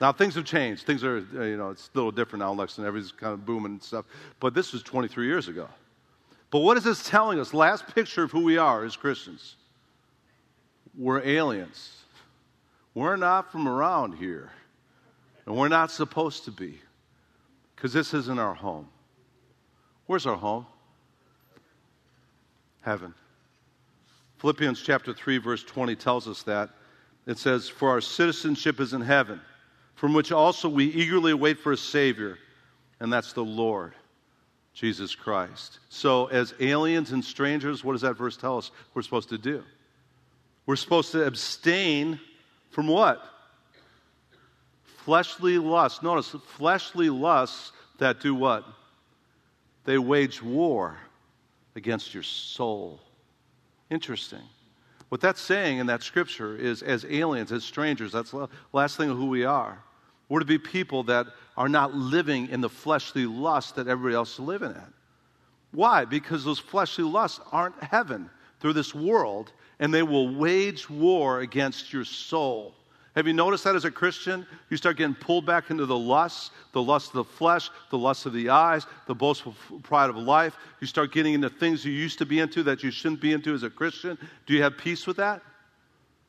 Now, 0.00 0.12
things 0.12 0.34
have 0.34 0.44
changed. 0.44 0.84
Things 0.84 1.04
are, 1.04 1.18
you 1.18 1.56
know, 1.56 1.70
it's 1.70 1.88
a 1.94 1.96
little 1.96 2.12
different 2.12 2.40
now 2.40 2.52
in 2.52 2.58
Lexington. 2.58 2.86
Everything's 2.86 3.12
kind 3.12 3.32
of 3.32 3.46
booming 3.46 3.72
and 3.72 3.82
stuff. 3.82 4.04
But 4.40 4.54
this 4.54 4.72
was 4.72 4.82
23 4.82 5.26
years 5.26 5.48
ago. 5.48 5.68
But 6.50 6.60
what 6.60 6.76
is 6.76 6.84
this 6.84 7.08
telling 7.08 7.40
us? 7.40 7.52
Last 7.52 7.86
picture 7.94 8.22
of 8.22 8.30
who 8.30 8.44
we 8.44 8.58
are 8.58 8.84
as 8.84 8.96
Christians. 8.96 9.56
We're 10.96 11.22
aliens. 11.22 11.92
We're 12.94 13.16
not 13.16 13.52
from 13.52 13.68
around 13.68 14.14
here. 14.14 14.50
And 15.44 15.56
we're 15.56 15.68
not 15.68 15.90
supposed 15.90 16.44
to 16.44 16.50
be. 16.50 16.80
Because 17.74 17.92
this 17.92 18.14
isn't 18.14 18.38
our 18.38 18.54
home. 18.54 18.88
Where's 20.06 20.26
our 20.26 20.36
home? 20.36 20.66
Heaven. 22.82 23.12
Philippians 24.38 24.80
chapter 24.82 25.12
3, 25.12 25.38
verse 25.38 25.64
20 25.64 25.96
tells 25.96 26.28
us 26.28 26.42
that. 26.44 26.70
It 27.26 27.38
says, 27.38 27.68
For 27.68 27.90
our 27.90 28.00
citizenship 28.00 28.80
is 28.80 28.92
in 28.92 29.00
heaven, 29.00 29.40
from 29.94 30.14
which 30.14 30.30
also 30.30 30.68
we 30.68 30.86
eagerly 30.86 31.34
wait 31.34 31.58
for 31.58 31.72
a 31.72 31.76
Savior, 31.76 32.38
and 33.00 33.12
that's 33.12 33.32
the 33.32 33.44
Lord, 33.44 33.94
Jesus 34.76 35.14
Christ. 35.14 35.78
So, 35.88 36.26
as 36.26 36.52
aliens 36.60 37.12
and 37.12 37.24
strangers, 37.24 37.82
what 37.82 37.92
does 37.92 38.02
that 38.02 38.14
verse 38.14 38.36
tell 38.36 38.58
us 38.58 38.70
we're 38.92 39.00
supposed 39.00 39.30
to 39.30 39.38
do? 39.38 39.64
We're 40.66 40.76
supposed 40.76 41.12
to 41.12 41.24
abstain 41.24 42.20
from 42.70 42.86
what? 42.86 43.24
Fleshly 44.84 45.56
lusts. 45.56 46.02
Notice, 46.02 46.36
fleshly 46.58 47.08
lusts 47.08 47.72
that 47.98 48.20
do 48.20 48.34
what? 48.34 48.66
They 49.86 49.96
wage 49.96 50.42
war 50.42 50.98
against 51.74 52.12
your 52.12 52.22
soul. 52.22 53.00
Interesting. 53.88 54.42
What 55.08 55.22
that's 55.22 55.40
saying 55.40 55.78
in 55.78 55.86
that 55.86 56.02
scripture 56.02 56.54
is 56.54 56.82
as 56.82 57.06
aliens, 57.06 57.50
as 57.50 57.64
strangers, 57.64 58.12
that's 58.12 58.32
the 58.32 58.48
last 58.74 58.98
thing 58.98 59.08
of 59.08 59.16
who 59.16 59.26
we 59.26 59.44
are. 59.44 59.82
We're 60.28 60.40
to 60.40 60.44
be 60.44 60.58
people 60.58 61.04
that 61.04 61.28
are 61.56 61.68
not 61.68 61.94
living 61.94 62.48
in 62.48 62.60
the 62.60 62.68
fleshly 62.68 63.26
lust 63.26 63.76
that 63.76 63.88
everybody 63.88 64.14
else 64.14 64.34
is 64.34 64.40
living 64.40 64.70
in. 64.70 64.92
Why? 65.72 66.04
Because 66.04 66.44
those 66.44 66.58
fleshly 66.58 67.04
lusts 67.04 67.40
aren't 67.52 67.82
heaven. 67.82 68.30
They're 68.60 68.72
this 68.72 68.94
world, 68.94 69.52
and 69.78 69.92
they 69.92 70.02
will 70.02 70.34
wage 70.34 70.88
war 70.88 71.40
against 71.40 71.92
your 71.92 72.04
soul. 72.04 72.74
Have 73.14 73.26
you 73.26 73.32
noticed 73.32 73.64
that 73.64 73.74
as 73.74 73.86
a 73.86 73.90
Christian? 73.90 74.46
You 74.68 74.76
start 74.76 74.98
getting 74.98 75.14
pulled 75.14 75.46
back 75.46 75.70
into 75.70 75.86
the 75.86 75.96
lusts, 75.96 76.50
the 76.72 76.82
lust 76.82 77.08
of 77.08 77.14
the 77.14 77.24
flesh, 77.24 77.70
the 77.90 77.96
lust 77.96 78.26
of 78.26 78.34
the 78.34 78.50
eyes, 78.50 78.86
the 79.06 79.14
boastful 79.14 79.54
pride 79.82 80.10
of 80.10 80.16
life. 80.16 80.56
You 80.80 80.86
start 80.86 81.12
getting 81.12 81.32
into 81.32 81.48
things 81.48 81.82
you 81.82 81.92
used 81.92 82.18
to 82.18 82.26
be 82.26 82.40
into 82.40 82.62
that 82.64 82.82
you 82.82 82.90
shouldn't 82.90 83.22
be 83.22 83.32
into 83.32 83.54
as 83.54 83.62
a 83.62 83.70
Christian. 83.70 84.18
Do 84.44 84.52
you 84.52 84.62
have 84.62 84.76
peace 84.76 85.06
with 85.06 85.16
that? 85.16 85.40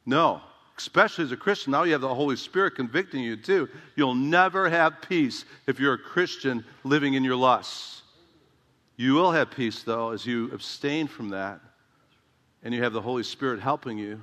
No. 0.06 0.42
Especially 0.78 1.26
as 1.26 1.32
a 1.32 1.38
Christian, 1.38 1.72
now 1.72 1.84
you 1.84 1.94
have 1.94 2.02
the 2.02 2.14
Holy 2.14 2.36
Spirit 2.36 2.76
convicting 2.76 3.24
you 3.24 3.36
too. 3.36 3.68
You'll 3.96 4.16
never 4.16 4.70
have 4.70 5.02
peace 5.02 5.46
if 5.66 5.80
you're 5.80 5.96
a 5.96 5.98
Christian 6.00 6.64
living 6.84 7.16
in 7.16 7.24
your 7.24 7.36
lusts. 7.36 8.04
You 8.96 9.14
will 9.14 9.32
have 9.32 9.52
peace, 9.52 9.84
though, 9.84 10.12
as 10.12 10.26
you 10.26 10.52
abstain 10.52 11.08
from 11.08 11.30
that 11.30 11.62
and 12.64 12.74
you 12.74 12.84
have 12.84 12.94
the 12.94 13.02
Holy 13.02 13.24
Spirit 13.24 13.60
helping 13.60 13.98
you 13.98 14.22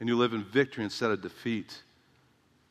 and 0.00 0.08
you 0.08 0.16
live 0.16 0.32
in 0.32 0.44
victory 0.44 0.84
instead 0.84 1.10
of 1.10 1.22
defeat. 1.22 1.82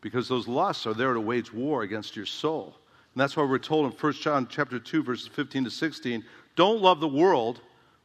Because 0.02 0.28
those 0.28 0.48
lusts 0.48 0.86
are 0.86 0.94
there 0.94 1.14
to 1.14 1.20
wage 1.20 1.52
war 1.52 1.82
against 1.82 2.16
your 2.16 2.26
soul. 2.26 2.76
And 3.14 3.22
that's 3.22 3.36
why 3.36 3.44
we're 3.44 3.58
told 3.58 3.92
in 3.92 3.98
1 3.98 4.14
John 4.14 4.48
chapter 4.50 4.80
2, 4.80 5.04
verses 5.04 5.28
15 5.28 5.66
to 5.66 5.72
16, 5.72 6.24
don't 6.56 6.82
love 6.82 7.00
the 7.00 7.08
world 7.08 7.62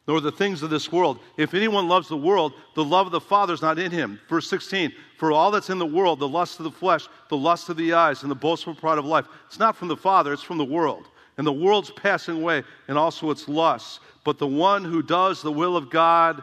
nor 0.06 0.20
the 0.20 0.32
things 0.32 0.62
of 0.62 0.70
this 0.70 0.90
world. 0.90 1.20
If 1.36 1.54
anyone 1.54 1.88
loves 1.88 2.08
the 2.08 2.16
world, 2.16 2.54
the 2.74 2.84
love 2.84 3.06
of 3.06 3.12
the 3.12 3.20
Father 3.20 3.54
is 3.54 3.62
not 3.62 3.78
in 3.78 3.90
him. 3.90 4.20
Verse 4.28 4.48
16, 4.48 4.92
for 5.16 5.30
all 5.30 5.50
that's 5.50 5.70
in 5.70 5.78
the 5.78 5.86
world, 5.86 6.18
the 6.18 6.28
lust 6.28 6.58
of 6.58 6.64
the 6.64 6.70
flesh, 6.70 7.08
the 7.28 7.36
lust 7.36 7.68
of 7.68 7.76
the 7.76 7.92
eyes, 7.92 8.22
and 8.22 8.30
the 8.30 8.36
boastful 8.36 8.74
pride 8.74 8.98
of 8.98 9.04
life, 9.04 9.26
it's 9.46 9.58
not 9.58 9.76
from 9.76 9.88
the 9.88 9.96
Father, 9.96 10.32
it's 10.32 10.42
from 10.42 10.58
the 10.58 10.64
world. 10.64 11.08
And 11.38 11.46
the 11.46 11.52
world's 11.52 11.90
passing 11.90 12.42
away, 12.42 12.62
and 12.88 12.98
also 12.98 13.30
its 13.30 13.48
lusts. 13.48 14.00
But 14.24 14.38
the 14.38 14.46
one 14.46 14.84
who 14.84 15.02
does 15.02 15.40
the 15.40 15.52
will 15.52 15.76
of 15.76 15.88
God 15.88 16.42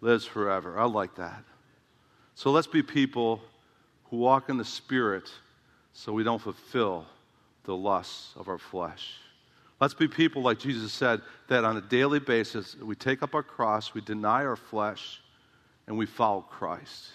lives 0.00 0.24
forever. 0.24 0.78
I 0.78 0.84
like 0.84 1.14
that. 1.16 1.44
So 2.34 2.50
let's 2.50 2.66
be 2.66 2.82
people 2.82 3.40
who 4.04 4.16
walk 4.16 4.48
in 4.48 4.56
the 4.56 4.64
Spirit 4.64 5.30
so 5.92 6.12
we 6.12 6.24
don't 6.24 6.42
fulfill 6.42 7.06
the 7.64 7.76
lusts 7.76 8.32
of 8.36 8.48
our 8.48 8.58
flesh. 8.58 9.14
Let's 9.80 9.94
be 9.94 10.08
people, 10.08 10.42
like 10.42 10.58
Jesus 10.58 10.92
said, 10.92 11.20
that 11.48 11.64
on 11.64 11.76
a 11.76 11.80
daily 11.80 12.20
basis 12.20 12.76
we 12.76 12.94
take 12.94 13.22
up 13.22 13.34
our 13.34 13.42
cross, 13.42 13.92
we 13.92 14.00
deny 14.00 14.44
our 14.44 14.56
flesh, 14.56 15.20
and 15.86 15.98
we 15.98 16.06
follow 16.06 16.42
Christ. 16.42 17.10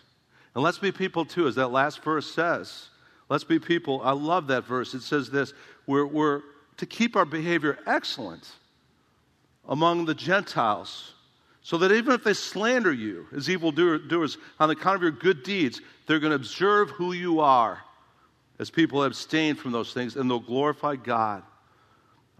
And 0.53 0.63
let's 0.63 0.77
be 0.77 0.91
people, 0.91 1.25
too, 1.25 1.47
as 1.47 1.55
that 1.55 1.69
last 1.69 2.03
verse 2.03 2.29
says. 2.31 2.89
Let's 3.29 3.43
be 3.43 3.59
people. 3.59 4.01
I 4.03 4.11
love 4.11 4.47
that 4.47 4.65
verse. 4.65 4.93
It 4.93 5.01
says 5.01 5.29
this 5.29 5.53
we're, 5.87 6.05
we're 6.05 6.41
to 6.77 6.85
keep 6.85 7.15
our 7.15 7.25
behavior 7.25 7.77
excellent 7.85 8.47
among 9.67 10.05
the 10.05 10.15
Gentiles, 10.15 11.13
so 11.61 11.77
that 11.77 11.91
even 11.91 12.13
if 12.13 12.23
they 12.23 12.33
slander 12.33 12.91
you 12.91 13.27
as 13.35 13.49
evildoers 13.49 14.37
on 14.59 14.69
account 14.69 14.95
of 14.95 15.01
your 15.03 15.11
good 15.11 15.43
deeds, 15.43 15.81
they're 16.07 16.19
going 16.19 16.31
to 16.31 16.35
observe 16.35 16.89
who 16.89 17.13
you 17.13 17.39
are 17.39 17.79
as 18.57 18.69
people 18.69 19.03
abstain 19.03 19.55
from 19.55 19.71
those 19.71 19.93
things, 19.93 20.15
and 20.15 20.29
they'll 20.29 20.39
glorify 20.39 20.95
God 20.95 21.43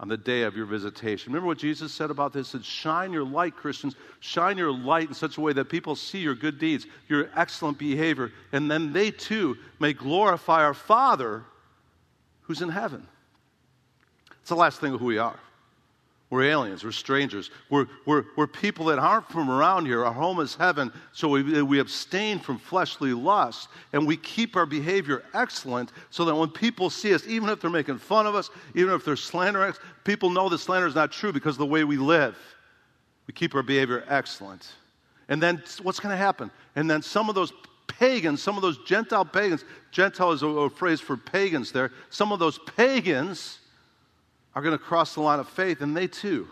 on 0.00 0.08
the 0.08 0.16
day 0.16 0.42
of 0.42 0.56
your 0.56 0.64
visitation. 0.64 1.30
Remember 1.30 1.46
what 1.46 1.58
Jesus 1.58 1.92
said 1.92 2.10
about 2.10 2.32
this? 2.32 2.50
He 2.50 2.58
said, 2.58 2.64
Shine 2.64 3.12
your 3.12 3.22
light, 3.22 3.54
Christians. 3.54 3.94
Shine 4.20 4.56
your 4.56 4.72
light 4.72 5.08
in 5.08 5.14
such 5.14 5.36
a 5.36 5.42
way 5.42 5.52
that 5.52 5.66
people 5.66 5.94
see 5.94 6.18
your 6.18 6.34
good 6.34 6.58
deeds, 6.58 6.86
your 7.06 7.28
excellent 7.36 7.76
behavior, 7.78 8.32
and 8.52 8.70
then 8.70 8.94
they 8.94 9.10
too 9.10 9.58
may 9.78 9.92
glorify 9.92 10.64
our 10.64 10.72
Father 10.72 11.44
who's 12.40 12.62
in 12.62 12.70
heaven. 12.70 13.06
It's 14.40 14.48
the 14.48 14.56
last 14.56 14.80
thing 14.80 14.94
of 14.94 15.00
who 15.00 15.06
we 15.06 15.18
are. 15.18 15.38
We're 16.30 16.44
aliens. 16.44 16.84
We're 16.84 16.92
strangers. 16.92 17.50
We're, 17.70 17.86
we're, 18.06 18.24
we're 18.36 18.46
people 18.46 18.84
that 18.86 19.00
aren't 19.00 19.28
from 19.28 19.50
around 19.50 19.86
here. 19.86 20.04
Our 20.04 20.12
home 20.12 20.38
is 20.38 20.54
heaven. 20.54 20.92
So 21.12 21.28
we, 21.28 21.60
we 21.62 21.80
abstain 21.80 22.38
from 22.38 22.56
fleshly 22.58 23.12
lust 23.12 23.68
and 23.92 24.06
we 24.06 24.16
keep 24.16 24.54
our 24.54 24.64
behavior 24.64 25.24
excellent 25.34 25.90
so 26.10 26.24
that 26.24 26.34
when 26.36 26.48
people 26.48 26.88
see 26.88 27.14
us, 27.14 27.26
even 27.26 27.48
if 27.48 27.60
they're 27.60 27.68
making 27.68 27.98
fun 27.98 28.28
of 28.28 28.36
us, 28.36 28.48
even 28.76 28.94
if 28.94 29.04
they're 29.04 29.16
slandering 29.16 29.70
us, 29.70 29.80
people 30.04 30.30
know 30.30 30.48
the 30.48 30.56
slander 30.56 30.86
is 30.86 30.94
not 30.94 31.10
true 31.10 31.32
because 31.32 31.56
of 31.56 31.58
the 31.58 31.66
way 31.66 31.82
we 31.82 31.96
live. 31.96 32.38
We 33.26 33.34
keep 33.34 33.56
our 33.56 33.64
behavior 33.64 34.04
excellent. 34.08 34.70
And 35.28 35.42
then 35.42 35.62
what's 35.82 35.98
going 35.98 36.12
to 36.12 36.16
happen? 36.16 36.52
And 36.76 36.88
then 36.88 37.02
some 37.02 37.28
of 37.28 37.34
those 37.34 37.52
pagans, 37.88 38.40
some 38.40 38.54
of 38.54 38.62
those 38.62 38.78
Gentile 38.84 39.24
pagans, 39.24 39.64
Gentile 39.90 40.30
is 40.30 40.42
a, 40.42 40.46
a 40.46 40.70
phrase 40.70 41.00
for 41.00 41.16
pagans 41.16 41.72
there, 41.72 41.90
some 42.08 42.30
of 42.30 42.38
those 42.38 42.58
pagans 42.76 43.59
are 44.54 44.62
going 44.62 44.76
to 44.76 44.82
cross 44.82 45.14
the 45.14 45.20
line 45.20 45.38
of 45.38 45.48
faith, 45.48 45.80
and 45.80 45.96
they 45.96 46.06
too 46.06 46.48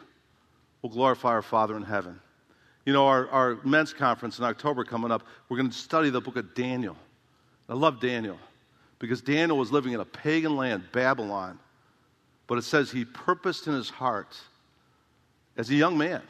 will 0.82 0.90
glorify 0.90 1.30
our 1.30 1.42
Father 1.42 1.76
in 1.76 1.82
heaven. 1.82 2.18
You 2.84 2.92
know, 2.92 3.06
our, 3.06 3.28
our 3.28 3.58
men's 3.64 3.92
conference 3.92 4.38
in 4.38 4.44
October 4.44 4.84
coming 4.84 5.10
up, 5.10 5.24
we're 5.48 5.56
going 5.56 5.70
to 5.70 5.76
study 5.76 6.10
the 6.10 6.20
book 6.20 6.36
of 6.36 6.54
Daniel. 6.54 6.96
I 7.68 7.74
love 7.74 8.00
Daniel 8.00 8.38
because 8.98 9.20
Daniel 9.20 9.58
was 9.58 9.70
living 9.70 9.92
in 9.92 10.00
a 10.00 10.04
pagan 10.04 10.56
land, 10.56 10.84
Babylon. 10.92 11.58
But 12.46 12.58
it 12.58 12.62
says 12.62 12.90
he 12.90 13.04
purposed 13.04 13.66
in 13.66 13.74
his 13.74 13.90
heart, 13.90 14.36
as 15.56 15.68
a 15.68 15.74
young 15.74 15.98
man, 15.98 16.22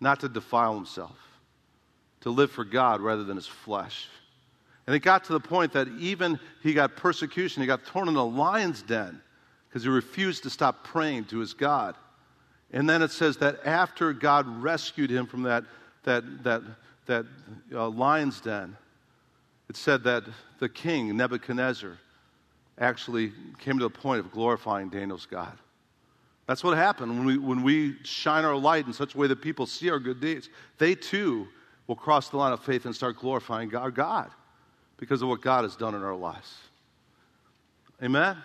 not 0.00 0.20
to 0.20 0.28
defile 0.28 0.74
himself, 0.74 1.16
to 2.20 2.30
live 2.30 2.52
for 2.52 2.64
God 2.64 3.00
rather 3.00 3.24
than 3.24 3.36
his 3.36 3.46
flesh. 3.46 4.06
And 4.86 4.94
it 4.94 5.00
got 5.00 5.24
to 5.24 5.32
the 5.32 5.40
point 5.40 5.72
that 5.72 5.88
even 5.98 6.38
he 6.62 6.72
got 6.72 6.94
persecution, 6.94 7.62
he 7.62 7.66
got 7.66 7.82
thrown 7.82 8.08
in 8.08 8.14
a 8.14 8.24
lion's 8.24 8.82
den 8.82 9.20
because 9.68 9.82
he 9.82 9.88
refused 9.88 10.42
to 10.44 10.50
stop 10.50 10.84
praying 10.84 11.26
to 11.26 11.38
his 11.38 11.52
God. 11.52 11.94
And 12.72 12.88
then 12.88 13.02
it 13.02 13.10
says 13.10 13.36
that 13.38 13.64
after 13.64 14.12
God 14.12 14.46
rescued 14.62 15.10
him 15.10 15.26
from 15.26 15.42
that, 15.42 15.64
that, 16.04 16.44
that, 16.44 16.62
that 17.06 17.26
uh, 17.72 17.88
lion's 17.88 18.40
den, 18.40 18.76
it 19.68 19.76
said 19.76 20.02
that 20.04 20.24
the 20.58 20.68
king, 20.68 21.16
Nebuchadnezzar, 21.16 21.98
actually 22.78 23.32
came 23.58 23.78
to 23.78 23.84
the 23.84 23.90
point 23.90 24.20
of 24.20 24.30
glorifying 24.30 24.88
Daniel's 24.88 25.26
God. 25.26 25.56
That's 26.46 26.64
what 26.64 26.76
happened 26.78 27.10
when 27.10 27.26
we, 27.26 27.38
when 27.38 27.62
we 27.62 27.96
shine 28.04 28.44
our 28.44 28.56
light 28.56 28.86
in 28.86 28.92
such 28.92 29.14
a 29.14 29.18
way 29.18 29.26
that 29.26 29.42
people 29.42 29.66
see 29.66 29.90
our 29.90 29.98
good 29.98 30.20
deeds. 30.20 30.48
They 30.78 30.94
too 30.94 31.46
will 31.86 31.96
cross 31.96 32.30
the 32.30 32.38
line 32.38 32.52
of 32.52 32.62
faith 32.64 32.86
and 32.86 32.94
start 32.94 33.18
glorifying 33.18 33.74
our 33.74 33.90
God 33.90 34.30
because 34.96 35.20
of 35.20 35.28
what 35.28 35.42
God 35.42 35.64
has 35.64 35.76
done 35.76 35.94
in 35.94 36.02
our 36.02 36.14
lives. 36.14 36.56
Amen? 38.02 38.36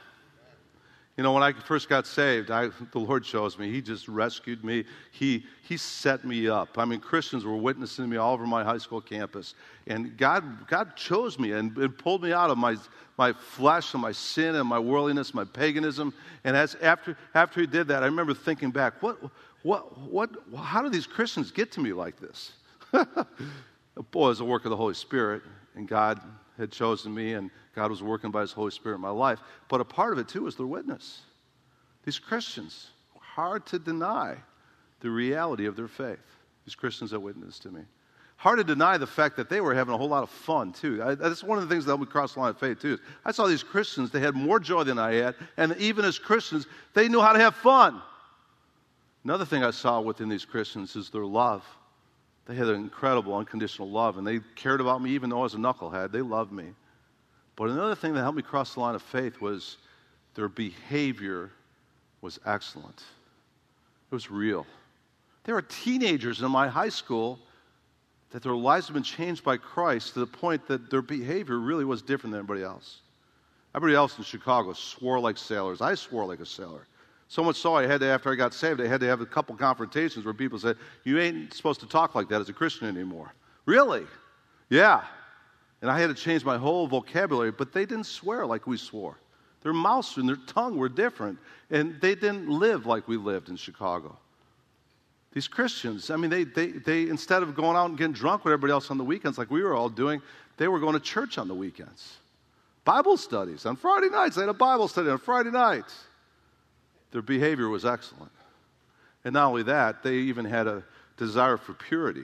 You 1.16 1.24
know, 1.24 1.32
when 1.32 1.44
I 1.44 1.54
first 1.54 1.90
got 1.90 2.08
saved, 2.08 2.50
I, 2.50 2.70
the 2.92 2.98
Lord 3.00 3.24
shows 3.24 3.60
me, 3.60 3.72
He 3.72 3.82
just 3.84 4.08
rescued 4.08 4.64
me. 4.64 4.84
He, 5.12 5.46
he 5.62 5.78
set 5.78 6.26
me 6.26 6.48
up. 6.48 6.80
I 6.80 6.86
mean, 6.86 7.00
Christians 7.00 7.46
were 7.46 7.56
witnessing 7.56 8.10
me 8.10 8.18
all 8.18 8.34
over 8.34 8.48
my 8.48 8.64
high 8.64 8.80
school 8.80 9.00
campus. 9.00 9.54
And 9.86 10.18
God, 10.18 10.68
God 10.68 10.96
chose 10.96 11.38
me 11.38 11.52
and, 11.52 11.78
and 11.78 11.96
pulled 11.96 12.24
me 12.24 12.34
out 12.34 12.50
of 12.50 12.58
my, 12.58 12.78
my 13.18 13.32
flesh 13.32 13.94
and 13.94 14.02
my 14.02 14.12
sin 14.12 14.56
and 14.56 14.68
my 14.68 14.80
worldliness, 14.80 15.36
my 15.36 15.44
paganism. 15.44 16.16
And 16.46 16.58
as, 16.58 16.74
after, 16.82 17.16
after 17.36 17.62
He 17.62 17.68
did 17.68 17.88
that, 17.90 18.02
I 18.02 18.08
remember 18.08 18.34
thinking 18.34 18.72
back, 18.72 19.04
what, 19.04 19.20
what, 19.62 19.96
what, 20.00 20.32
how 20.58 20.82
do 20.82 20.90
these 20.90 21.06
Christians 21.06 21.52
get 21.52 21.72
to 21.74 21.80
me 21.80 21.94
like 21.94 22.20
this? 22.20 22.54
Boy, 24.12 24.32
it's 24.32 24.40
a 24.40 24.46
work 24.46 24.66
of 24.66 24.72
the 24.72 24.78
Holy 24.78 24.96
Spirit, 24.96 25.44
and 25.76 25.88
God 25.88 26.20
had 26.58 26.72
chosen 26.72 27.14
me, 27.14 27.34
and 27.34 27.52
God 27.76 27.90
was 27.90 28.04
working 28.04 28.32
by 28.32 28.42
His 28.42 28.52
Holy 28.52 28.72
Spirit 28.72 28.96
in 28.96 29.02
my 29.02 29.10
life. 29.10 29.40
But 29.68 29.82
a 29.82 29.86
part 29.86 30.14
of 30.14 30.20
it, 30.20 30.28
too, 30.28 30.48
is 30.48 30.56
their 30.56 30.68
witness. 30.68 31.22
These 32.06 32.20
Christians, 32.20 32.92
hard 33.20 33.66
to 33.68 33.80
deny 33.80 34.38
the 35.00 35.10
reality 35.10 35.66
of 35.66 35.76
their 35.76 35.88
faith. 35.88 36.20
These 36.66 36.76
Christians 36.76 37.12
that 37.12 37.20
witnessed 37.20 37.64
to 37.64 37.72
me. 37.72 37.82
Hard 38.38 38.58
to 38.58 38.64
deny 38.64 38.98
the 38.98 39.08
fact 39.08 39.38
that 39.38 39.50
they 39.50 39.62
were 39.62 39.74
having 39.74 39.94
a 39.94 39.98
whole 39.98 40.10
lot 40.10 40.24
of 40.24 40.30
fun, 40.30 40.74
too. 40.74 41.02
I, 41.04 41.16
that's 41.16 41.44
one 41.44 41.58
of 41.58 41.68
the 41.68 41.74
things 41.74 41.86
that 41.86 41.92
helped 41.92 42.02
me 42.04 42.08
cross 42.08 42.34
the 42.34 42.42
line 42.42 42.50
of 42.50 42.60
faith, 42.60 42.80
too. 42.80 43.00
I 43.26 43.32
saw 43.32 43.48
these 43.48 43.64
Christians, 43.64 44.12
they 44.12 44.20
had 44.20 44.36
more 44.36 44.60
joy 44.60 44.84
than 44.84 45.00
I 45.00 45.14
had, 45.14 45.36
and 45.58 45.76
even 45.78 46.04
as 46.06 46.20
Christians, 46.20 46.68
they 46.94 47.08
knew 47.08 47.22
how 47.22 47.34
to 47.34 47.40
have 47.40 47.56
fun. 47.56 48.02
Another 49.24 49.46
thing 49.46 49.64
I 49.64 49.72
saw 49.72 50.02
within 50.02 50.28
these 50.30 50.46
Christians 50.46 50.96
is 50.96 51.10
their 51.10 51.26
love. 51.26 51.66
They 52.46 52.56
had 52.56 52.68
an 52.68 52.76
incredible 52.76 53.36
unconditional 53.36 53.90
love, 53.90 54.18
and 54.18 54.28
they 54.28 54.42
cared 54.56 54.82
about 54.82 55.02
me 55.02 55.12
even 55.12 55.30
though 55.30 55.40
I 55.40 55.44
was 55.44 55.54
a 55.54 55.58
knucklehead. 55.58 56.12
They 56.12 56.22
loved 56.22 56.52
me. 56.52 56.66
But 57.56 57.70
another 57.70 57.96
thing 57.96 58.14
that 58.14 58.22
helped 58.22 58.38
me 58.38 58.44
cross 58.44 58.74
the 58.74 58.80
line 58.80 58.96
of 58.96 59.02
faith 59.02 59.40
was 59.40 59.78
their 60.36 60.50
behavior 60.50 61.52
was 62.22 62.40
excellent. 62.46 63.04
It 64.12 64.16
was 64.16 64.32
real. 64.32 64.66
There 65.44 65.56
were 65.56 65.62
teenagers 65.62 66.42
in 66.42 66.50
my 66.50 66.68
high 66.68 66.90
school 66.90 67.40
that 68.32 68.42
their 68.42 68.56
lives 68.56 68.88
had 68.88 68.94
been 68.96 69.04
changed 69.04 69.44
by 69.44 69.58
Christ 69.58 70.14
to 70.14 70.22
the 70.22 70.28
point 70.28 70.68
that 70.68 70.90
their 70.90 71.02
behavior 71.02 71.60
really 71.60 71.86
was 71.86 72.02
different 72.02 72.32
than 72.32 72.40
everybody 72.40 72.64
else. 72.64 73.02
Everybody 73.76 73.96
else 73.96 74.18
in 74.18 74.24
Chicago 74.24 74.74
swore 74.74 75.20
like 75.20 75.38
sailors. 75.38 75.82
I 75.82 75.96
swore 75.96 76.26
like 76.26 76.40
a 76.40 76.46
sailor. 76.46 76.88
So 77.28 77.44
much 77.44 77.58
so 77.58 77.76
I 77.76 77.88
had 77.88 78.02
to, 78.02 78.08
after 78.08 78.32
I 78.32 78.36
got 78.36 78.54
saved, 78.54 78.80
I 78.82 78.88
had 78.88 79.00
to 79.02 79.08
have 79.08 79.22
a 79.22 79.26
couple 79.26 79.56
confrontations 79.56 80.26
where 80.26 80.34
people 80.34 80.60
said, 80.60 80.78
You 81.04 81.20
ain't 81.20 81.54
supposed 81.54 81.80
to 81.80 81.88
talk 81.88 82.16
like 82.16 82.30
that 82.30 82.42
as 82.42 82.50
a 82.50 82.54
Christian 82.54 82.88
anymore. 82.88 83.34
Really? 83.66 84.06
Yeah. 84.70 85.04
And 85.84 85.92
I 85.92 86.00
had 86.00 86.08
to 86.08 86.14
change 86.14 86.46
my 86.46 86.58
whole 86.58 86.88
vocabulary, 86.88 87.52
but 87.52 87.74
they 87.74 87.86
didn't 87.86 88.06
swear 88.06 88.46
like 88.46 88.66
we 88.66 88.78
swore. 88.78 89.18
Their 89.64 89.74
mouths 89.74 90.16
and 90.16 90.30
their 90.30 90.38
tongue 90.48 90.78
were 90.78 90.88
different, 90.88 91.38
and 91.70 92.00
they 92.00 92.16
didn't 92.16 92.48
live 92.48 92.86
like 92.86 93.06
we 93.10 93.18
lived 93.18 93.50
in 93.50 93.58
Chicago. 93.58 94.18
These 95.34 95.50
Christians, 95.50 96.10
I 96.10 96.16
mean, 96.16 96.30
they, 96.30 96.46
they, 96.46 96.68
they 96.68 97.10
instead 97.10 97.44
of 97.44 97.54
going 97.54 97.76
out 97.76 97.90
and 97.90 97.98
getting 97.98 98.14
drunk 98.14 98.46
with 98.46 98.54
everybody 98.54 98.72
else 98.72 98.92
on 98.92 98.98
the 98.98 99.04
weekends 99.04 99.38
like 99.38 99.52
we 99.52 99.62
were 99.62 99.76
all 99.76 99.90
doing, 99.90 100.22
they 100.56 100.70
were 100.70 100.80
going 100.80 100.94
to 100.94 101.02
church 101.02 101.38
on 101.38 101.50
the 101.50 101.54
weekends. 101.54 102.16
Bible 102.86 103.18
studies 103.18 103.66
on 103.66 103.76
Friday 103.76 104.10
nights. 104.10 104.38
They 104.38 104.44
had 104.44 104.50
a 104.50 104.54
Bible 104.54 104.88
study 104.88 105.10
on 105.10 105.18
Friday 105.18 105.52
nights. 105.52 106.06
Their 107.12 107.22
behavior 107.22 107.68
was 107.68 107.84
excellent. 107.84 108.32
And 109.26 109.34
not 109.34 109.50
only 109.50 109.64
that, 109.64 110.02
they 110.02 110.16
even 110.16 110.46
had 110.46 110.66
a 110.66 110.82
desire 111.18 111.58
for 111.58 111.74
purity. 111.74 112.24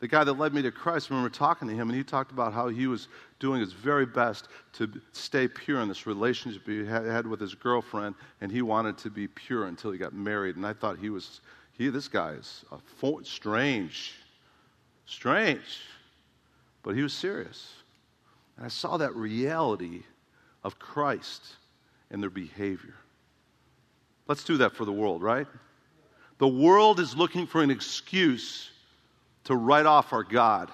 The 0.00 0.08
guy 0.08 0.22
that 0.22 0.34
led 0.34 0.54
me 0.54 0.62
to 0.62 0.70
Christ, 0.70 1.10
I 1.10 1.14
remember 1.14 1.34
talking 1.34 1.66
to 1.66 1.74
him, 1.74 1.88
and 1.88 1.96
he 1.96 2.04
talked 2.04 2.30
about 2.30 2.52
how 2.52 2.68
he 2.68 2.86
was 2.86 3.08
doing 3.40 3.60
his 3.60 3.72
very 3.72 4.06
best 4.06 4.48
to 4.74 4.88
stay 5.12 5.48
pure 5.48 5.80
in 5.80 5.88
this 5.88 6.06
relationship 6.06 6.62
he 6.66 6.84
had 6.84 7.26
with 7.26 7.40
his 7.40 7.54
girlfriend, 7.54 8.14
and 8.40 8.52
he 8.52 8.62
wanted 8.62 8.96
to 8.98 9.10
be 9.10 9.26
pure 9.26 9.66
until 9.66 9.90
he 9.90 9.98
got 9.98 10.12
married. 10.12 10.54
And 10.54 10.64
I 10.64 10.72
thought 10.72 10.98
he 10.98 11.10
was, 11.10 11.40
he, 11.72 11.88
this 11.88 12.06
guy 12.06 12.32
is 12.32 12.64
a 12.70 12.78
fo- 12.78 13.22
strange, 13.22 14.14
strange. 15.06 15.82
But 16.84 16.94
he 16.94 17.02
was 17.02 17.12
serious. 17.12 17.72
And 18.56 18.64
I 18.64 18.68
saw 18.68 18.98
that 18.98 19.16
reality 19.16 20.04
of 20.62 20.78
Christ 20.78 21.42
in 22.12 22.20
their 22.20 22.30
behavior. 22.30 22.94
Let's 24.28 24.44
do 24.44 24.58
that 24.58 24.74
for 24.74 24.84
the 24.84 24.92
world, 24.92 25.22
right? 25.22 25.46
The 26.38 26.46
world 26.46 27.00
is 27.00 27.16
looking 27.16 27.48
for 27.48 27.64
an 27.64 27.70
excuse 27.72 28.70
to 29.48 29.56
write 29.56 29.86
off 29.86 30.12
our 30.12 30.22
God. 30.22 30.70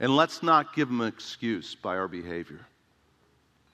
And 0.00 0.14
let's 0.14 0.42
not 0.42 0.74
give 0.74 0.88
them 0.88 1.00
an 1.00 1.08
excuse 1.08 1.76
by 1.76 1.96
our 1.96 2.08
behavior. 2.08 2.60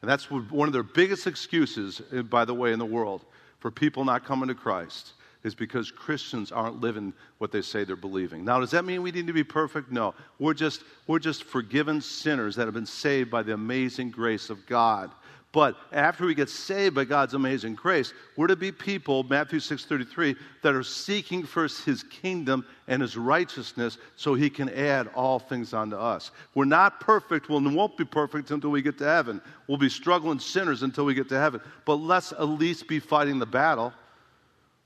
And 0.03 0.11
that's 0.11 0.31
one 0.31 0.69
of 0.69 0.75
their 0.75 0.83
biggest 0.83 1.27
excuses, 1.27 2.03
uh, 2.13 2.21
by 2.23 2.45
the 2.45 2.53
way, 2.53 2.73
in 2.75 2.79
the 2.79 2.85
world 2.85 3.25
for 3.61 3.71
people 3.71 4.05
not 4.05 4.27
coming 4.27 4.49
to 4.49 4.55
Christ 4.55 5.15
is 5.43 5.55
because 5.55 5.91
Christians 5.91 6.53
aren't 6.53 6.83
living 6.83 7.15
what 7.39 7.51
they 7.51 7.63
say 7.63 7.85
they're 7.85 7.97
believing. 7.97 8.45
Now, 8.45 8.61
does 8.61 8.73
that 8.73 8.85
mean 8.85 9.03
we 9.03 9.11
need 9.11 9.27
to 9.27 9.33
be 9.33 9.45
perfect? 9.45 9.91
No. 9.91 10.15
We're 10.39 10.53
just, 10.53 10.83
we're 11.07 11.19
just 11.19 11.45
forgiven 11.45 12.03
sinners 12.03 12.57
that 12.57 12.67
have 12.67 12.75
been 12.75 12.85
saved 12.85 13.31
by 13.31 13.43
the 13.43 13.55
amazing 13.55 14.11
grace 14.11 14.51
of 14.51 14.67
God. 14.67 15.11
But 15.55 15.77
after 15.93 16.27
we 16.27 16.35
get 16.35 16.51
saved 16.51 16.97
by 16.97 17.05
God's 17.05 17.35
amazing 17.35 17.77
grace, 17.77 18.13
we're 18.37 18.49
to 18.49 18.57
be 18.57 18.73
people, 18.73 19.23
Matthew 19.23 19.61
6:33, 19.61 20.35
that 20.63 20.75
are 20.75 20.83
seeking 20.83 21.45
first 21.45 21.85
his 21.85 22.03
kingdom 22.03 22.67
and 22.89 23.01
his 23.01 23.17
righteousness 23.17 23.97
so 24.17 24.35
he 24.35 24.51
can 24.51 24.69
add 24.69 25.07
all 25.15 25.39
things 25.39 25.73
unto 25.73 25.95
us. 25.95 26.33
We're 26.57 26.65
not 26.65 26.99
perfect, 26.99 27.49
we 27.49 27.61
won't 27.69 27.97
be 27.97 28.05
perfect 28.05 28.51
until 28.51 28.71
we 28.71 28.83
get 28.83 28.99
to 28.99 29.05
heaven. 29.05 29.41
We'll 29.69 29.79
be 29.79 29.89
struggling 29.89 30.41
sinners 30.41 30.83
until 30.83 31.05
we 31.05 31.15
get 31.15 31.29
to 31.29 31.39
heaven. 31.39 31.61
But 31.85 31.97
let's 31.97 32.33
at 32.33 32.49
least 32.49 32.89
be 32.89 32.99
fighting 32.99 33.39
the 33.39 33.47
battle. 33.47 33.93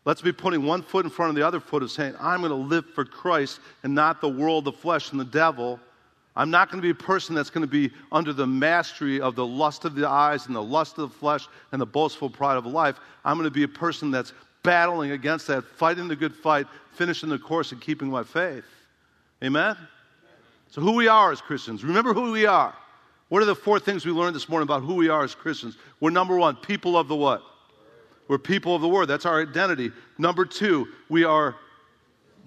Let's 0.05 0.21
be 0.21 0.33
putting 0.33 0.64
one 0.64 0.83
foot 0.83 1.07
in 1.07 1.11
front 1.11 1.31
of 1.31 1.37
the 1.37 1.47
other 1.47 1.61
foot 1.61 1.83
of 1.83 1.91
saying, 1.91 2.14
I'm 2.21 2.41
going 2.41 2.51
to 2.51 2.57
live 2.57 2.85
for 2.95 3.07
Christ 3.07 3.61
and 3.85 3.95
not 3.95 4.21
the 4.21 4.29
world, 4.29 4.66
the 4.66 4.73
flesh, 4.73 5.12
and 5.12 5.21
the 5.21 5.25
devil. 5.25 5.81
I'm 6.39 6.51
not 6.51 6.70
going 6.70 6.80
to 6.80 6.86
be 6.86 6.91
a 6.91 6.95
person 6.95 7.34
that's 7.34 7.51
going 7.51 7.66
to 7.66 7.70
be 7.70 7.93
under 8.12 8.32
the 8.32 8.47
mastery 8.47 9.20
of 9.20 9.34
the 9.34 9.45
lust 9.45 9.84
of 9.84 9.97
the 9.97 10.09
eyes 10.09 10.47
and 10.47 10.55
the 10.55 10.62
lust 10.62 10.97
of 10.97 11.11
the 11.11 11.18
flesh 11.18 11.49
and 11.72 11.80
the 11.80 11.86
boastful 11.86 12.30
pride 12.30 12.57
of 12.57 12.64
life. 12.64 13.01
I'm 13.24 13.36
going 13.36 13.45
to 13.45 13.51
be 13.51 13.64
a 13.64 13.68
person 13.68 14.12
that's 14.12 14.32
battling 14.62 15.11
against 15.11 15.49
that, 15.49 15.64
fighting 15.64 16.07
the 16.07 16.14
good 16.14 16.32
fight, 16.32 16.68
finishing 16.93 17.28
the 17.28 17.41
course, 17.41 17.72
and 17.72 17.80
keeping 17.80 18.09
my 18.09 18.22
faith. 18.22 18.64
Amen? 19.43 19.76
So, 20.70 20.80
who 20.80 20.93
we 20.93 21.09
are 21.09 21.32
as 21.32 21.41
Christians. 21.41 21.82
Remember 21.82 22.14
who 22.14 22.30
we 22.30 22.47
are. 22.47 22.72
What 23.30 23.43
are 23.43 23.47
the 23.47 23.57
four 23.57 23.80
things 23.80 24.07
we 24.07 24.12
learned 24.12 24.36
this 24.36 24.49
morning 24.49 24.66
about 24.66 24.84
who 24.84 24.95
we 24.95 25.09
are 25.09 25.24
as 25.24 25.34
Christians? 25.34 25.76
We're 25.99 26.11
number 26.11 26.36
one, 26.36 26.55
people 26.55 26.97
of 26.97 27.09
the 27.09 27.16
what? 27.16 27.43
We're 28.28 28.39
people 28.39 28.76
of 28.76 28.82
the 28.82 28.89
word. 28.89 29.07
That's 29.07 29.26
our 29.26 29.43
identity. 29.43 29.91
Number 30.18 30.45
two, 30.45 30.86
we 31.09 31.24
are 31.24 31.57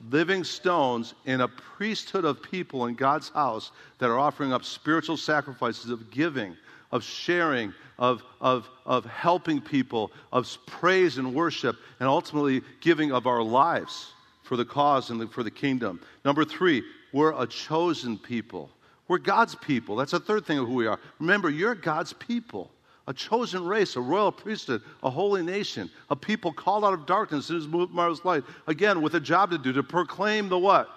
living 0.10 0.44
stones 0.44 1.14
in 1.26 1.42
a 1.42 1.48
priesthood 1.48 2.26
of 2.26 2.42
people 2.42 2.86
in 2.86 2.96
God's 2.96 3.30
house 3.30 3.72
that 4.00 4.10
are 4.10 4.20
offering 4.20 4.54
up 4.54 4.64
spiritual 4.64 5.18
sacrifices 5.18 5.92
of 5.92 6.12
giving, 6.12 6.56
of 6.92 7.04
sharing, 7.04 7.74
of, 8.00 8.24
of, 8.40 8.68
of 8.86 9.06
helping 9.06 9.62
people, 9.62 10.12
of 10.32 10.58
praise 10.66 11.18
and 11.18 11.34
worship, 11.34 11.78
and 12.00 12.10
ultimately 12.10 12.62
giving 12.80 13.12
of 13.12 13.28
our 13.28 13.44
lives 13.44 14.14
for 14.44 14.58
the 14.58 14.66
cause 14.66 15.10
and 15.10 15.22
the, 15.22 15.28
for 15.28 15.44
the 15.44 15.52
kingdom. 15.52 16.02
Number 16.26 16.44
three, 16.44 16.84
we're 17.14 17.40
a 17.40 17.48
chosen 17.48 18.18
people. 18.18 18.70
We're 19.08 19.18
God's 19.18 19.56
people. 19.56 19.96
That's 19.96 20.14
a 20.14 20.20
third 20.20 20.46
thing 20.46 20.58
of 20.58 20.68
who 20.68 20.74
we 20.76 20.88
are. 20.88 21.00
Remember, 21.20 21.50
you're 21.50 21.76
God's 21.76 22.14
people 22.14 22.72
a 23.12 23.14
chosen 23.14 23.66
race, 23.66 23.98
a 23.98 24.00
royal 24.00 24.32
priesthood, 24.32 24.82
a 25.04 25.10
holy 25.10 25.44
nation, 25.44 25.90
a 26.10 26.16
people 26.16 26.54
called 26.54 26.86
out 26.86 26.94
of 26.94 27.06
darkness 27.06 27.50
into 27.50 27.60
his 27.60 27.68
marvelous 27.68 28.24
light. 28.24 28.42
Again, 28.68 29.02
with 29.02 29.16
a 29.16 29.20
job 29.20 29.52
to 29.52 29.58
do 29.58 29.74
to 29.74 29.84
proclaim 29.84 30.48
the 30.48 30.58
what? 30.58 30.90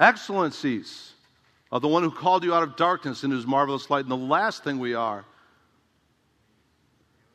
Excellencies 0.00 1.12
of 1.70 1.80
the 1.80 1.86
one 1.86 2.02
who 2.02 2.10
called 2.10 2.42
you 2.42 2.52
out 2.52 2.64
of 2.64 2.74
darkness 2.74 3.22
into 3.22 3.36
his 3.36 3.46
marvelous 3.46 3.88
light. 3.88 4.00
And 4.00 4.10
the 4.10 4.16
last 4.16 4.64
thing 4.64 4.80
we 4.80 4.94
are 4.94 5.24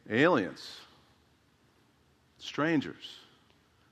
aliens, 0.10 0.82
strangers, 2.40 3.16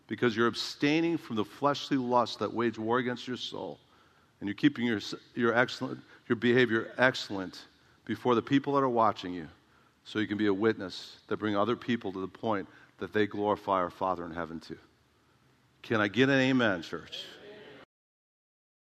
because 0.07 0.35
you're 0.35 0.47
abstaining 0.47 1.17
from 1.17 1.37
the 1.37 1.45
fleshly 1.45 1.95
lust 1.95 2.39
that 2.39 2.53
wage 2.53 2.77
war 2.77 2.97
against 2.97 3.29
your 3.29 3.37
soul, 3.37 3.79
and 4.41 4.49
you're 4.49 4.55
keeping 4.55 4.85
your, 4.85 4.99
your, 5.35 5.55
excellent, 5.55 6.01
your 6.27 6.35
behavior 6.35 6.91
excellent 6.97 7.61
before 8.03 8.35
the 8.35 8.41
people 8.41 8.73
that 8.73 8.83
are 8.83 8.89
watching 8.89 9.33
you 9.33 9.47
so 10.05 10.19
you 10.19 10.27
can 10.27 10.37
be 10.37 10.45
a 10.45 10.53
witness 10.53 11.17
that 11.27 11.37
bring 11.37 11.57
other 11.57 11.75
people 11.75 12.13
to 12.13 12.19
the 12.19 12.27
point 12.27 12.67
that 12.99 13.11
they 13.11 13.27
glorify 13.27 13.73
our 13.79 13.89
Father 13.89 14.23
in 14.25 14.31
heaven 14.31 14.59
too. 14.59 14.77
Can 15.81 15.99
I 15.99 16.07
get 16.07 16.29
an 16.29 16.39
amen, 16.39 16.81
church? 16.81 17.25